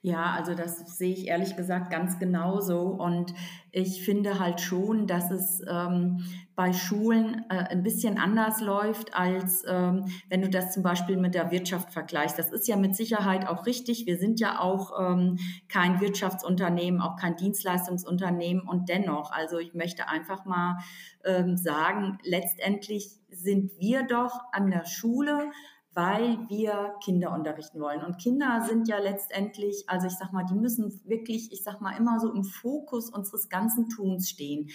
Ja, 0.02 0.32
also 0.32 0.54
das 0.54 0.98
sehe 0.98 1.12
ich 1.12 1.28
ehrlich 1.28 1.58
gesagt 1.58 1.92
ganz 1.92 2.20
genauso. 2.20 2.84
Und 2.84 3.34
ich 3.74 4.06
finde 4.06 4.40
halt 4.40 4.62
schon, 4.62 5.08
dass 5.08 5.30
es 5.30 5.62
ähm, 5.70 6.24
bei 6.56 6.72
Schulen 6.72 7.44
äh, 7.50 7.56
ein 7.56 7.84
bisschen 7.84 8.18
anders 8.18 8.62
läuft, 8.62 9.14
als 9.14 9.66
ähm, 9.68 10.06
wenn 10.30 10.42
du 10.42 10.50
das 10.50 10.72
zum 10.72 10.84
Beispiel 10.84 11.18
mit 11.18 11.36
der 11.36 11.52
Wirtschaft 11.52 11.92
vergleichst. 11.92 12.40
Das 12.40 12.50
ist 12.50 12.66
ja 12.70 12.78
mit 12.78 12.96
Sicherheit 12.96 13.46
auch 13.46 13.66
richtig. 13.66 14.06
Wir 14.06 14.18
sind 14.18 14.40
ja 14.40 14.62
auch 14.62 14.94
ähm, 14.98 15.38
kein 15.68 16.00
Wirtschaftsunternehmen, 16.00 17.02
auch 17.02 17.18
kein 17.18 17.36
Dienstleistungsunternehmen. 17.36 18.66
Und 18.66 18.88
dennoch, 18.88 19.34
also 19.34 19.58
ich 19.58 19.74
möchte 19.74 20.08
einfach 20.08 20.46
mal 20.46 20.78
ähm, 21.26 21.58
sagen, 21.58 22.20
letztendlich 22.24 23.20
sind 23.30 23.78
wir 23.80 24.04
doch 24.04 24.40
an 24.54 24.72
der 24.72 24.86
Schule 24.86 25.52
weil 25.94 26.38
wir 26.50 26.96
Kinder 27.04 27.32
unterrichten 27.32 27.80
wollen. 27.80 28.04
Und 28.04 28.18
Kinder 28.18 28.62
sind 28.68 28.88
ja 28.88 29.00
letztendlich, 29.00 29.84
also 29.88 30.08
ich 30.08 30.14
sag 30.14 30.32
mal, 30.32 30.46
die 30.46 30.56
müssen 30.56 31.02
wirklich, 31.06 31.52
ich 31.52 31.64
sag 31.64 31.82
mal, 31.82 31.98
immer 31.98 32.20
so 32.20 32.32
im 32.34 32.44
Fokus 32.44 33.10
unseres 33.10 33.50
ganzen 33.50 33.90
Tuns 33.90 34.30
stehen. 34.30 34.70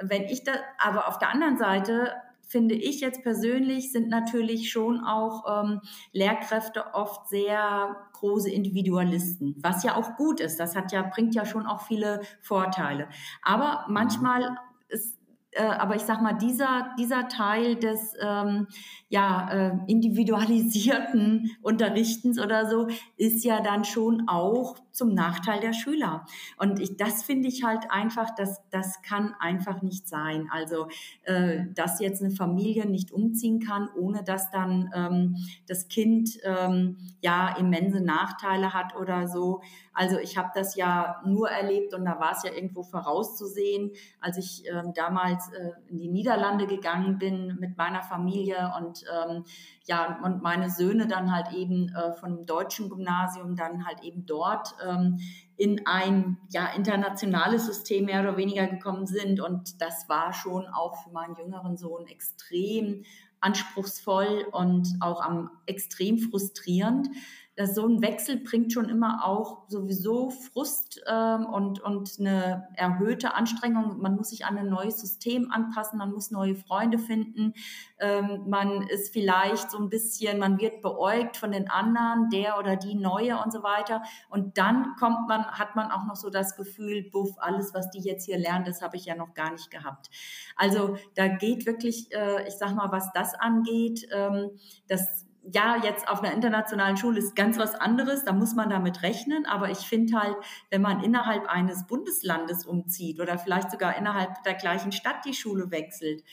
Wenn 0.00 0.24
ich 0.24 0.44
da, 0.44 0.52
aber 0.78 1.08
auf 1.08 1.18
der 1.18 1.30
anderen 1.30 1.56
Seite 1.56 2.12
finde 2.46 2.74
ich 2.74 3.00
jetzt 3.00 3.22
persönlich, 3.22 3.92
sind 3.92 4.08
natürlich 4.08 4.70
schon 4.70 5.00
auch 5.00 5.64
ähm, 5.64 5.80
Lehrkräfte 6.12 6.94
oft 6.94 7.28
sehr 7.28 7.96
große 8.12 8.50
Individualisten, 8.50 9.56
was 9.58 9.82
ja 9.82 9.96
auch 9.96 10.16
gut 10.16 10.40
ist. 10.40 10.60
Das 10.60 10.76
hat 10.76 10.92
ja, 10.92 11.02
bringt 11.02 11.34
ja 11.34 11.44
schon 11.44 11.66
auch 11.66 11.82
viele 11.82 12.20
Vorteile. 12.40 13.08
Aber 13.42 13.84
manchmal 13.88 14.56
ist 14.88 15.18
äh, 15.56 15.62
aber 15.62 15.96
ich 15.96 16.02
sag 16.02 16.22
mal, 16.22 16.34
dieser, 16.34 16.90
dieser 16.98 17.28
Teil 17.28 17.76
des 17.76 18.12
ähm, 18.20 18.66
ja, 19.08 19.48
äh, 19.50 19.72
individualisierten 19.86 21.50
Unterrichtens 21.62 22.38
oder 22.38 22.68
so 22.68 22.88
ist 23.16 23.44
ja 23.44 23.60
dann 23.60 23.84
schon 23.84 24.28
auch 24.28 24.76
zum 24.96 25.14
Nachteil 25.14 25.60
der 25.60 25.72
Schüler. 25.72 26.26
Und 26.58 26.80
ich, 26.80 26.96
das 26.96 27.22
finde 27.22 27.48
ich 27.48 27.62
halt 27.62 27.90
einfach, 27.90 28.30
das, 28.36 28.62
das 28.70 29.02
kann 29.02 29.34
einfach 29.38 29.82
nicht 29.82 30.08
sein. 30.08 30.48
Also, 30.50 30.88
äh, 31.22 31.64
dass 31.74 32.00
jetzt 32.00 32.22
eine 32.22 32.32
Familie 32.32 32.86
nicht 32.86 33.12
umziehen 33.12 33.60
kann, 33.60 33.88
ohne 33.94 34.24
dass 34.24 34.50
dann 34.50 34.90
ähm, 34.94 35.36
das 35.68 35.88
Kind 35.88 36.30
ähm, 36.44 36.96
ja 37.20 37.56
immense 37.56 38.00
Nachteile 38.00 38.72
hat 38.72 38.96
oder 38.96 39.28
so. 39.28 39.60
Also 39.92 40.18
ich 40.18 40.36
habe 40.36 40.50
das 40.54 40.76
ja 40.76 41.22
nur 41.24 41.48
erlebt 41.48 41.94
und 41.94 42.04
da 42.04 42.20
war 42.20 42.32
es 42.32 42.42
ja 42.42 42.52
irgendwo 42.52 42.82
vorauszusehen, 42.82 43.92
als 44.20 44.36
ich 44.36 44.64
ähm, 44.68 44.92
damals 44.94 45.50
äh, 45.52 45.72
in 45.88 45.98
die 45.98 46.08
Niederlande 46.08 46.66
gegangen 46.66 47.18
bin 47.18 47.56
mit 47.58 47.78
meiner 47.78 48.02
Familie 48.02 48.72
und 48.78 49.04
ähm, 49.10 49.44
ja, 49.86 50.20
und 50.22 50.42
meine 50.42 50.68
Söhne 50.68 51.06
dann 51.06 51.34
halt 51.34 51.52
eben 51.52 51.88
äh, 51.94 52.12
von 52.12 52.36
dem 52.36 52.46
deutschen 52.46 52.90
Gymnasium 52.90 53.56
dann 53.56 53.86
halt 53.86 54.02
eben 54.02 54.26
dort 54.26 54.74
ähm, 54.86 55.18
in 55.56 55.86
ein 55.86 56.38
ja, 56.50 56.66
internationales 56.74 57.66
System 57.66 58.06
mehr 58.06 58.20
oder 58.20 58.36
weniger 58.36 58.66
gekommen 58.66 59.06
sind. 59.06 59.40
Und 59.40 59.80
das 59.80 60.08
war 60.08 60.32
schon 60.32 60.66
auch 60.66 61.02
für 61.02 61.10
meinen 61.10 61.36
jüngeren 61.36 61.76
Sohn 61.76 62.06
extrem 62.06 63.04
anspruchsvoll 63.40 64.46
und 64.52 64.88
auch 65.00 65.20
am 65.22 65.50
extrem 65.66 66.18
frustrierend 66.18 67.08
dass 67.56 67.74
so 67.74 67.86
ein 67.86 68.02
Wechsel 68.02 68.36
bringt 68.36 68.72
schon 68.72 68.88
immer 68.90 69.24
auch 69.24 69.68
sowieso 69.68 70.28
Frust 70.30 71.02
ähm, 71.10 71.46
und, 71.46 71.80
und 71.80 72.16
eine 72.20 72.68
erhöhte 72.74 73.34
Anstrengung. 73.34 73.98
Man 73.98 74.14
muss 74.14 74.28
sich 74.28 74.44
an 74.44 74.58
ein 74.58 74.68
neues 74.68 75.00
System 75.00 75.50
anpassen, 75.50 75.98
man 75.98 76.12
muss 76.12 76.30
neue 76.30 76.54
Freunde 76.54 76.98
finden. 76.98 77.54
Ähm, 77.98 78.44
man 78.46 78.82
ist 78.82 79.12
vielleicht 79.12 79.70
so 79.70 79.78
ein 79.78 79.88
bisschen, 79.88 80.38
man 80.38 80.60
wird 80.60 80.82
beäugt 80.82 81.38
von 81.38 81.50
den 81.50 81.70
anderen, 81.70 82.28
der 82.28 82.58
oder 82.58 82.76
die 82.76 82.94
Neue 82.94 83.42
und 83.42 83.52
so 83.52 83.62
weiter. 83.62 84.02
Und 84.28 84.58
dann 84.58 84.94
kommt 84.98 85.26
man, 85.26 85.46
hat 85.46 85.76
man 85.76 85.90
auch 85.90 86.04
noch 86.04 86.16
so 86.16 86.28
das 86.28 86.56
Gefühl, 86.56 87.08
buff, 87.10 87.36
alles, 87.38 87.72
was 87.72 87.90
die 87.90 88.00
jetzt 88.00 88.26
hier 88.26 88.38
lernen, 88.38 88.66
das 88.66 88.82
habe 88.82 88.96
ich 88.96 89.06
ja 89.06 89.14
noch 89.14 89.32
gar 89.32 89.50
nicht 89.50 89.70
gehabt. 89.70 90.10
Also 90.56 90.96
da 91.14 91.28
geht 91.28 91.64
wirklich, 91.64 92.12
äh, 92.14 92.46
ich 92.46 92.54
sag 92.54 92.74
mal, 92.74 92.92
was 92.92 93.12
das 93.12 93.34
angeht, 93.34 94.06
ähm, 94.12 94.50
das 94.88 95.26
ja, 95.52 95.80
jetzt 95.82 96.08
auf 96.08 96.22
einer 96.22 96.32
internationalen 96.32 96.96
Schule 96.96 97.18
ist 97.18 97.36
ganz 97.36 97.58
was 97.58 97.74
anderes, 97.74 98.24
da 98.24 98.32
muss 98.32 98.54
man 98.54 98.68
damit 98.68 99.02
rechnen, 99.02 99.46
aber 99.46 99.70
ich 99.70 99.78
finde 99.78 100.18
halt, 100.20 100.36
wenn 100.70 100.82
man 100.82 101.02
innerhalb 101.02 101.48
eines 101.48 101.86
Bundeslandes 101.86 102.66
umzieht 102.66 103.20
oder 103.20 103.38
vielleicht 103.38 103.70
sogar 103.70 103.96
innerhalb 103.96 104.42
der 104.42 104.54
gleichen 104.54 104.92
Stadt 104.92 105.24
die 105.24 105.34
Schule 105.34 105.70
wechselt, 105.70 106.24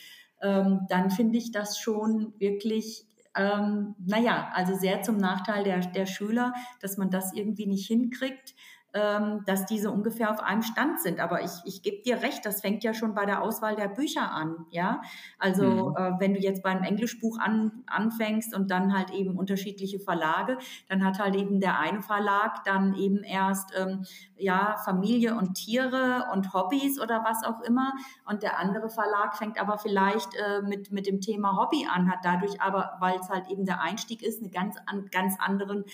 ähm, 0.42 0.86
dann 0.88 1.10
finde 1.10 1.38
ich 1.38 1.52
das 1.52 1.78
schon 1.78 2.34
wirklich, 2.38 3.06
ähm, 3.36 3.94
naja, 3.98 4.50
also 4.52 4.74
sehr 4.74 5.02
zum 5.02 5.16
Nachteil 5.16 5.64
der, 5.64 5.80
der 5.80 6.06
Schüler, 6.06 6.52
dass 6.80 6.96
man 6.96 7.10
das 7.10 7.32
irgendwie 7.32 7.66
nicht 7.66 7.86
hinkriegt 7.86 8.54
dass 8.94 9.66
diese 9.66 9.90
ungefähr 9.90 10.30
auf 10.30 10.40
einem 10.40 10.62
Stand 10.62 11.00
sind. 11.00 11.18
Aber 11.18 11.42
ich, 11.42 11.50
ich 11.64 11.82
gebe 11.82 12.02
dir 12.02 12.22
recht, 12.22 12.46
das 12.46 12.60
fängt 12.60 12.84
ja 12.84 12.94
schon 12.94 13.12
bei 13.12 13.26
der 13.26 13.42
Auswahl 13.42 13.74
der 13.74 13.88
Bücher 13.88 14.30
an. 14.30 14.66
Ja, 14.70 15.02
also 15.38 15.90
mhm. 15.90 15.96
äh, 15.96 16.20
wenn 16.20 16.34
du 16.34 16.40
jetzt 16.40 16.62
beim 16.62 16.84
Englischbuch 16.84 17.38
an, 17.40 17.82
anfängst 17.86 18.54
und 18.54 18.70
dann 18.70 18.96
halt 18.96 19.10
eben 19.10 19.36
unterschiedliche 19.36 19.98
Verlage, 19.98 20.58
dann 20.88 21.04
hat 21.04 21.18
halt 21.18 21.34
eben 21.34 21.58
der 21.58 21.78
eine 21.80 22.02
Verlag 22.02 22.62
dann 22.64 22.94
eben 22.94 23.24
erst 23.24 23.72
ähm, 23.76 24.04
ja 24.36 24.76
Familie 24.84 25.34
und 25.34 25.54
Tiere 25.54 26.26
und 26.32 26.54
Hobbys 26.54 27.00
oder 27.00 27.24
was 27.24 27.42
auch 27.44 27.62
immer 27.62 27.92
und 28.26 28.44
der 28.44 28.60
andere 28.60 28.88
Verlag 28.88 29.36
fängt 29.36 29.60
aber 29.60 29.78
vielleicht 29.78 30.34
äh, 30.36 30.62
mit 30.62 30.92
mit 30.92 31.06
dem 31.06 31.20
Thema 31.20 31.56
Hobby 31.56 31.86
an, 31.92 32.08
hat 32.10 32.20
dadurch 32.22 32.60
aber, 32.60 32.96
weil 33.00 33.18
es 33.18 33.28
halt 33.28 33.48
eben 33.48 33.64
der 33.64 33.80
Einstieg 33.80 34.22
ist, 34.22 34.40
eine 34.40 34.50
ganz 34.50 34.76
an, 34.86 35.08
ganz 35.10 35.34
anderen 35.38 35.84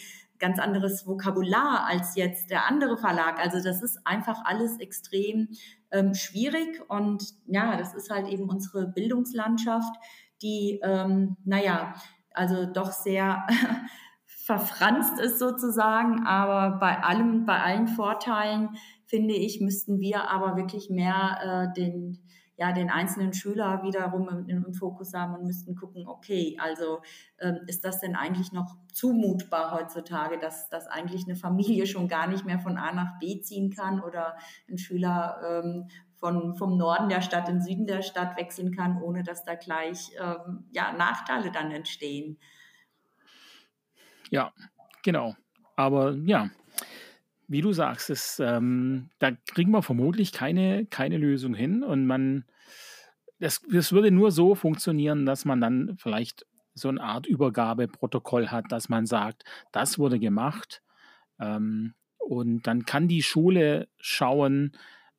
ganz 0.41 0.59
anderes 0.59 1.07
Vokabular 1.07 1.86
als 1.86 2.16
jetzt 2.16 2.51
der 2.51 2.66
andere 2.66 2.97
Verlag. 2.97 3.38
Also 3.38 3.62
das 3.62 3.82
ist 3.82 4.01
einfach 4.05 4.45
alles 4.45 4.80
extrem 4.80 5.49
ähm, 5.93 6.14
schwierig 6.14 6.80
und 6.88 7.22
ja, 7.47 7.76
das 7.76 7.95
ist 7.95 8.11
halt 8.11 8.28
eben 8.28 8.49
unsere 8.49 8.88
Bildungslandschaft, 8.88 9.95
die, 10.43 10.80
ähm, 10.82 11.36
naja, 11.45 11.95
also 12.32 12.66
doch 12.66 12.93
sehr 12.93 13.47
verfranst 14.26 15.20
ist 15.20 15.38
sozusagen, 15.38 16.26
aber 16.26 16.78
bei 16.78 17.03
allem, 17.03 17.45
bei 17.45 17.61
allen 17.62 17.88
Vorteilen 17.88 18.70
finde 19.07 19.34
ich, 19.34 19.61
müssten 19.61 20.01
wir 20.01 20.30
aber 20.30 20.57
wirklich 20.57 20.88
mehr 20.91 21.70
äh, 21.70 21.80
den 21.80 22.18
ja, 22.61 22.73
den 22.73 22.91
einzelnen 22.91 23.33
Schüler 23.33 23.83
wiederum 23.83 24.29
im, 24.29 24.67
im 24.67 24.75
Fokus 24.75 25.15
haben 25.15 25.35
und 25.35 25.47
müssten 25.47 25.75
gucken, 25.75 26.07
okay, 26.07 26.59
also 26.61 27.01
ähm, 27.39 27.61
ist 27.67 27.87
das 27.87 28.01
denn 28.01 28.15
eigentlich 28.15 28.53
noch 28.53 28.77
zumutbar 28.93 29.73
heutzutage, 29.73 30.39
dass, 30.39 30.69
dass 30.69 30.87
eigentlich 30.87 31.25
eine 31.25 31.37
Familie 31.37 31.87
schon 31.87 32.07
gar 32.07 32.27
nicht 32.27 32.45
mehr 32.45 32.59
von 32.59 32.77
A 32.77 32.93
nach 32.93 33.19
B 33.19 33.41
ziehen 33.41 33.71
kann 33.71 34.03
oder 34.03 34.37
ein 34.69 34.77
Schüler 34.77 35.63
ähm, 35.65 35.89
von, 36.17 36.55
vom 36.55 36.77
Norden 36.77 37.09
der 37.09 37.23
Stadt 37.23 37.49
in 37.49 37.63
Süden 37.63 37.87
der 37.87 38.03
Stadt 38.03 38.37
wechseln 38.37 38.77
kann, 38.77 39.01
ohne 39.01 39.23
dass 39.23 39.43
da 39.43 39.55
gleich 39.55 40.11
ähm, 40.21 40.69
ja, 40.71 40.93
Nachteile 40.93 41.51
dann 41.51 41.71
entstehen. 41.71 42.37
Ja, 44.29 44.53
genau. 45.03 45.35
Aber 45.77 46.13
ja, 46.13 46.51
wie 47.51 47.62
du 47.62 47.72
sagst, 47.72 48.11
es, 48.11 48.38
ähm, 48.38 49.11
da 49.18 49.32
kriegen 49.32 49.72
wir 49.72 49.82
vermutlich 49.82 50.32
keine, 50.32 50.86
keine 50.86 51.18
Lösung 51.18 51.53
hin 51.53 51.82
und 51.82 52.07
man, 52.07 52.44
das, 53.40 53.61
das 53.68 53.90
würde 53.90 54.12
nur 54.12 54.30
so 54.30 54.55
funktionieren, 54.55 55.26
dass 55.26 55.44
man 55.44 55.61
dann 55.61 55.96
vielleicht 55.98 56.46
so 56.74 56.88
eine 56.88 57.03
Art 57.03 57.26
Übergabeprotokoll 57.26 58.48
hat, 58.48 58.66
dass 58.70 58.88
man 58.88 59.05
sagt, 59.05 59.42
das 59.72 59.98
wurde 59.98 60.20
gemacht 60.20 60.80
ähm, 61.40 61.94
und 62.18 62.68
dann 62.68 62.84
kann 62.84 63.09
die 63.09 63.22
Schule 63.22 63.88
schauen, 63.98 64.70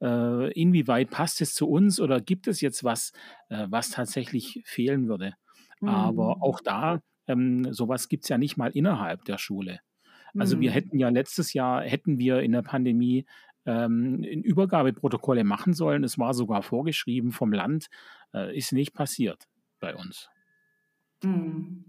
äh, 0.01 0.53
inwieweit 0.53 1.09
passt 1.09 1.41
es 1.41 1.53
zu 1.53 1.67
uns 1.67 1.99
oder 1.99 2.21
gibt 2.21 2.47
es 2.47 2.61
jetzt 2.61 2.85
was, 2.85 3.11
äh, 3.49 3.67
was 3.69 3.89
tatsächlich 3.89 4.61
fehlen 4.63 5.09
würde. 5.09 5.33
Mhm. 5.81 5.89
Aber 5.89 6.41
auch 6.41 6.61
da, 6.61 7.01
ähm, 7.27 7.73
sowas 7.73 8.07
gibt 8.07 8.23
es 8.23 8.29
ja 8.29 8.37
nicht 8.37 8.55
mal 8.55 8.71
innerhalb 8.71 9.25
der 9.25 9.37
Schule. 9.37 9.81
Also 10.37 10.59
wir 10.59 10.71
mhm. 10.71 10.73
hätten 10.73 10.99
ja 10.99 11.09
letztes 11.09 11.53
Jahr, 11.53 11.81
hätten 11.81 12.17
wir 12.19 12.41
in 12.41 12.51
der 12.51 12.61
Pandemie 12.61 13.25
ähm, 13.65 14.23
Übergabeprotokolle 14.23 15.43
machen 15.43 15.73
sollen. 15.73 16.03
Es 16.03 16.17
war 16.17 16.33
sogar 16.33 16.63
vorgeschrieben 16.63 17.31
vom 17.31 17.53
Land, 17.53 17.87
äh, 18.33 18.55
ist 18.57 18.71
nicht 18.71 18.93
passiert 18.93 19.47
bei 19.79 19.95
uns. 19.95 20.29
Mhm 21.23 21.85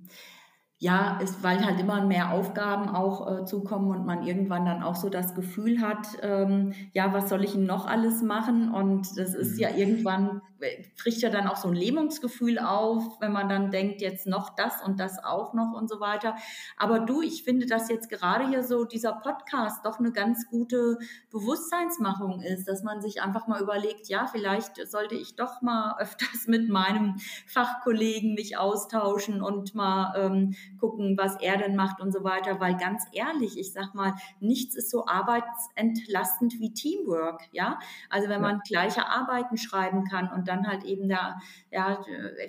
ja, 0.83 1.21
ist, 1.21 1.45
weil 1.45 1.65
halt 1.65 1.79
immer 1.79 2.05
mehr 2.05 2.33
Aufgaben 2.33 2.89
auch 2.89 3.31
äh, 3.31 3.45
zukommen 3.45 3.93
und 3.93 4.05
man 4.05 4.27
irgendwann 4.27 4.67
dann 4.67 4.83
auch 4.83 4.97
so 4.97 5.11
das 5.11 5.33
Gefühl 5.37 5.81
hat, 5.81 6.09
ähm, 6.23 6.73
ja, 6.93 7.13
was 7.13 7.29
soll 7.29 7.45
ich 7.45 7.53
denn 7.53 7.67
noch 7.67 7.87
alles 7.87 8.21
machen? 8.21 8.75
Und 8.75 9.17
das 9.17 9.33
ist 9.33 9.61
ja 9.61 9.71
mhm. 9.71 9.77
irgendwann, 9.77 10.43
äh, 10.59 10.83
kriegt 11.01 11.19
ja 11.19 11.31
dann 11.31 11.47
auch 11.47 11.57
so 11.57 11.69
ein 11.69 11.77
Lähmungsgefühl 11.77 12.59
auf, 12.59 13.21
wenn 13.21 13.31
man 13.31 13.49
dann 13.49 13.71
denkt, 13.71 14.01
jetzt 14.01 14.27
noch 14.27 14.57
das 14.57 14.83
und 14.85 14.99
das 14.99 15.23
auch 15.23 15.55
noch 15.55 15.73
und 15.73 15.89
so 15.89 16.01
weiter. 16.01 16.35
Aber 16.77 16.99
du, 16.99 17.23
ich 17.23 17.45
finde, 17.45 17.67
dass 17.67 17.89
jetzt 17.89 18.11
gerade 18.11 18.49
hier 18.49 18.65
so 18.65 18.85
dieser 18.85 19.13
Podcast 19.13 19.87
doch 19.87 20.01
eine 20.01 20.11
ganz 20.11 20.49
gute 20.51 20.99
Bewusstseinsmachung 21.31 22.41
ist, 22.41 22.67
dass 22.67 22.83
man 22.83 23.01
sich 23.01 23.23
einfach 23.23 23.47
mal 23.47 23.63
überlegt, 23.63 24.09
ja, 24.09 24.27
vielleicht 24.27 24.85
sollte 24.89 25.15
ich 25.15 25.37
doch 25.37 25.63
mal 25.63 25.95
öfters 26.01 26.49
mit 26.49 26.69
meinem 26.69 27.21
Fachkollegen 27.47 28.35
mich 28.35 28.57
austauschen 28.57 29.43
und 29.43 29.77
mal 29.77 30.15
ähm, 30.17 30.57
gucken, 30.79 31.17
was 31.17 31.37
er 31.41 31.57
denn 31.59 31.77
macht 31.77 32.01
und 32.01 32.13
so 32.13 32.25
weiter, 32.25 32.61
weil 32.61 32.77
ganz 32.77 33.05
ehrlich, 33.13 33.59
ich 33.59 33.73
sag 33.73 33.95
mal, 33.95 34.15
nichts 34.41 34.75
ist 34.75 34.91
so 34.91 35.07
arbeitsentlastend 35.07 36.55
wie 36.59 36.73
Teamwork, 36.73 37.43
ja? 37.53 37.79
Also 38.11 38.29
wenn 38.29 38.41
man 38.41 38.61
gleiche 38.67 39.07
Arbeiten 39.07 39.57
schreiben 39.57 40.05
kann 40.05 40.31
und 40.33 40.49
dann 40.49 40.67
halt 40.67 40.85
eben 40.85 41.09
der 41.09 41.41
ja, 41.71 41.99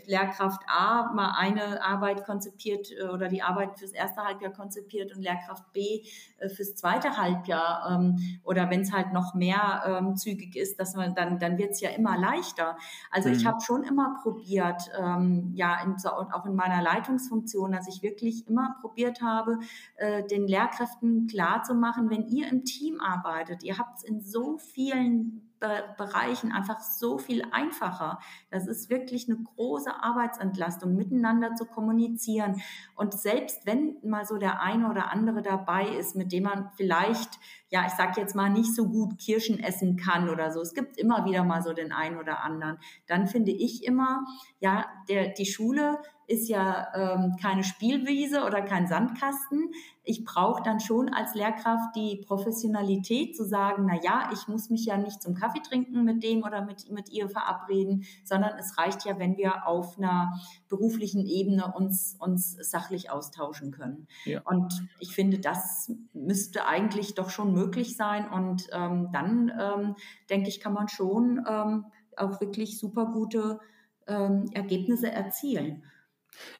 Lehrkraft 0.06 0.62
A 0.68 1.12
mal 1.14 1.34
eine 1.38 1.84
Arbeit 1.84 2.26
konzipiert 2.26 2.90
äh, 2.92 3.10
oder 3.10 3.28
die 3.30 3.42
Arbeit 3.42 3.78
fürs 3.78 3.92
erste 3.92 4.24
Halbjahr 4.24 4.52
konzipiert 4.52 5.16
und 5.16 5.22
Lehrkraft 5.22 5.72
B 5.74 6.04
äh, 6.38 6.50
fürs 6.50 6.76
zweite 6.76 7.18
Halbjahr 7.18 7.92
ähm, 7.92 8.40
oder 8.44 8.70
wenn 8.70 8.82
es 8.82 8.92
halt 8.92 9.14
noch 9.14 9.34
mehr 9.34 9.84
ähm, 9.86 10.16
zügig 10.16 10.56
ist, 10.56 10.80
dass 10.80 10.96
man 10.96 11.16
dann 11.16 11.40
dann 11.40 11.58
wird 11.58 11.72
es 11.72 11.82
ja 11.82 11.90
immer 11.90 12.18
leichter. 12.18 12.78
Also 13.12 13.30
mhm. 13.30 13.36
ich 13.36 13.46
habe 13.46 13.62
schon 13.62 13.84
immer 13.84 14.16
probiert, 14.22 14.90
ähm, 14.98 15.52
ja, 15.56 15.82
in, 15.84 15.96
auch 16.06 16.46
in 16.46 16.56
meiner 16.56 16.82
Leitungsfunktion, 16.82 17.72
dass 17.72 17.88
ich 17.88 18.02
wirklich 18.02 18.13
wirklich 18.14 18.48
immer 18.48 18.76
probiert 18.82 19.22
habe, 19.22 19.60
äh, 19.98 20.24
den 20.28 20.48
Lehrkräften 20.48 21.28
klarzumachen, 21.28 22.10
wenn 22.10 22.28
ihr 22.28 22.48
im 22.48 22.64
Team 22.64 23.00
arbeitet, 23.00 23.64
ihr 23.64 23.78
habt 23.78 23.98
es 23.98 24.04
in 24.04 24.22
so 24.22 24.58
vielen 24.58 25.54
Bereichen 25.98 26.52
einfach 26.52 26.82
so 26.82 27.18
viel 27.18 27.44
einfacher. 27.52 28.20
Das 28.52 28.68
ist 28.68 28.90
wirklich 28.90 29.30
eine 29.30 29.38
große 29.38 29.92
Arbeitsentlastung, 30.04 30.96
miteinander 30.96 31.56
zu 31.56 31.66
kommunizieren. 31.66 32.62
Und 32.96 33.14
selbst 33.14 33.66
wenn 33.66 33.96
mal 34.04 34.26
so 34.26 34.38
der 34.38 34.62
eine 34.62 34.90
oder 34.90 35.12
andere 35.12 35.42
dabei 35.42 35.88
ist, 35.88 36.16
mit 36.16 36.32
dem 36.32 36.44
man 36.44 36.70
vielleicht, 36.76 37.40
ja, 37.70 37.86
ich 37.86 37.94
sag 37.94 38.18
jetzt 38.18 38.36
mal, 38.36 38.50
nicht 38.50 38.76
so 38.76 38.90
gut 38.90 39.18
Kirschen 39.18 39.60
essen 39.60 39.96
kann 39.96 40.30
oder 40.30 40.52
so, 40.52 40.60
es 40.62 40.74
gibt 40.74 40.98
immer 40.98 41.26
wieder 41.26 41.44
mal 41.44 41.64
so 41.64 41.72
den 41.74 41.94
einen 41.94 42.18
oder 42.18 42.44
anderen, 42.44 42.78
dann 43.08 43.28
finde 43.28 43.52
ich 43.52 43.86
immer, 43.86 44.26
ja, 44.60 44.86
der, 45.08 45.30
die 45.30 45.46
Schule 45.46 46.00
ist 46.28 46.50
ja 46.50 46.88
ähm, 46.96 47.36
keine 47.42 47.64
Spielwiese 47.64 48.44
oder 48.44 48.62
kein 48.62 48.88
Sandkasten. 48.88 49.72
Ich 50.04 50.26
brauche 50.26 50.62
dann 50.64 50.80
schon 50.80 51.10
als 51.10 51.34
Lehrkraft 51.34 51.96
die 51.96 52.24
Professionalität 52.26 53.36
zu 53.36 53.46
sagen, 53.46 53.86
na 53.88 54.00
ja, 54.04 54.30
ich 54.34 54.48
muss 54.48 54.70
mich 54.70 54.86
ja 54.86 54.98
nicht 54.98 55.22
zum 55.22 55.34
Kaffee 55.34 55.62
trinken 55.62 56.04
mit 56.04 56.24
dem 56.24 56.44
oder 56.44 56.64
mit, 56.66 56.92
mit 56.92 57.10
ihr 57.10 57.30
verabreden, 57.30 58.06
sondern 58.24 58.58
es 58.58 58.78
reicht 58.78 59.06
ja, 59.06 59.18
wenn 59.20 59.38
wir 59.38 59.68
auf 59.68 59.98
einer 59.98 60.34
beruflichen 60.68 61.26
Ebene 61.26 61.74
uns, 61.76 62.18
uns 62.20 62.52
sachlich 62.70 63.12
austauschen 63.12 63.72
können. 63.72 64.08
Ja. 64.26 64.42
Und 64.44 64.88
ich 65.00 65.14
finde, 65.14 65.40
das 65.40 65.92
müsste 66.14 66.66
eigentlich 66.66 67.16
doch 67.16 67.30
schon 67.30 67.54
möglich 67.54 67.96
sein. 67.96 68.30
Und 68.30 68.68
ähm, 68.74 69.10
dann, 69.14 69.52
ähm, 69.60 69.96
denke 70.30 70.50
ich, 70.50 70.60
kann 70.60 70.74
man 70.74 70.88
schon 70.90 71.46
ähm, 71.48 71.86
auch 72.18 72.42
wirklich 72.42 72.78
super 72.78 73.06
gute 73.06 73.60
ähm, 74.08 74.50
Ergebnisse 74.54 75.12
erzielen. 75.12 75.84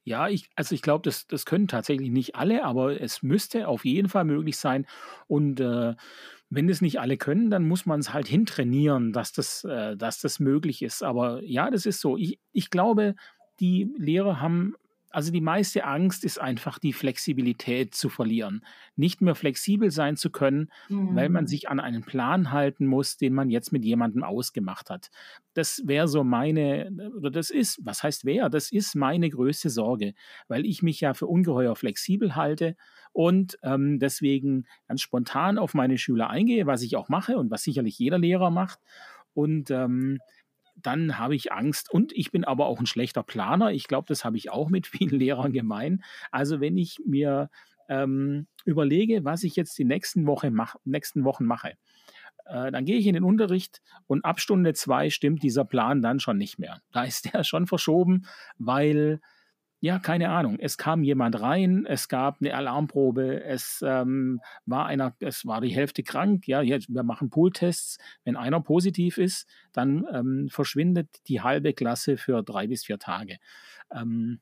Ja, 0.04 0.28
ich, 0.30 0.50
also 0.56 0.76
ich 0.76 0.82
glaube, 0.82 1.04
das, 1.04 1.28
das 1.28 1.46
können 1.46 1.68
tatsächlich 1.68 2.10
nicht 2.12 2.36
alle, 2.36 2.64
aber 2.64 3.00
es 3.00 3.24
müsste 3.24 3.68
auf 3.68 3.86
jeden 3.86 4.10
Fall 4.10 4.26
möglich 4.26 4.58
sein. 4.58 4.86
Und 5.28 5.60
äh, 5.60 5.96
wenn 6.50 6.68
das 6.68 6.82
nicht 6.82 7.00
alle 7.00 7.18
können, 7.18 7.50
dann 7.50 7.68
muss 7.68 7.86
man 7.86 8.00
es 8.00 8.14
halt 8.14 8.28
hintrainieren, 8.28 9.14
dass 9.14 9.32
das, 9.32 9.64
äh, 9.64 9.98
dass 9.98 10.20
das 10.20 10.40
möglich 10.40 10.82
ist. 10.82 11.04
Aber 11.04 11.44
ja, 11.44 11.70
das 11.72 11.86
ist 11.86 12.00
so. 12.00 12.18
Ich, 12.18 12.40
ich 12.52 12.70
glaube, 12.70 13.16
die 13.60 13.94
Lehrer 13.98 14.40
haben 14.40 14.76
also 15.14 15.32
die 15.32 15.42
meiste 15.42 15.86
Angst 15.86 16.26
ist 16.26 16.42
einfach 16.42 16.80
die 16.80 16.92
Flexibilität 16.92 17.94
zu 17.94 18.10
verlieren, 18.10 18.66
nicht 18.96 19.22
mehr 19.22 19.36
flexibel 19.36 19.92
sein 19.92 20.18
zu 20.18 20.32
können, 20.32 20.72
mhm. 20.90 21.16
weil 21.16 21.30
man 21.30 21.44
mhm. 21.44 21.48
sich 21.48 21.70
an 21.70 21.80
einen 21.80 22.04
Plan 22.04 22.52
halten 22.52 22.88
muss, 22.88 23.18
den 23.18 23.34
man 23.34 23.50
jetzt 23.50 23.72
mit 23.72 23.86
jemandem 23.86 24.24
ausgemacht 24.24 24.90
hat. 24.90 25.12
Das 25.54 25.84
wäre 25.86 26.08
so 26.08 26.24
meine, 26.24 27.12
oder 27.16 27.30
das 27.30 27.52
ist, 27.52 27.80
was 27.84 28.02
heißt 28.02 28.26
wer? 28.26 28.50
Das 28.50 28.72
ist 28.72 28.96
meine 28.96 29.30
größte 29.30 29.70
Sorge, 29.70 30.16
weil 30.48 30.66
ich 30.66 30.82
mich 30.82 31.00
ja 31.00 31.14
für 31.14 31.28
ungeheuer 31.28 31.76
flexibel 31.76 32.36
halte 32.36 32.76
und 33.12 33.60
ähm, 33.62 34.00
deswegen 34.00 34.66
ganz 34.88 35.02
spontan 35.02 35.60
auf 35.60 35.76
meine 35.76 36.00
Schüler 36.00 36.32
eingehe, 36.32 36.66
was 36.66 36.82
ich 36.82 36.96
auch 36.96 37.08
mache 37.08 37.38
und 37.38 37.52
was 37.52 37.62
sicherlich 37.62 38.00
jeder 38.00 38.18
Lehrer 38.18 38.50
macht. 38.50 38.80
Und 39.36 39.70
ähm, 39.70 40.20
dann 40.84 41.18
habe 41.18 41.36
ich 41.36 41.52
Angst. 41.52 41.92
Und 41.92 42.14
ich 42.14 42.32
bin 42.32 42.44
aber 42.44 42.68
auch 42.68 42.80
ein 42.80 42.86
schlechter 42.86 43.24
Planer. 43.24 43.72
Ich 43.72 43.88
glaube, 43.88 44.06
das 44.08 44.24
habe 44.26 44.38
ich 44.38 44.52
auch 44.52 44.70
mit 44.70 44.88
vielen 44.88 45.18
Lehrern 45.20 45.54
gemein. 45.54 46.04
Also 46.32 46.60
wenn 46.60 46.78
ich 46.78 47.00
mir 47.06 47.50
ähm, 47.90 48.48
überlege, 48.66 49.26
was 49.26 49.44
ich 49.44 49.56
jetzt 49.56 49.78
die 49.78 49.86
nächsten, 49.86 50.26
Woche 50.28 50.52
mach, 50.52 50.76
nächsten 50.86 51.24
Wochen 51.24 51.46
mache, 51.46 51.74
äh, 52.46 52.72
dann 52.72 52.86
gehe 52.86 52.98
ich 52.98 53.08
in 53.08 53.14
den 53.14 53.24
Unterricht 53.24 53.82
und 54.08 54.26
ab 54.26 54.40
Stunde 54.40 54.74
zwei 54.74 55.10
stimmt 55.10 55.44
dieser 55.44 55.66
Plan 55.66 56.02
dann 56.02 56.20
schon 56.20 56.38
nicht 56.38 56.60
mehr. 56.60 56.82
Da 56.92 57.04
ist 57.04 57.34
der 57.34 57.44
schon 57.44 57.68
verschoben, 57.68 58.26
weil 58.58 59.20
ja, 59.84 60.00
keine 60.00 60.30
Ahnung. 60.30 60.60
Es 60.62 60.78
kam 60.78 61.04
jemand 61.04 61.42
rein, 61.42 61.86
es 61.86 62.08
gab 62.08 62.40
eine 62.40 62.56
Alarmprobe, 62.56 63.44
es 63.44 63.84
ähm, 63.86 64.40
war 64.66 64.86
einer, 64.86 65.14
es 65.20 65.46
war 65.46 65.60
die 65.60 65.76
Hälfte 65.76 66.04
krank. 66.04 66.48
Ja, 66.48 66.62
jetzt, 66.62 66.88
wir 66.88 67.04
machen 67.04 67.30
Pooltests. 67.30 67.98
Wenn 68.24 68.38
einer 68.38 68.62
positiv 68.62 69.18
ist, 69.18 69.46
dann 69.74 70.06
ähm, 70.10 70.48
verschwindet 70.50 71.10
die 71.28 71.42
halbe 71.42 71.74
Klasse 71.74 72.16
für 72.16 72.44
drei 72.44 72.68
bis 72.68 72.86
vier 72.86 72.98
Tage. 72.98 73.40
Ähm, 73.92 74.40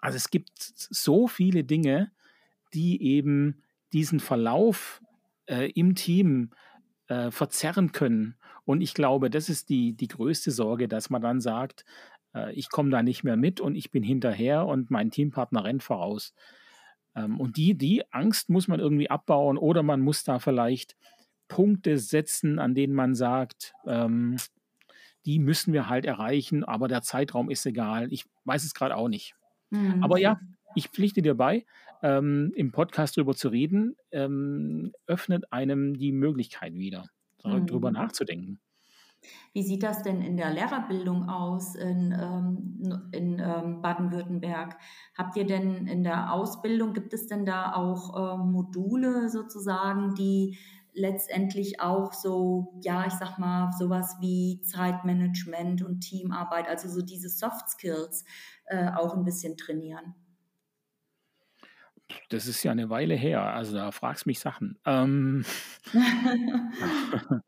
also 0.00 0.16
es 0.16 0.30
gibt 0.30 0.50
so 0.58 1.28
viele 1.28 1.62
Dinge, 1.62 2.10
die 2.74 3.00
eben 3.04 3.62
diesen 3.92 4.18
Verlauf 4.18 5.00
äh, 5.46 5.70
im 5.70 5.94
Team 5.94 6.50
äh, 7.06 7.30
verzerren 7.30 7.92
können. 7.92 8.34
Und 8.64 8.80
ich 8.80 8.94
glaube, 8.94 9.30
das 9.30 9.48
ist 9.48 9.68
die, 9.68 9.92
die 9.92 10.08
größte 10.08 10.50
Sorge, 10.50 10.88
dass 10.88 11.08
man 11.08 11.22
dann 11.22 11.40
sagt, 11.40 11.84
äh, 12.34 12.52
ich 12.52 12.70
komme 12.70 12.90
da 12.90 13.02
nicht 13.02 13.24
mehr 13.24 13.36
mit 13.36 13.60
und 13.60 13.74
ich 13.74 13.90
bin 13.90 14.02
hinterher 14.02 14.66
und 14.66 14.90
mein 14.90 15.10
Teampartner 15.10 15.64
rennt 15.64 15.82
voraus. 15.82 16.34
Ähm, 17.14 17.40
und 17.40 17.56
die, 17.56 17.74
die 17.76 18.02
Angst 18.12 18.50
muss 18.50 18.68
man 18.68 18.80
irgendwie 18.80 19.10
abbauen 19.10 19.58
oder 19.58 19.82
man 19.82 20.00
muss 20.00 20.24
da 20.24 20.38
vielleicht 20.38 20.96
Punkte 21.48 21.98
setzen, 21.98 22.58
an 22.58 22.74
denen 22.74 22.94
man 22.94 23.14
sagt, 23.14 23.74
ähm, 23.86 24.36
die 25.24 25.38
müssen 25.38 25.72
wir 25.72 25.88
halt 25.88 26.04
erreichen, 26.04 26.64
aber 26.64 26.88
der 26.88 27.02
Zeitraum 27.02 27.50
ist 27.50 27.64
egal. 27.66 28.12
Ich 28.12 28.24
weiß 28.44 28.64
es 28.64 28.74
gerade 28.74 28.96
auch 28.96 29.08
nicht. 29.08 29.34
Mhm. 29.70 30.02
Aber 30.02 30.18
ja, 30.18 30.40
ich 30.74 30.88
pflichte 30.88 31.22
dir 31.22 31.34
bei, 31.34 31.64
ähm, 32.02 32.52
im 32.56 32.72
Podcast 32.72 33.16
darüber 33.16 33.34
zu 33.34 33.48
reden, 33.48 33.96
ähm, 34.10 34.92
öffnet 35.06 35.52
einem 35.52 35.96
die 35.96 36.12
Möglichkeit 36.12 36.74
wieder, 36.74 37.06
darüber 37.42 37.90
mhm. 37.90 37.94
nachzudenken. 37.94 38.60
Wie 39.52 39.62
sieht 39.62 39.82
das 39.82 40.02
denn 40.02 40.20
in 40.22 40.36
der 40.36 40.50
Lehrerbildung 40.50 41.28
aus 41.28 41.74
in, 41.74 42.12
ähm, 42.12 43.10
in 43.12 43.38
ähm, 43.38 43.82
Baden-Württemberg? 43.82 44.76
Habt 45.16 45.36
ihr 45.36 45.46
denn 45.46 45.86
in 45.86 46.02
der 46.02 46.32
Ausbildung, 46.32 46.92
gibt 46.92 47.12
es 47.12 47.26
denn 47.26 47.44
da 47.44 47.74
auch 47.74 48.16
äh, 48.16 48.36
Module 48.38 49.28
sozusagen, 49.28 50.14
die 50.14 50.58
letztendlich 50.94 51.80
auch 51.80 52.12
so, 52.12 52.78
ja, 52.82 53.06
ich 53.06 53.14
sag 53.14 53.38
mal, 53.38 53.70
sowas 53.78 54.16
wie 54.20 54.60
Zeitmanagement 54.62 55.82
und 55.82 56.00
Teamarbeit, 56.00 56.68
also 56.68 56.88
so 56.88 57.02
diese 57.02 57.28
Soft 57.28 57.70
Skills 57.70 58.24
äh, 58.66 58.90
auch 58.90 59.14
ein 59.14 59.24
bisschen 59.24 59.56
trainieren? 59.56 60.14
Das 62.28 62.46
ist 62.46 62.62
ja 62.62 62.72
eine 62.72 62.90
Weile 62.90 63.14
her, 63.14 63.42
also 63.42 63.74
da 63.74 63.90
fragst 63.90 64.26
mich 64.26 64.40
Sachen. 64.40 64.78
Ähm, 64.86 65.44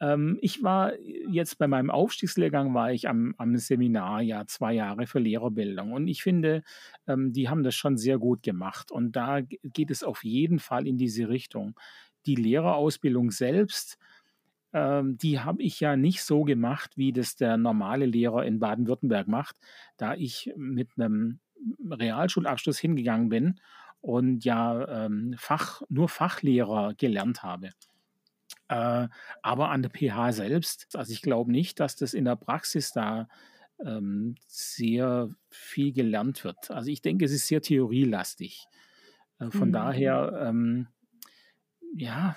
ähm, 0.00 0.38
ich 0.40 0.62
war 0.62 0.92
jetzt 1.28 1.58
bei 1.58 1.66
meinem 1.66 1.90
Aufstiegslehrgang, 1.90 2.74
war 2.74 2.92
ich 2.92 3.08
am, 3.08 3.34
am 3.38 3.56
Seminar 3.56 4.22
ja 4.22 4.46
zwei 4.46 4.74
Jahre 4.74 5.06
für 5.06 5.18
Lehrerbildung 5.18 5.92
und 5.92 6.08
ich 6.08 6.22
finde, 6.22 6.62
ähm, 7.06 7.32
die 7.32 7.48
haben 7.48 7.62
das 7.62 7.74
schon 7.74 7.96
sehr 7.96 8.18
gut 8.18 8.42
gemacht 8.42 8.90
und 8.90 9.16
da 9.16 9.40
geht 9.40 9.90
es 9.90 10.02
auf 10.02 10.24
jeden 10.24 10.58
Fall 10.58 10.86
in 10.86 10.98
diese 10.98 11.28
Richtung. 11.28 11.78
Die 12.26 12.34
Lehrerausbildung 12.34 13.30
selbst, 13.30 13.98
ähm, 14.72 15.16
die 15.18 15.40
habe 15.40 15.62
ich 15.62 15.80
ja 15.80 15.96
nicht 15.96 16.22
so 16.22 16.44
gemacht, 16.44 16.92
wie 16.96 17.12
das 17.12 17.36
der 17.36 17.56
normale 17.56 18.06
Lehrer 18.06 18.44
in 18.44 18.58
Baden-Württemberg 18.58 19.28
macht, 19.28 19.56
da 19.96 20.14
ich 20.14 20.52
mit 20.56 20.90
einem 20.96 21.38
Realschulabschluss 21.90 22.78
hingegangen 22.78 23.28
bin 23.28 23.60
und 24.00 24.44
ja 24.44 25.06
ähm, 25.06 25.34
Fach, 25.38 25.82
nur 25.88 26.08
Fachlehrer 26.08 26.94
gelernt 26.94 27.42
habe. 27.42 27.70
Äh, 28.68 29.08
aber 29.42 29.70
an 29.70 29.82
der 29.82 29.90
PH 29.90 30.32
selbst, 30.32 30.96
also 30.96 31.12
ich 31.12 31.22
glaube 31.22 31.50
nicht, 31.50 31.80
dass 31.80 31.96
das 31.96 32.14
in 32.14 32.24
der 32.24 32.36
Praxis 32.36 32.92
da 32.92 33.28
ähm, 33.84 34.36
sehr 34.46 35.30
viel 35.50 35.92
gelernt 35.92 36.44
wird. 36.44 36.70
Also 36.70 36.90
ich 36.90 37.02
denke, 37.02 37.24
es 37.24 37.32
ist 37.32 37.46
sehr 37.46 37.60
theorielastig. 37.60 38.66
Äh, 39.38 39.50
von 39.50 39.68
mhm. 39.68 39.72
daher, 39.72 40.40
ähm, 40.46 40.88
ja, 41.94 42.36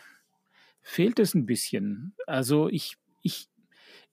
fehlt 0.82 1.20
es 1.20 1.34
ein 1.34 1.46
bisschen. 1.46 2.14
Also 2.28 2.70
ich, 2.70 2.98
ich, 3.22 3.50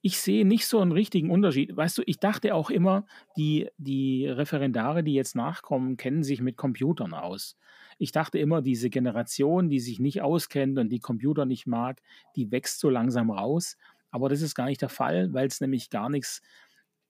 ich 0.02 0.18
sehe 0.18 0.46
nicht 0.46 0.66
so 0.66 0.80
einen 0.80 0.92
richtigen 0.92 1.30
Unterschied. 1.30 1.76
Weißt 1.76 1.98
du, 1.98 2.02
ich 2.06 2.18
dachte 2.18 2.54
auch 2.54 2.70
immer, 2.70 3.06
die, 3.36 3.68
die 3.76 4.26
Referendare, 4.26 5.02
die 5.02 5.14
jetzt 5.14 5.34
nachkommen, 5.34 5.96
kennen 5.96 6.22
sich 6.22 6.40
mit 6.40 6.56
Computern 6.56 7.14
aus. 7.14 7.56
Ich 7.98 8.12
dachte 8.12 8.38
immer, 8.38 8.62
diese 8.62 8.90
Generation, 8.90 9.68
die 9.68 9.80
sich 9.80 9.98
nicht 9.98 10.22
auskennt 10.22 10.78
und 10.78 10.90
die 10.90 11.00
Computer 11.00 11.44
nicht 11.46 11.66
mag, 11.66 12.00
die 12.36 12.50
wächst 12.50 12.80
so 12.80 12.90
langsam 12.90 13.30
raus. 13.30 13.76
Aber 14.10 14.28
das 14.28 14.42
ist 14.42 14.54
gar 14.54 14.66
nicht 14.66 14.82
der 14.82 14.88
Fall, 14.88 15.32
weil 15.32 15.46
es 15.46 15.60
nämlich 15.60 15.90
gar 15.90 16.08
nichts 16.08 16.40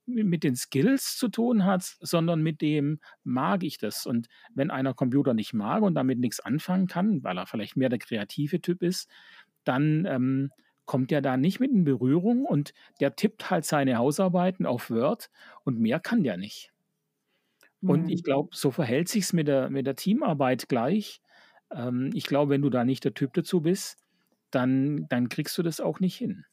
mit 0.07 0.45
den 0.45 0.55
Skills 0.55 1.17
zu 1.17 1.29
tun 1.29 1.65
hat, 1.65 1.97
sondern 2.01 2.41
mit 2.41 2.61
dem, 2.61 3.01
mag 3.25 3.65
ich 3.65 3.79
das? 3.79 4.07
Und 4.07 4.29
wenn 4.55 4.71
einer 4.71 4.95
Computer 4.95 5.35
nicht 5.35 5.53
mag 5.53 5.83
und 5.83 5.95
damit 5.95 6.21
nichts 6.21 6.41
anfangen 6.41 6.87
kann, 6.87 7.25
weil 7.25 7.37
er 7.39 7.47
vielleicht 7.47 7.77
mehr 7.77 7.89
der 7.89 7.99
kreative 7.99 8.61
Typ 8.61 8.83
ist, 8.83 9.11
dann 9.65 10.05
ähm, 10.07 10.51
kommt 10.87 11.13
er 11.13 11.21
da 11.21 11.37
nicht 11.37 11.61
mit 11.61 11.71
in 11.71 11.85
Berührung 11.85 12.45
und 12.45 12.73
der 13.01 13.17
tippt 13.17 13.51
halt 13.51 13.65
seine 13.65 13.99
Hausarbeiten 13.99 14.67
auf 14.67 14.91
Word 14.91 15.31
und 15.65 15.79
mehr 15.79 16.01
kann 16.01 16.23
der 16.23 16.37
nicht. 16.37 16.73
Mhm. 17.81 17.91
Und 17.91 18.09
ich 18.09 18.23
glaube, 18.23 18.51
so 18.53 18.71
verhält 18.71 19.09
sich 19.09 19.25
es 19.25 19.33
mit 19.33 19.49
der, 19.49 19.71
mit 19.71 19.87
der 19.87 19.97
Teamarbeit 19.97 20.69
gleich. 20.69 21.21
Ähm, 21.71 22.11
ich 22.15 22.25
glaube, 22.25 22.51
wenn 22.51 22.63
du 22.63 22.71
da 22.71 22.85
nicht 22.85 23.05
der 23.05 23.15
Typ 23.15 23.35
dazu 23.35 23.61
bist, 23.61 23.99
dann, 24.51 25.07
dann 25.09 25.29
kriegst 25.29 25.59
du 25.59 25.63
das 25.63 25.81
auch 25.81 26.01
nicht 26.01 26.17
hin. 26.17 26.47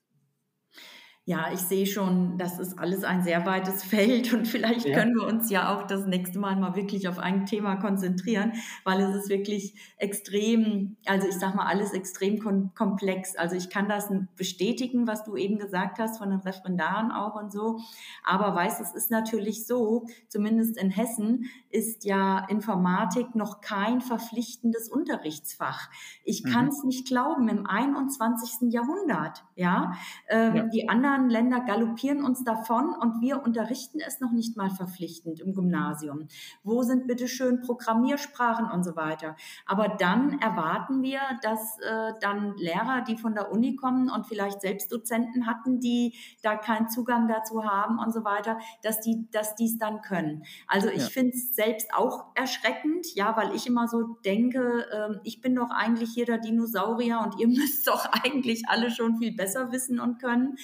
Ja, 1.25 1.53
ich 1.53 1.61
sehe 1.61 1.85
schon, 1.85 2.37
das 2.37 2.59
ist 2.59 2.77
alles 2.77 3.05
ein 3.05 3.23
sehr 3.23 3.45
weites 3.45 3.81
Feld 3.85 4.33
und 4.33 4.45
vielleicht 4.45 4.85
ja. 4.85 4.93
können 4.93 5.15
wir 5.15 5.25
uns 5.25 5.49
ja 5.49 5.73
auch 5.73 5.87
das 5.87 6.05
nächste 6.05 6.37
Mal 6.37 6.57
mal 6.57 6.75
wirklich 6.75 7.07
auf 7.07 7.17
ein 7.17 7.45
Thema 7.45 7.77
konzentrieren, 7.77 8.51
weil 8.83 8.99
es 8.99 9.15
ist 9.15 9.29
wirklich 9.29 9.73
extrem, 9.97 10.97
also 11.05 11.25
ich 11.25 11.35
sag 11.35 11.55
mal, 11.55 11.65
alles 11.65 11.93
extrem 11.93 12.39
komplex. 12.73 13.37
Also 13.37 13.55
ich 13.55 13.69
kann 13.69 13.87
das 13.87 14.11
bestätigen, 14.35 15.07
was 15.07 15.23
du 15.23 15.37
eben 15.37 15.57
gesagt 15.59 15.97
hast 15.97 16.17
von 16.17 16.29
den 16.29 16.39
Referendaren 16.39 17.11
auch 17.13 17.35
und 17.35 17.53
so. 17.53 17.79
Aber 18.25 18.53
weißt, 18.53 18.81
es 18.81 18.93
ist 18.93 19.09
natürlich 19.09 19.65
so, 19.65 20.05
zumindest 20.27 20.77
in 20.77 20.89
Hessen 20.89 21.45
ist 21.69 22.03
ja 22.03 22.45
Informatik 22.49 23.33
noch 23.33 23.61
kein 23.61 24.01
verpflichtendes 24.01 24.89
Unterrichtsfach. 24.89 25.89
Ich 26.25 26.43
mhm. 26.43 26.49
kann 26.49 26.67
es 26.67 26.83
nicht 26.83 27.07
glauben, 27.07 27.47
im 27.47 27.65
21. 27.65 28.73
Jahrhundert, 28.73 29.45
ja. 29.55 29.93
Ähm, 30.27 30.55
ja. 30.55 30.63
Die 30.67 30.89
anderen 30.89 31.12
anderen 31.13 31.29
Länder 31.29 31.59
galoppieren 31.61 32.23
uns 32.23 32.43
davon 32.43 32.93
und 32.93 33.21
wir 33.21 33.43
unterrichten 33.43 33.99
es 34.05 34.19
noch 34.19 34.31
nicht 34.31 34.57
mal 34.57 34.69
verpflichtend 34.69 35.39
im 35.39 35.53
Gymnasium. 35.53 36.27
Wo 36.63 36.83
sind 36.83 37.07
bitte 37.07 37.27
schön 37.27 37.61
Programmiersprachen 37.61 38.69
und 38.69 38.83
so 38.83 38.95
weiter? 38.95 39.35
Aber 39.65 39.89
dann 39.89 40.39
erwarten 40.39 41.01
wir, 41.01 41.19
dass 41.41 41.79
äh, 41.79 42.13
dann 42.19 42.55
Lehrer, 42.57 43.03
die 43.07 43.17
von 43.17 43.33
der 43.33 43.51
Uni 43.51 43.75
kommen 43.75 44.09
und 44.09 44.25
vielleicht 44.27 44.61
selbst 44.61 44.91
Dozenten 44.91 45.45
hatten, 45.45 45.79
die 45.79 46.15
da 46.41 46.55
keinen 46.55 46.89
Zugang 46.89 47.27
dazu 47.27 47.63
haben 47.63 47.99
und 47.99 48.13
so 48.13 48.23
weiter, 48.23 48.57
dass 48.81 48.99
die, 48.99 49.27
dass 49.31 49.55
dies 49.55 49.77
dann 49.77 50.01
können. 50.01 50.43
Also 50.67 50.89
ich 50.89 51.03
ja. 51.03 51.07
finde 51.07 51.33
es 51.35 51.55
selbst 51.55 51.93
auch 51.93 52.25
erschreckend, 52.35 53.13
ja, 53.15 53.35
weil 53.37 53.55
ich 53.55 53.67
immer 53.67 53.87
so 53.87 54.17
denke, 54.25 54.85
äh, 54.91 55.19
ich 55.23 55.41
bin 55.41 55.55
doch 55.55 55.69
eigentlich 55.69 56.11
hier 56.13 56.25
der 56.25 56.39
Dinosaurier 56.39 57.21
und 57.23 57.39
ihr 57.39 57.47
müsst 57.59 57.87
doch 57.87 58.05
eigentlich 58.23 58.67
alle 58.67 58.91
schon 58.91 59.17
viel 59.17 59.35
besser 59.35 59.71
wissen 59.71 59.99
und 59.99 60.19
können. 60.19 60.57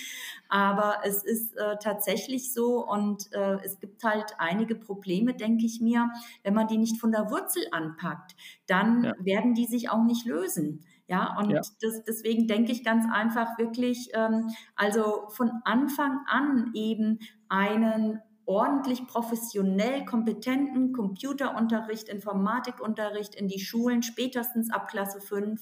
Aber 0.50 1.02
es 1.04 1.24
ist 1.24 1.56
äh, 1.58 1.78
tatsächlich 1.82 2.54
so 2.54 2.86
und 2.86 3.32
äh, 3.34 3.58
es 3.64 3.80
gibt 3.80 4.04
halt 4.04 4.34
einige 4.40 4.76
Probleme, 4.76 5.36
denke 5.36 5.66
ich 5.66 5.80
mir, 5.80 6.10
wenn 6.44 6.56
man 6.56 6.68
die 6.68 6.78
nicht 6.78 7.00
von 7.00 7.12
der 7.12 7.30
Wurzel 7.30 7.64
anpackt, 7.72 8.36
dann 8.66 9.04
ja. 9.04 9.14
werden 9.20 9.54
die 9.54 9.66
sich 9.66 9.90
auch 9.90 10.04
nicht 10.04 10.26
lösen. 10.26 10.84
Ja, 11.08 11.38
und 11.40 11.50
ja. 11.52 11.62
Das, 11.82 12.04
deswegen 12.08 12.48
denke 12.48 12.72
ich 12.72 12.84
ganz 12.84 13.06
einfach 13.12 13.58
wirklich, 13.58 14.10
ähm, 14.14 14.50
also 14.76 15.30
von 15.30 15.52
Anfang 15.64 16.20
an 16.28 16.72
eben 16.74 17.20
einen 17.48 18.20
ordentlich 18.46 19.06
professionell 19.06 20.06
kompetenten 20.06 20.94
Computerunterricht, 20.94 22.10
Informatikunterricht 22.10 23.36
in 23.36 23.48
die 23.48 23.60
Schulen, 23.60 24.02
spätestens 24.02 24.72
ab 24.72 24.88
Klasse 24.88 25.22
5 25.22 25.62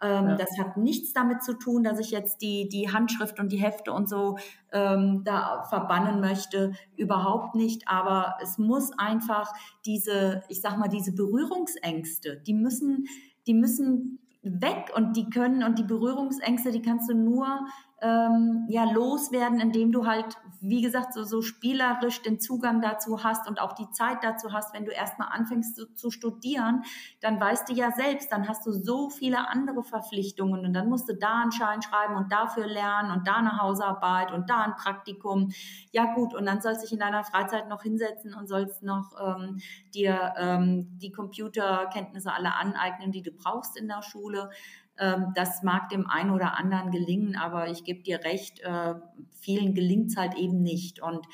ähm, 0.00 0.28
ja. 0.28 0.36
Das 0.36 0.58
hat 0.58 0.76
nichts 0.76 1.12
damit 1.12 1.42
zu 1.42 1.54
tun, 1.54 1.82
dass 1.82 1.98
ich 1.98 2.10
jetzt 2.10 2.40
die, 2.40 2.68
die 2.68 2.92
Handschrift 2.92 3.40
und 3.40 3.50
die 3.50 3.56
Hefte 3.56 3.92
und 3.92 4.08
so 4.08 4.38
ähm, 4.72 5.22
da 5.24 5.64
verbannen 5.68 6.20
möchte. 6.20 6.72
Überhaupt 6.96 7.54
nicht. 7.54 7.88
Aber 7.88 8.36
es 8.40 8.58
muss 8.58 8.92
einfach 8.96 9.52
diese, 9.84 10.42
ich 10.48 10.60
sag 10.60 10.78
mal, 10.78 10.88
diese 10.88 11.12
Berührungsängste, 11.12 12.36
die 12.46 12.54
müssen, 12.54 13.06
die 13.46 13.54
müssen 13.54 14.20
weg 14.42 14.92
und 14.94 15.16
die 15.16 15.28
können 15.30 15.64
und 15.64 15.78
die 15.78 15.84
Berührungsängste, 15.84 16.70
die 16.70 16.82
kannst 16.82 17.10
du 17.10 17.14
nur 17.14 17.66
ähm, 18.00 18.66
ja 18.68 18.84
loswerden, 18.84 19.58
indem 19.58 19.90
du 19.90 20.06
halt, 20.06 20.36
wie 20.60 20.82
gesagt, 20.82 21.14
so, 21.14 21.24
so 21.24 21.42
spielerisch 21.42 22.22
den 22.22 22.38
Zugang 22.38 22.80
dazu 22.80 23.24
hast 23.24 23.48
und 23.48 23.60
auch 23.60 23.72
die 23.72 23.90
Zeit 23.90 24.18
dazu 24.22 24.52
hast, 24.52 24.72
wenn 24.72 24.84
du 24.84 24.92
erstmal 24.92 25.28
anfängst 25.32 25.74
zu, 25.74 25.92
zu 25.94 26.10
studieren, 26.10 26.84
dann 27.20 27.40
weißt 27.40 27.68
du 27.68 27.74
ja 27.74 27.90
selbst, 27.90 28.30
dann 28.30 28.48
hast 28.48 28.64
du 28.66 28.72
so 28.72 29.10
viele 29.10 29.48
andere 29.48 29.82
Verpflichtungen 29.82 30.64
und 30.64 30.72
dann 30.72 30.88
musst 30.88 31.08
du 31.08 31.14
da 31.14 31.42
einen 31.42 31.52
Schein 31.52 31.82
schreiben 31.82 32.14
und 32.16 32.30
dafür 32.30 32.66
lernen 32.66 33.10
und 33.10 33.26
da 33.26 33.34
eine 33.34 33.58
Hausarbeit 33.58 34.32
und 34.32 34.48
da 34.48 34.62
ein 34.62 34.76
Praktikum. 34.76 35.50
Ja 35.90 36.14
gut, 36.14 36.34
und 36.34 36.46
dann 36.46 36.60
sollst 36.60 36.82
du 36.82 36.86
dich 36.86 36.92
in 36.92 37.00
deiner 37.00 37.24
Freizeit 37.24 37.68
noch 37.68 37.82
hinsetzen 37.82 38.32
und 38.34 38.46
sollst 38.46 38.82
noch 38.84 39.12
ähm, 39.20 39.58
dir 39.92 40.34
ähm, 40.36 40.98
die 40.98 41.10
Computerkenntnisse 41.10 42.32
alle 42.32 42.54
aneignen, 42.54 43.10
die 43.10 43.22
du 43.22 43.32
brauchst 43.32 43.76
in 43.76 43.88
der 43.88 44.02
Schule. 44.02 44.50
Ähm, 44.98 45.32
das 45.34 45.62
mag 45.62 45.88
dem 45.88 46.08
einen 46.08 46.30
oder 46.30 46.58
anderen 46.58 46.90
gelingen, 46.90 47.36
aber 47.36 47.68
ich 47.68 47.84
gebe 47.84 48.02
dir 48.02 48.24
recht, 48.24 48.60
äh, 48.60 48.94
vielen 49.40 49.74
gelingt 49.74 50.10
es 50.10 50.16
halt 50.16 50.34
eben 50.34 50.62
nicht. 50.62 51.00
Und 51.00 51.26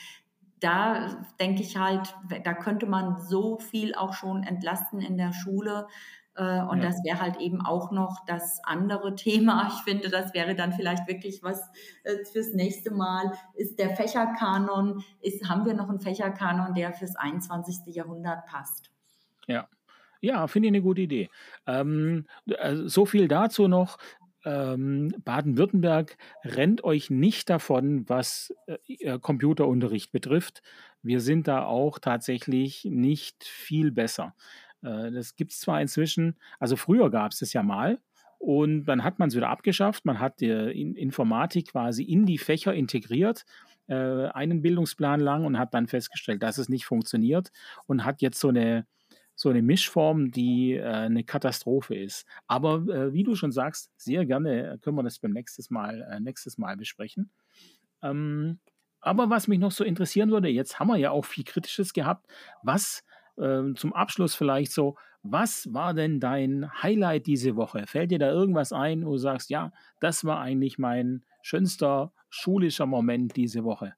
da 0.61 1.25
denke 1.41 1.63
ich 1.63 1.77
halt, 1.77 2.15
da 2.45 2.55
könnte 2.55 2.87
man 2.87 3.21
so 3.21 3.59
viel 3.59 3.95
auch 3.95 4.15
schon 4.15 4.43
entlasten 4.43 5.01
in 5.01 5.17
der 5.17 5.33
Schule. 5.33 5.87
Äh, 6.37 6.63
und 6.63 6.79
ja. 6.79 6.89
das 6.89 6.97
wäre 7.05 7.21
halt 7.21 7.37
eben 7.37 7.65
auch 7.65 7.91
noch 7.91 8.25
das 8.27 8.61
andere 8.65 9.15
Thema. 9.17 9.69
Ich 9.69 9.83
finde, 9.83 10.09
das 10.11 10.35
wäre 10.35 10.55
dann 10.55 10.73
vielleicht 10.73 11.07
wirklich 11.07 11.43
was 11.43 11.61
äh, 12.05 12.25
fürs 12.25 12.53
nächste 12.53 12.91
Mal. 12.91 13.33
Ist 13.55 13.79
der 13.79 13.97
Fächerkanon, 13.97 15.03
ist, 15.21 15.49
haben 15.49 15.65
wir 15.65 15.75
noch 15.75 15.89
einen 15.89 16.01
Fächerkanon, 16.01 16.75
der 16.75 16.93
fürs 16.93 17.17
21. 17.17 17.95
Jahrhundert 17.95 18.47
passt? 18.47 18.91
Ja, 19.47 19.69
ja, 20.25 20.47
finde 20.47 20.69
ich 20.69 20.71
eine 20.73 20.83
gute 20.83 21.03
Idee. 21.03 21.29
Ähm, 21.67 22.27
also 22.59 22.89
so 22.89 23.07
viel 23.07 23.29
dazu 23.29 23.69
noch. 23.69 23.99
Ähm, 24.45 25.15
Baden-Württemberg 25.25 26.17
rennt 26.45 26.85
euch 26.85 27.09
nicht 27.11 27.49
davon, 27.49 28.09
was 28.09 28.55
äh, 28.67 29.19
Computerunterricht 29.19 30.13
betrifft. 30.13 30.63
Wir 31.03 31.21
sind 31.21 31.49
da 31.49 31.65
auch 31.65 31.99
tatsächlich 31.99 32.85
nicht 32.85 33.45
viel 33.45 33.91
besser. 33.91 34.35
Äh, 34.83 35.11
das 35.13 35.37
gibt 35.37 35.53
es 35.53 35.61
zwar 35.61 35.81
inzwischen, 35.81 36.37
also 36.59 36.77
früher 36.77 37.11
gab 37.11 37.33
es 37.33 37.39
das 37.39 37.53
ja 37.53 37.63
mal, 37.63 37.99
und 38.39 38.85
dann 38.85 39.05
hat 39.05 39.19
man 39.19 39.29
es 39.29 39.37
wieder 39.37 39.49
abgeschafft. 39.49 40.05
Man 40.05 40.21
hat 40.21 40.41
die 40.41 40.51
Informatik 40.51 41.69
quasi 41.69 42.03
in 42.03 42.27
die 42.27 42.37
Fächer 42.37 42.75
integriert, 42.75 43.47
äh, 43.87 43.95
einen 43.95 44.61
Bildungsplan 44.61 45.21
lang, 45.21 45.47
und 45.47 45.59
hat 45.59 45.73
dann 45.73 45.87
festgestellt, 45.87 46.43
dass 46.43 46.59
es 46.59 46.69
nicht 46.69 46.85
funktioniert 46.85 47.51
und 47.87 48.05
hat 48.05 48.21
jetzt 48.21 48.39
so 48.39 48.49
eine 48.49 48.87
so 49.35 49.49
eine 49.49 49.63
Mischform, 49.63 50.31
die 50.31 50.75
äh, 50.75 50.85
eine 50.85 51.25
Katastrophe 51.25 51.97
ist. 51.97 52.27
Aber 52.47 52.77
äh, 52.89 53.13
wie 53.13 53.25
du 53.25 53.35
schon 53.35 53.53
sagst, 53.53 53.91
sehr 53.97 54.27
gerne 54.27 54.79
können 54.81 54.97
wir 54.97 55.03
das 55.03 55.19
beim 55.19 55.33
nächstes 55.33 55.71
Mal, 55.71 56.03
äh, 56.03 56.21
nächstes 56.21 56.59
Mal 56.59 56.77
besprechen. 56.77 57.31
Ähm, 58.03 58.61
aber 59.01 59.29
was 59.29 59.49
mich 59.49 59.59
noch 59.59 59.73
so 59.73 59.85
interessieren 59.85 60.31
würde, 60.31 60.49
jetzt 60.49 60.79
haben 60.79 60.89
wir 60.89 60.97
ja 60.97 61.11
auch 61.11 61.25
viel 61.25 61.45
Kritisches 61.45 61.93
gehabt. 61.93 62.27
Was 62.63 63.05
ähm, 63.39 63.77
zum 63.77 63.93
Abschluss 63.93 64.35
vielleicht 64.35 64.73
so, 64.73 64.97
was 65.23 65.73
war 65.73 65.95
denn 65.95 66.21
dein 66.21 66.71
Highlight 66.83 67.27
diese 67.27 67.57
Woche? 67.57 67.87
Fällt 67.87 68.11
dir 68.11 68.19
da 68.19 68.31
irgendwas 68.31 68.73
ein, 68.73 69.05
wo 69.05 69.13
du 69.13 69.19
sagst, 69.19 69.51
ja, 69.51 69.73
das 70.01 70.25
war 70.25 70.41
eigentlich 70.41 70.79
mein 70.79 71.25
schönster 71.43 72.13
schulischer 72.29 72.87
Moment 72.87 73.37
diese 73.37 73.65
Woche? 73.65 73.95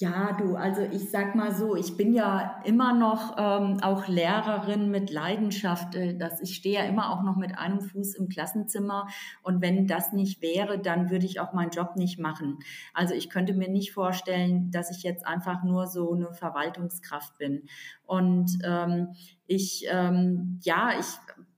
Ja, 0.00 0.32
du, 0.32 0.56
also 0.56 0.80
ich 0.80 1.10
sag 1.10 1.34
mal 1.34 1.54
so, 1.54 1.76
ich 1.76 1.98
bin 1.98 2.14
ja 2.14 2.62
immer 2.64 2.94
noch 2.94 3.36
ähm, 3.36 3.82
auch 3.82 4.08
Lehrerin 4.08 4.90
mit 4.90 5.10
Leidenschaft. 5.10 5.94
Äh, 5.94 6.16
dass 6.16 6.40
ich 6.40 6.56
stehe 6.56 6.76
ja 6.76 6.84
immer 6.86 7.10
auch 7.10 7.22
noch 7.22 7.36
mit 7.36 7.58
einem 7.58 7.82
Fuß 7.82 8.14
im 8.14 8.30
Klassenzimmer. 8.30 9.08
Und 9.42 9.60
wenn 9.60 9.86
das 9.86 10.14
nicht 10.14 10.40
wäre, 10.40 10.78
dann 10.78 11.10
würde 11.10 11.26
ich 11.26 11.38
auch 11.38 11.52
meinen 11.52 11.68
Job 11.68 11.96
nicht 11.96 12.18
machen. 12.18 12.60
Also 12.94 13.12
ich 13.12 13.28
könnte 13.28 13.52
mir 13.52 13.68
nicht 13.68 13.92
vorstellen, 13.92 14.70
dass 14.70 14.90
ich 14.90 15.02
jetzt 15.02 15.26
einfach 15.26 15.64
nur 15.64 15.86
so 15.86 16.14
eine 16.14 16.32
Verwaltungskraft 16.32 17.36
bin. 17.36 17.64
Und 18.06 18.58
ähm, 18.64 19.08
ich, 19.46 19.84
ähm, 19.90 20.60
ja, 20.62 20.98
ich 20.98 21.06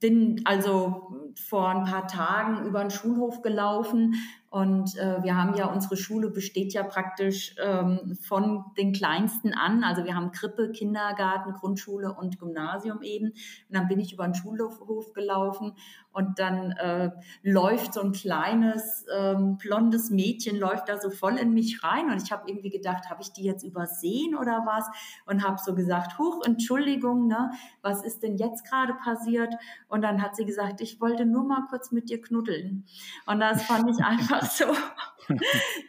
bin 0.01 0.41
also 0.43 1.31
vor 1.47 1.69
ein 1.69 1.85
paar 1.85 2.07
Tagen 2.07 2.65
über 2.65 2.81
den 2.81 2.91
Schulhof 2.91 3.41
gelaufen 3.41 4.15
und 4.53 4.95
äh, 4.99 5.23
wir 5.23 5.35
haben 5.35 5.55
ja, 5.55 5.65
unsere 5.65 5.97
Schule 5.97 6.29
besteht 6.29 6.73
ja 6.73 6.83
praktisch 6.83 7.55
ähm, 7.59 8.15
von 8.21 8.65
den 8.77 8.93
Kleinsten 8.93 9.51
an. 9.51 9.83
Also 9.83 10.05
wir 10.05 10.15
haben 10.15 10.31
Krippe, 10.31 10.71
Kindergarten, 10.71 11.53
Grundschule 11.53 12.13
und 12.13 12.37
Gymnasium 12.37 13.01
eben. 13.01 13.29
Und 13.29 13.35
dann 13.71 13.87
bin 13.87 13.99
ich 13.99 14.13
über 14.13 14.25
den 14.25 14.35
Schulhof 14.35 14.77
gelaufen 15.15 15.73
und 16.11 16.37
dann 16.37 16.71
äh, 16.73 17.09
läuft 17.41 17.95
so 17.95 18.01
ein 18.01 18.11
kleines 18.11 19.07
ähm, 19.17 19.57
blondes 19.57 20.11
Mädchen, 20.11 20.59
läuft 20.59 20.87
da 20.87 20.99
so 20.99 21.09
voll 21.09 21.37
in 21.39 21.55
mich 21.55 21.83
rein. 21.83 22.11
Und 22.11 22.21
ich 22.21 22.31
habe 22.31 22.43
irgendwie 22.47 22.69
gedacht, 22.69 23.09
habe 23.09 23.23
ich 23.23 23.33
die 23.33 23.43
jetzt 23.43 23.63
übersehen 23.63 24.35
oder 24.35 24.63
was? 24.67 24.85
Und 25.25 25.43
habe 25.43 25.57
so 25.57 25.73
gesagt, 25.73 26.19
huch, 26.19 26.45
Entschuldigung, 26.45 27.25
ne? 27.25 27.49
was 27.81 28.03
ist 28.03 28.21
denn 28.21 28.37
jetzt 28.37 28.69
gerade 28.69 28.93
passiert? 28.93 29.55
Und 29.87 30.03
dann 30.03 30.21
hat 30.21 30.35
sie 30.35 30.45
gesagt, 30.45 30.79
ich 30.81 31.01
wollte 31.01 31.25
nur 31.25 31.43
mal 31.43 31.65
kurz 31.71 31.91
mit 31.91 32.11
dir 32.11 32.21
knuddeln. 32.21 32.85
Und 33.25 33.39
das 33.39 33.63
fand 33.63 33.89
ich 33.89 33.97
einfach 34.05 34.42
so. 34.51 34.65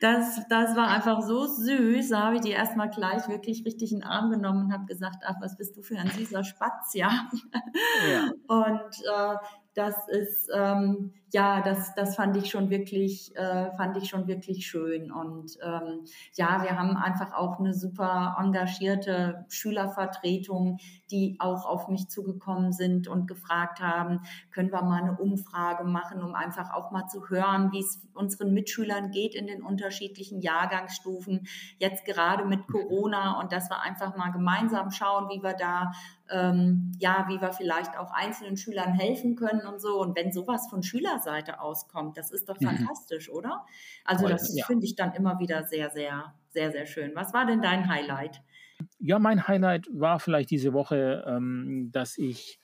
Das, 0.00 0.40
das 0.48 0.76
war 0.76 0.88
einfach 0.88 1.20
so 1.22 1.46
süß. 1.46 2.10
Da 2.10 2.22
habe 2.22 2.36
ich 2.36 2.42
die 2.42 2.50
erstmal 2.50 2.88
gleich 2.90 3.28
wirklich 3.28 3.64
richtig 3.64 3.92
in 3.92 4.00
den 4.00 4.08
Arm 4.08 4.30
genommen 4.30 4.66
und 4.66 4.72
habe 4.72 4.84
gesagt, 4.86 5.24
ach, 5.26 5.34
was 5.40 5.56
bist 5.56 5.76
du 5.76 5.82
für 5.82 5.98
ein 5.98 6.08
süßer 6.08 6.44
Spatz, 6.44 6.94
ja. 6.94 7.28
ja. 8.10 8.30
Und 8.46 8.94
äh, 9.04 9.36
das 9.74 9.94
ist 10.08 10.48
ähm, 10.54 11.14
ja, 11.34 11.62
das, 11.62 11.92
das 11.96 12.14
fand 12.14 12.36
ich 12.36 12.48
schon 12.48 12.70
wirklich, 12.70 13.34
äh, 13.34 13.76
fand 13.76 13.96
ich 13.96 14.08
schon 14.08 14.28
wirklich 14.28 14.68
schön. 14.68 15.10
Und 15.10 15.58
ähm, 15.64 16.04
ja, 16.36 16.62
wir 16.62 16.78
haben 16.78 16.96
einfach 16.96 17.32
auch 17.32 17.58
eine 17.58 17.74
super 17.74 18.36
engagierte 18.38 19.44
Schülervertretung, 19.48 20.78
die 21.10 21.36
auch 21.40 21.66
auf 21.66 21.88
mich 21.88 22.08
zugekommen 22.08 22.72
sind 22.72 23.08
und 23.08 23.26
gefragt 23.26 23.80
haben, 23.80 24.20
können 24.52 24.70
wir 24.70 24.82
mal 24.82 25.02
eine 25.02 25.16
Umfrage 25.16 25.82
machen, 25.82 26.22
um 26.22 26.36
einfach 26.36 26.72
auch 26.72 26.92
mal 26.92 27.08
zu 27.08 27.28
hören, 27.28 27.72
wie 27.72 27.80
es 27.80 28.00
unseren 28.14 28.54
Mitschülern 28.54 29.10
geht 29.10 29.34
in 29.34 29.48
den 29.48 29.64
unterschiedlichen 29.64 30.40
Jahrgangsstufen, 30.40 31.48
jetzt 31.78 32.04
gerade 32.04 32.44
mit 32.44 32.68
Corona 32.68 33.40
und 33.40 33.50
dass 33.50 33.68
wir 33.70 33.80
einfach 33.80 34.16
mal 34.16 34.30
gemeinsam 34.30 34.92
schauen, 34.92 35.28
wie 35.30 35.42
wir 35.42 35.54
da 35.54 35.90
ähm, 36.30 36.92
ja, 36.98 37.26
wie 37.28 37.40
wir 37.40 37.52
vielleicht 37.52 37.98
auch 37.98 38.10
einzelnen 38.10 38.56
Schülern 38.56 38.92
helfen 38.94 39.36
können 39.36 39.66
und 39.66 39.80
so. 39.80 40.00
Und 40.00 40.16
wenn 40.16 40.32
sowas 40.32 40.68
von 40.70 40.82
Schülern 40.82 41.20
Seite 41.24 41.60
auskommt. 41.60 42.16
Das 42.16 42.30
ist 42.30 42.48
doch 42.48 42.60
mhm. 42.60 42.66
fantastisch, 42.66 43.28
oder? 43.28 43.66
Also 44.04 44.28
das 44.28 44.56
ja. 44.56 44.64
finde 44.66 44.86
ich 44.86 44.94
dann 44.94 45.12
immer 45.14 45.40
wieder 45.40 45.64
sehr, 45.64 45.90
sehr, 45.90 46.34
sehr, 46.50 46.70
sehr 46.70 46.86
schön. 46.86 47.12
Was 47.14 47.34
war 47.34 47.46
denn 47.46 47.60
dein 47.60 47.88
Highlight? 47.88 48.42
Ja, 48.98 49.18
mein 49.18 49.48
Highlight 49.48 49.88
war 49.92 50.20
vielleicht 50.20 50.50
diese 50.50 50.72
Woche, 50.72 51.24
ähm, 51.26 51.90
dass 51.92 52.18
ich 52.18 52.60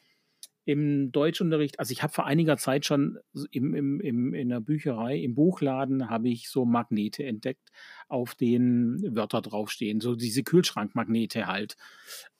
im 0.70 1.10
Deutschunterricht, 1.10 1.78
also 1.80 1.90
ich 1.90 2.02
habe 2.02 2.12
vor 2.12 2.26
einiger 2.26 2.56
Zeit 2.56 2.84
schon 2.84 3.18
im, 3.50 3.74
im, 3.74 4.00
im, 4.00 4.34
in 4.34 4.48
der 4.50 4.60
Bücherei, 4.60 5.16
im 5.18 5.34
Buchladen, 5.34 6.10
habe 6.10 6.28
ich 6.28 6.48
so 6.48 6.64
Magnete 6.64 7.24
entdeckt, 7.24 7.70
auf 8.08 8.34
denen 8.34 9.16
Wörter 9.16 9.40
draufstehen, 9.40 10.00
so 10.00 10.14
diese 10.14 10.42
Kühlschrankmagnete 10.42 11.46
halt, 11.46 11.76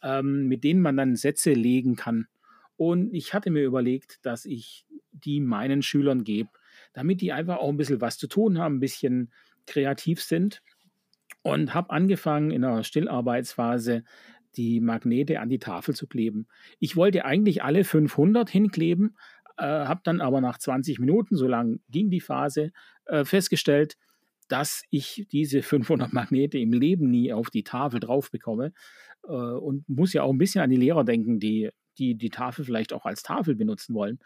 ähm, 0.03 0.47
mit 0.47 0.65
denen 0.65 0.83
man 0.83 0.97
dann 0.97 1.17
Sätze 1.17 1.53
legen 1.53 1.97
kann. 1.97 2.27
Und 2.77 3.13
ich 3.13 3.35
hatte 3.35 3.51
mir 3.51 3.65
überlegt, 3.65 4.25
dass 4.25 4.45
ich 4.45 4.87
die 5.13 5.41
meinen 5.41 5.83
Schülern 5.83 6.25
gebe, 6.25 6.51
damit 6.93 7.21
die 7.21 7.33
einfach 7.33 7.59
auch 7.59 7.69
ein 7.69 7.77
bisschen 7.77 8.01
was 8.01 8.19
zu 8.19 8.27
tun 8.27 8.59
haben, 8.59 8.77
ein 8.77 8.81
bisschen 8.81 9.33
kreativ 9.67 10.23
sind. 10.23 10.63
Und 11.43 11.73
habe 11.73 11.91
angefangen 11.91 12.51
in 12.51 12.65
einer 12.65 12.85
Stillarbeitsphase 12.85 14.05
die 14.57 14.81
Magnete 14.81 15.41
an 15.41 15.49
die 15.49 15.59
Tafel 15.59 15.95
zu 15.95 16.07
kleben. 16.07 16.49
Ich 16.81 16.97
wollte 16.97 17.25
eigentlich 17.25 17.63
alle 17.63 17.85
500 17.85 18.51
hinkleben, 18.51 19.17
äh, 19.57 19.63
habe 19.63 20.01
dann 20.05 20.21
aber 20.21 20.41
nach 20.41 20.59
20 20.59 20.99
Minuten, 20.99 21.37
so 21.37 21.47
lang 21.47 21.81
ging 21.89 22.11
die 22.11 22.21
Phase, 22.21 22.73
äh, 23.07 23.25
festgestellt, 23.25 23.97
dass 24.49 24.83
ich 24.91 25.27
diese 25.31 25.63
500 25.63 26.13
Magnete 26.13 26.59
im 26.59 26.73
Leben 26.73 27.11
nie 27.11 27.33
auf 27.33 27.51
die 27.51 27.63
Tafel 27.63 28.01
drauf 28.01 28.31
bekomme 28.31 28.73
äh, 29.23 29.29
und 29.29 29.89
muss 29.89 30.13
ja 30.13 30.25
auch 30.25 30.33
ein 30.33 30.39
bisschen 30.39 30.63
an 30.63 30.71
die 30.71 30.77
Lehrer 30.77 31.05
denken, 31.05 31.39
die 31.39 31.71
die 31.99 32.17
die 32.17 32.31
Tafel 32.31 32.65
vielleicht 32.65 32.93
auch 32.93 33.05
als 33.05 33.23
Tafel 33.23 33.55
benutzen 33.55 33.95
wollen. 33.95 34.19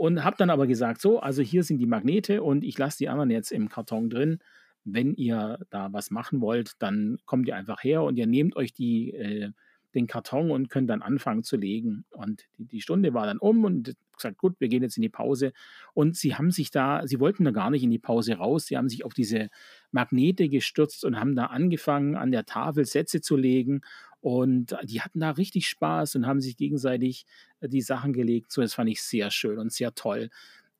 Und 0.00 0.24
habe 0.24 0.36
dann 0.38 0.48
aber 0.48 0.66
gesagt, 0.66 0.98
so, 0.98 1.20
also 1.20 1.42
hier 1.42 1.62
sind 1.62 1.76
die 1.76 1.84
Magnete 1.84 2.42
und 2.42 2.64
ich 2.64 2.78
lasse 2.78 2.96
die 2.96 3.10
anderen 3.10 3.28
jetzt 3.28 3.52
im 3.52 3.68
Karton 3.68 4.08
drin. 4.08 4.38
Wenn 4.82 5.12
ihr 5.14 5.58
da 5.68 5.92
was 5.92 6.10
machen 6.10 6.40
wollt, 6.40 6.72
dann 6.78 7.18
kommt 7.26 7.46
ihr 7.46 7.54
einfach 7.54 7.84
her 7.84 8.02
und 8.02 8.16
ihr 8.16 8.26
nehmt 8.26 8.56
euch 8.56 8.72
die, 8.72 9.12
äh, 9.12 9.50
den 9.94 10.06
Karton 10.06 10.50
und 10.52 10.70
könnt 10.70 10.88
dann 10.88 11.02
anfangen 11.02 11.42
zu 11.42 11.58
legen. 11.58 12.06
Und 12.12 12.44
die, 12.56 12.64
die 12.64 12.80
Stunde 12.80 13.12
war 13.12 13.26
dann 13.26 13.36
um 13.36 13.62
und 13.62 13.94
gesagt, 14.16 14.38
gut, 14.38 14.58
wir 14.58 14.68
gehen 14.68 14.82
jetzt 14.82 14.96
in 14.96 15.02
die 15.02 15.10
Pause. 15.10 15.52
Und 15.92 16.16
sie 16.16 16.34
haben 16.34 16.50
sich 16.50 16.70
da, 16.70 17.06
sie 17.06 17.20
wollten 17.20 17.44
da 17.44 17.50
gar 17.50 17.68
nicht 17.68 17.82
in 17.82 17.90
die 17.90 17.98
Pause 17.98 18.36
raus. 18.36 18.64
Sie 18.64 18.78
haben 18.78 18.88
sich 18.88 19.04
auf 19.04 19.12
diese 19.12 19.50
Magnete 19.90 20.48
gestürzt 20.48 21.04
und 21.04 21.20
haben 21.20 21.36
da 21.36 21.46
angefangen, 21.46 22.16
an 22.16 22.32
der 22.32 22.46
Tafel 22.46 22.86
Sätze 22.86 23.20
zu 23.20 23.36
legen. 23.36 23.82
Und 24.20 24.76
die 24.84 25.00
hatten 25.00 25.20
da 25.20 25.30
richtig 25.30 25.68
Spaß 25.68 26.16
und 26.16 26.26
haben 26.26 26.40
sich 26.40 26.56
gegenseitig 26.56 27.24
äh, 27.60 27.68
die 27.68 27.80
Sachen 27.80 28.12
gelegt. 28.12 28.52
So, 28.52 28.60
das 28.60 28.74
fand 28.74 28.90
ich 28.90 29.02
sehr 29.02 29.30
schön 29.30 29.58
und 29.58 29.72
sehr 29.72 29.94
toll. 29.94 30.30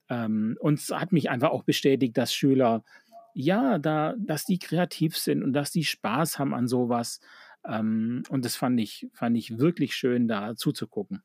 Ähm, 0.09 0.57
und 0.61 0.78
es 0.78 0.91
hat 0.91 1.12
mich 1.12 1.30
einfach 1.30 1.51
auch 1.51 1.62
bestätigt, 1.64 2.16
dass 2.18 2.34
Schüler, 2.34 2.84
ja, 3.34 3.78
da, 3.78 4.14
dass 4.18 4.45
die 4.45 4.59
kreativ 4.59 5.16
sind 5.16 5.43
und 5.43 5.53
dass 5.53 5.70
die 5.70 5.84
Spaß 5.84 6.38
haben 6.38 6.55
an 6.55 6.68
sowas. 6.68 7.20
Ähm, 7.64 8.24
und 8.28 8.45
das 8.45 8.57
fand 8.57 8.78
ich, 8.80 9.09
fand 9.12 9.36
ich 9.36 9.59
wirklich 9.59 9.95
schön, 9.95 10.28
da 10.28 10.57
zuzugucken. 10.57 11.22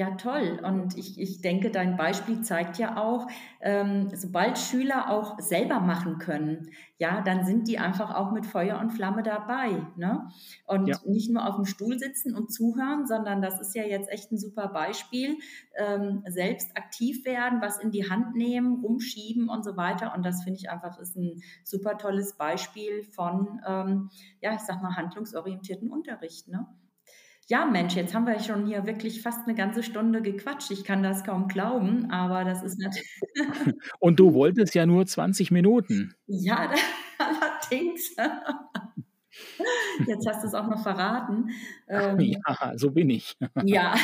Ja, 0.00 0.12
toll. 0.12 0.58
Und 0.64 0.96
ich, 0.96 1.20
ich 1.20 1.42
denke, 1.42 1.70
dein 1.70 1.98
Beispiel 1.98 2.40
zeigt 2.40 2.78
ja 2.78 2.96
auch, 2.96 3.26
ähm, 3.60 4.08
sobald 4.14 4.56
Schüler 4.56 5.10
auch 5.10 5.38
selber 5.38 5.78
machen 5.78 6.16
können, 6.16 6.70
ja, 6.96 7.20
dann 7.20 7.44
sind 7.44 7.68
die 7.68 7.78
einfach 7.78 8.14
auch 8.14 8.32
mit 8.32 8.46
Feuer 8.46 8.78
und 8.78 8.92
Flamme 8.92 9.22
dabei. 9.22 9.86
Ne? 9.96 10.26
Und 10.66 10.86
ja. 10.86 10.96
nicht 11.04 11.30
nur 11.30 11.46
auf 11.46 11.56
dem 11.56 11.66
Stuhl 11.66 11.98
sitzen 11.98 12.34
und 12.34 12.50
zuhören, 12.50 13.06
sondern 13.06 13.42
das 13.42 13.60
ist 13.60 13.74
ja 13.74 13.82
jetzt 13.82 14.10
echt 14.10 14.32
ein 14.32 14.38
super 14.38 14.68
Beispiel. 14.68 15.36
Ähm, 15.76 16.24
selbst 16.26 16.74
aktiv 16.78 17.26
werden, 17.26 17.60
was 17.60 17.76
in 17.76 17.90
die 17.90 18.08
Hand 18.08 18.34
nehmen, 18.34 18.82
rumschieben 18.82 19.50
und 19.50 19.66
so 19.66 19.76
weiter. 19.76 20.14
Und 20.16 20.24
das 20.24 20.44
finde 20.44 20.60
ich 20.60 20.70
einfach 20.70 20.98
ist 20.98 21.14
ein 21.16 21.42
super 21.62 21.98
tolles 21.98 22.38
Beispiel 22.38 23.02
von, 23.02 23.60
ähm, 23.68 24.08
ja, 24.40 24.54
ich 24.54 24.60
sag 24.60 24.80
mal, 24.80 24.96
handlungsorientierten 24.96 25.90
Unterricht. 25.90 26.48
Ne? 26.48 26.66
Ja, 27.48 27.66
Mensch, 27.66 27.96
jetzt 27.96 28.14
haben 28.14 28.26
wir 28.26 28.38
schon 28.38 28.66
hier 28.66 28.86
wirklich 28.86 29.22
fast 29.22 29.46
eine 29.46 29.56
ganze 29.56 29.82
Stunde 29.82 30.22
gequatscht. 30.22 30.70
Ich 30.70 30.84
kann 30.84 31.02
das 31.02 31.24
kaum 31.24 31.48
glauben, 31.48 32.10
aber 32.10 32.44
das 32.44 32.62
ist 32.62 32.78
natürlich. 32.78 33.08
Und 33.98 34.20
du 34.20 34.34
wolltest 34.34 34.74
ja 34.74 34.86
nur 34.86 35.04
20 35.06 35.50
Minuten. 35.50 36.14
Ja, 36.26 36.70
allerdings. 37.18 38.14
Jetzt 40.06 40.26
hast 40.28 40.42
du 40.42 40.48
es 40.48 40.54
auch 40.54 40.66
noch 40.66 40.82
verraten. 40.82 41.50
Ähm, 41.88 42.18
ja, 42.20 42.72
so 42.76 42.90
bin 42.90 43.10
ich. 43.10 43.36
ja. 43.64 43.94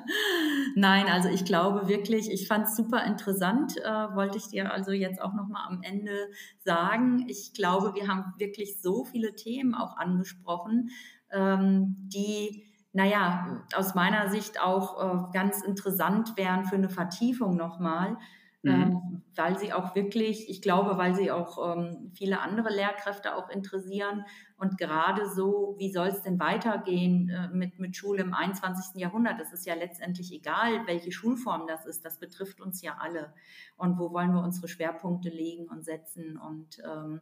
Nein, 0.74 1.06
also 1.06 1.28
ich 1.28 1.44
glaube 1.44 1.88
wirklich, 1.88 2.30
ich 2.30 2.46
fand 2.46 2.66
es 2.66 2.76
super 2.76 3.04
interessant, 3.04 3.76
äh, 3.78 3.84
wollte 4.14 4.38
ich 4.38 4.48
dir 4.48 4.72
also 4.72 4.92
jetzt 4.92 5.20
auch 5.20 5.34
noch 5.34 5.48
mal 5.48 5.66
am 5.66 5.82
Ende 5.82 6.28
sagen. 6.64 7.26
Ich 7.28 7.52
glaube, 7.54 7.94
wir 7.94 8.08
haben 8.08 8.34
wirklich 8.38 8.80
so 8.80 9.04
viele 9.04 9.34
Themen 9.34 9.74
auch 9.74 9.96
angesprochen, 9.96 10.90
ähm, 11.36 11.96
die 11.98 12.66
naja, 12.96 13.62
aus 13.74 13.94
meiner 13.94 14.30
Sicht 14.30 14.58
auch 14.58 15.28
äh, 15.28 15.32
ganz 15.34 15.60
interessant 15.60 16.34
wären 16.38 16.64
für 16.64 16.76
eine 16.76 16.88
Vertiefung 16.88 17.54
nochmal, 17.54 18.16
mhm. 18.62 18.70
ähm, 18.70 19.22
weil 19.34 19.58
sie 19.58 19.74
auch 19.74 19.94
wirklich, 19.94 20.48
ich 20.48 20.62
glaube, 20.62 20.96
weil 20.96 21.14
sie 21.14 21.30
auch 21.30 21.76
ähm, 21.76 22.10
viele 22.14 22.40
andere 22.40 22.74
Lehrkräfte 22.74 23.36
auch 23.36 23.50
interessieren 23.50 24.24
und 24.56 24.78
gerade 24.78 25.28
so, 25.28 25.74
wie 25.78 25.92
soll 25.92 26.08
es 26.08 26.22
denn 26.22 26.40
weitergehen 26.40 27.28
äh, 27.28 27.48
mit, 27.48 27.78
mit 27.78 27.94
Schule 27.96 28.22
im 28.22 28.32
21. 28.32 28.98
Jahrhundert? 28.98 29.38
Es 29.42 29.52
ist 29.52 29.66
ja 29.66 29.74
letztendlich 29.74 30.32
egal, 30.32 30.86
welche 30.86 31.12
Schulform 31.12 31.66
das 31.66 31.84
ist, 31.84 32.02
das 32.02 32.18
betrifft 32.18 32.62
uns 32.62 32.80
ja 32.80 32.96
alle. 32.98 33.34
Und 33.76 33.98
wo 33.98 34.10
wollen 34.10 34.32
wir 34.32 34.42
unsere 34.42 34.68
Schwerpunkte 34.68 35.28
legen 35.28 35.68
und 35.68 35.84
setzen 35.84 36.38
und 36.38 36.78
ähm, 36.82 37.20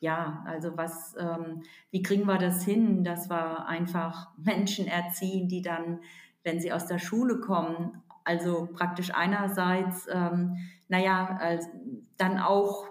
ja, 0.00 0.42
also 0.46 0.76
was, 0.76 1.14
ähm, 1.18 1.62
wie 1.90 2.02
kriegen 2.02 2.26
wir 2.26 2.38
das 2.38 2.64
hin, 2.64 3.04
dass 3.04 3.30
wir 3.30 3.66
einfach 3.66 4.30
Menschen 4.36 4.86
erziehen, 4.86 5.48
die 5.48 5.62
dann, 5.62 6.00
wenn 6.42 6.60
sie 6.60 6.72
aus 6.72 6.86
der 6.86 6.98
Schule 6.98 7.38
kommen, 7.38 8.02
also 8.24 8.68
praktisch 8.72 9.14
einerseits, 9.14 10.08
ähm, 10.10 10.56
naja, 10.88 11.38
als, 11.40 11.68
dann 12.16 12.38
auch 12.38 12.88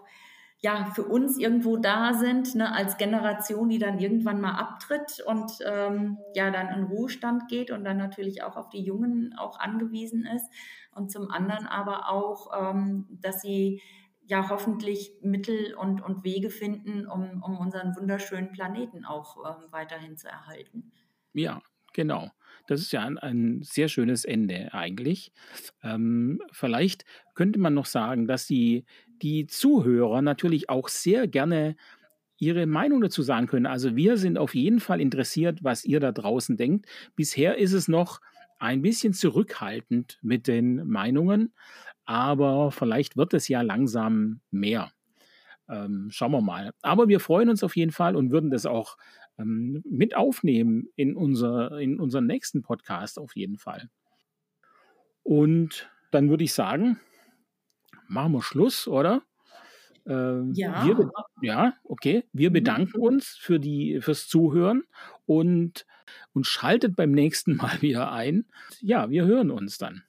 ja 0.62 0.86
für 0.94 1.04
uns 1.04 1.38
irgendwo 1.38 1.78
da 1.78 2.14
sind, 2.14 2.56
ne, 2.56 2.74
als 2.74 2.98
Generation, 2.98 3.70
die 3.70 3.80
dann 3.80 4.00
irgendwann 4.00 4.42
mal 4.42 4.56
abtritt 4.56 5.24
und 5.26 5.52
ähm, 5.66 6.18
ja 6.36 6.52
dann 6.52 6.68
in 6.70 6.84
Ruhestand 6.84 7.48
geht 7.48 7.72
und 7.72 7.86
dann 7.86 7.98
natürlich 7.98 8.44
auch 8.44 8.58
auf 8.58 8.70
die 8.70 8.84
Jungen 8.84 9.34
auch 9.38 9.58
angewiesen 9.60 10.26
ist. 10.26 10.46
Und 10.94 11.12
zum 11.12 11.32
anderen 11.32 11.66
aber 11.66 12.10
auch, 12.10 12.52
ähm, 12.60 13.08
dass 13.22 13.42
sie 13.42 13.82
ja 14.30 14.48
hoffentlich 14.50 15.12
Mittel 15.22 15.74
und, 15.74 16.02
und 16.02 16.24
Wege 16.24 16.52
finden, 16.52 17.08
um, 17.08 17.42
um 17.42 17.58
unseren 17.58 17.96
wunderschönen 17.96 18.52
Planeten 18.52 19.04
auch 19.04 19.38
ähm, 19.38 19.72
weiterhin 19.72 20.18
zu 20.18 20.28
erhalten. 20.28 20.92
Ja, 21.34 21.62
genau. 21.94 22.30
das 22.68 22.82
ist 22.82 22.92
ja 22.92 23.04
ein, 23.04 23.18
ein 23.18 23.64
sehr 23.64 23.88
schönes 23.88 24.26
Ende 24.26 24.72
eigentlich. 24.74 25.32
Ähm, 25.84 26.42
vielleicht 26.52 27.06
könnte 27.34 27.60
man 27.60 27.74
noch 27.74 27.88
sagen, 27.88 28.28
dass 28.28 28.46
die, 28.46 28.86
die 29.24 29.48
Zuhörer 29.48 30.22
natürlich 30.22 30.70
auch 30.70 30.90
sehr 30.90 31.28
gerne 31.28 31.76
ihre 32.38 32.68
Meinung 32.68 33.02
dazu 33.02 33.24
sagen 33.24 33.48
können. 33.48 33.66
Also 33.66 33.96
wir 33.96 34.18
sind 34.18 34.38
auf 34.38 34.54
jeden 34.54 34.80
Fall 34.80 35.02
interessiert, 35.02 35.64
was 35.64 35.86
ihr 35.86 36.00
da 36.00 36.12
draußen 36.12 36.56
denkt. 36.56 36.86
Bisher 37.16 37.58
ist 37.58 37.74
es 37.74 37.88
noch 37.88 38.22
ein 38.60 38.82
bisschen 38.82 39.14
zurückhaltend 39.14 40.20
mit 40.22 40.48
den 40.48 40.88
Meinungen, 40.88 41.54
aber 42.10 42.72
vielleicht 42.72 43.18
wird 43.18 43.36
es 43.36 43.48
ja 43.50 43.62
langsam 43.62 44.42
mehr. 44.50 44.92
Ähm, 45.70 46.08
schauen 46.10 46.32
wir 46.32 46.42
mal. 46.42 46.72
Aber 46.82 47.08
wir 47.08 47.20
freuen 47.20 47.50
uns 47.50 47.64
auf 47.64 47.76
jeden 47.76 47.92
Fall 47.92 48.16
und 48.16 48.32
würden 48.32 48.50
das 48.50 48.66
auch 48.66 48.98
ähm, 49.38 49.84
mit 49.88 50.16
aufnehmen 50.16 50.88
in, 50.96 51.16
unser, 51.16 51.80
in 51.80 52.00
unseren 52.00 52.26
nächsten 52.26 52.64
Podcast 52.64 53.20
auf 53.20 53.36
jeden 53.36 53.60
Fall. 53.60 53.92
Und 55.22 55.88
dann 56.10 56.32
würde 56.32 56.44
ich 56.44 56.54
sagen, 56.54 57.00
machen 58.08 58.32
wir 58.32 58.42
Schluss, 58.42 58.88
oder? 58.88 59.22
Ähm, 60.08 60.54
ja. 60.56 60.84
Wir, 60.84 61.12
ja, 61.44 61.74
okay. 61.84 62.24
Wir 62.34 62.50
mhm. 62.50 62.54
bedanken 62.54 63.00
uns 63.00 63.38
für 63.40 63.60
die, 63.60 64.02
fürs 64.02 64.28
Zuhören 64.28 64.82
und, 65.28 65.86
und 66.34 66.48
schaltet 66.48 66.96
beim 66.96 67.12
nächsten 67.12 67.56
Mal 67.58 67.84
wieder 67.84 68.12
ein. 68.12 68.48
Ja, 68.82 69.12
wir 69.12 69.26
hören 69.26 69.52
uns 69.52 69.78
dann. 69.78 70.06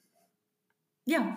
Ja, 1.11 1.37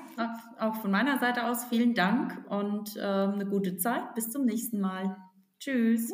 auch 0.60 0.76
von 0.76 0.92
meiner 0.92 1.18
Seite 1.18 1.48
aus 1.48 1.66
vielen 1.66 1.96
Dank 1.96 2.46
und 2.48 2.96
äh, 2.96 3.00
eine 3.00 3.48
gute 3.48 3.76
Zeit. 3.78 4.14
Bis 4.14 4.30
zum 4.30 4.46
nächsten 4.46 4.80
Mal. 4.80 5.18
Tschüss. 5.60 6.14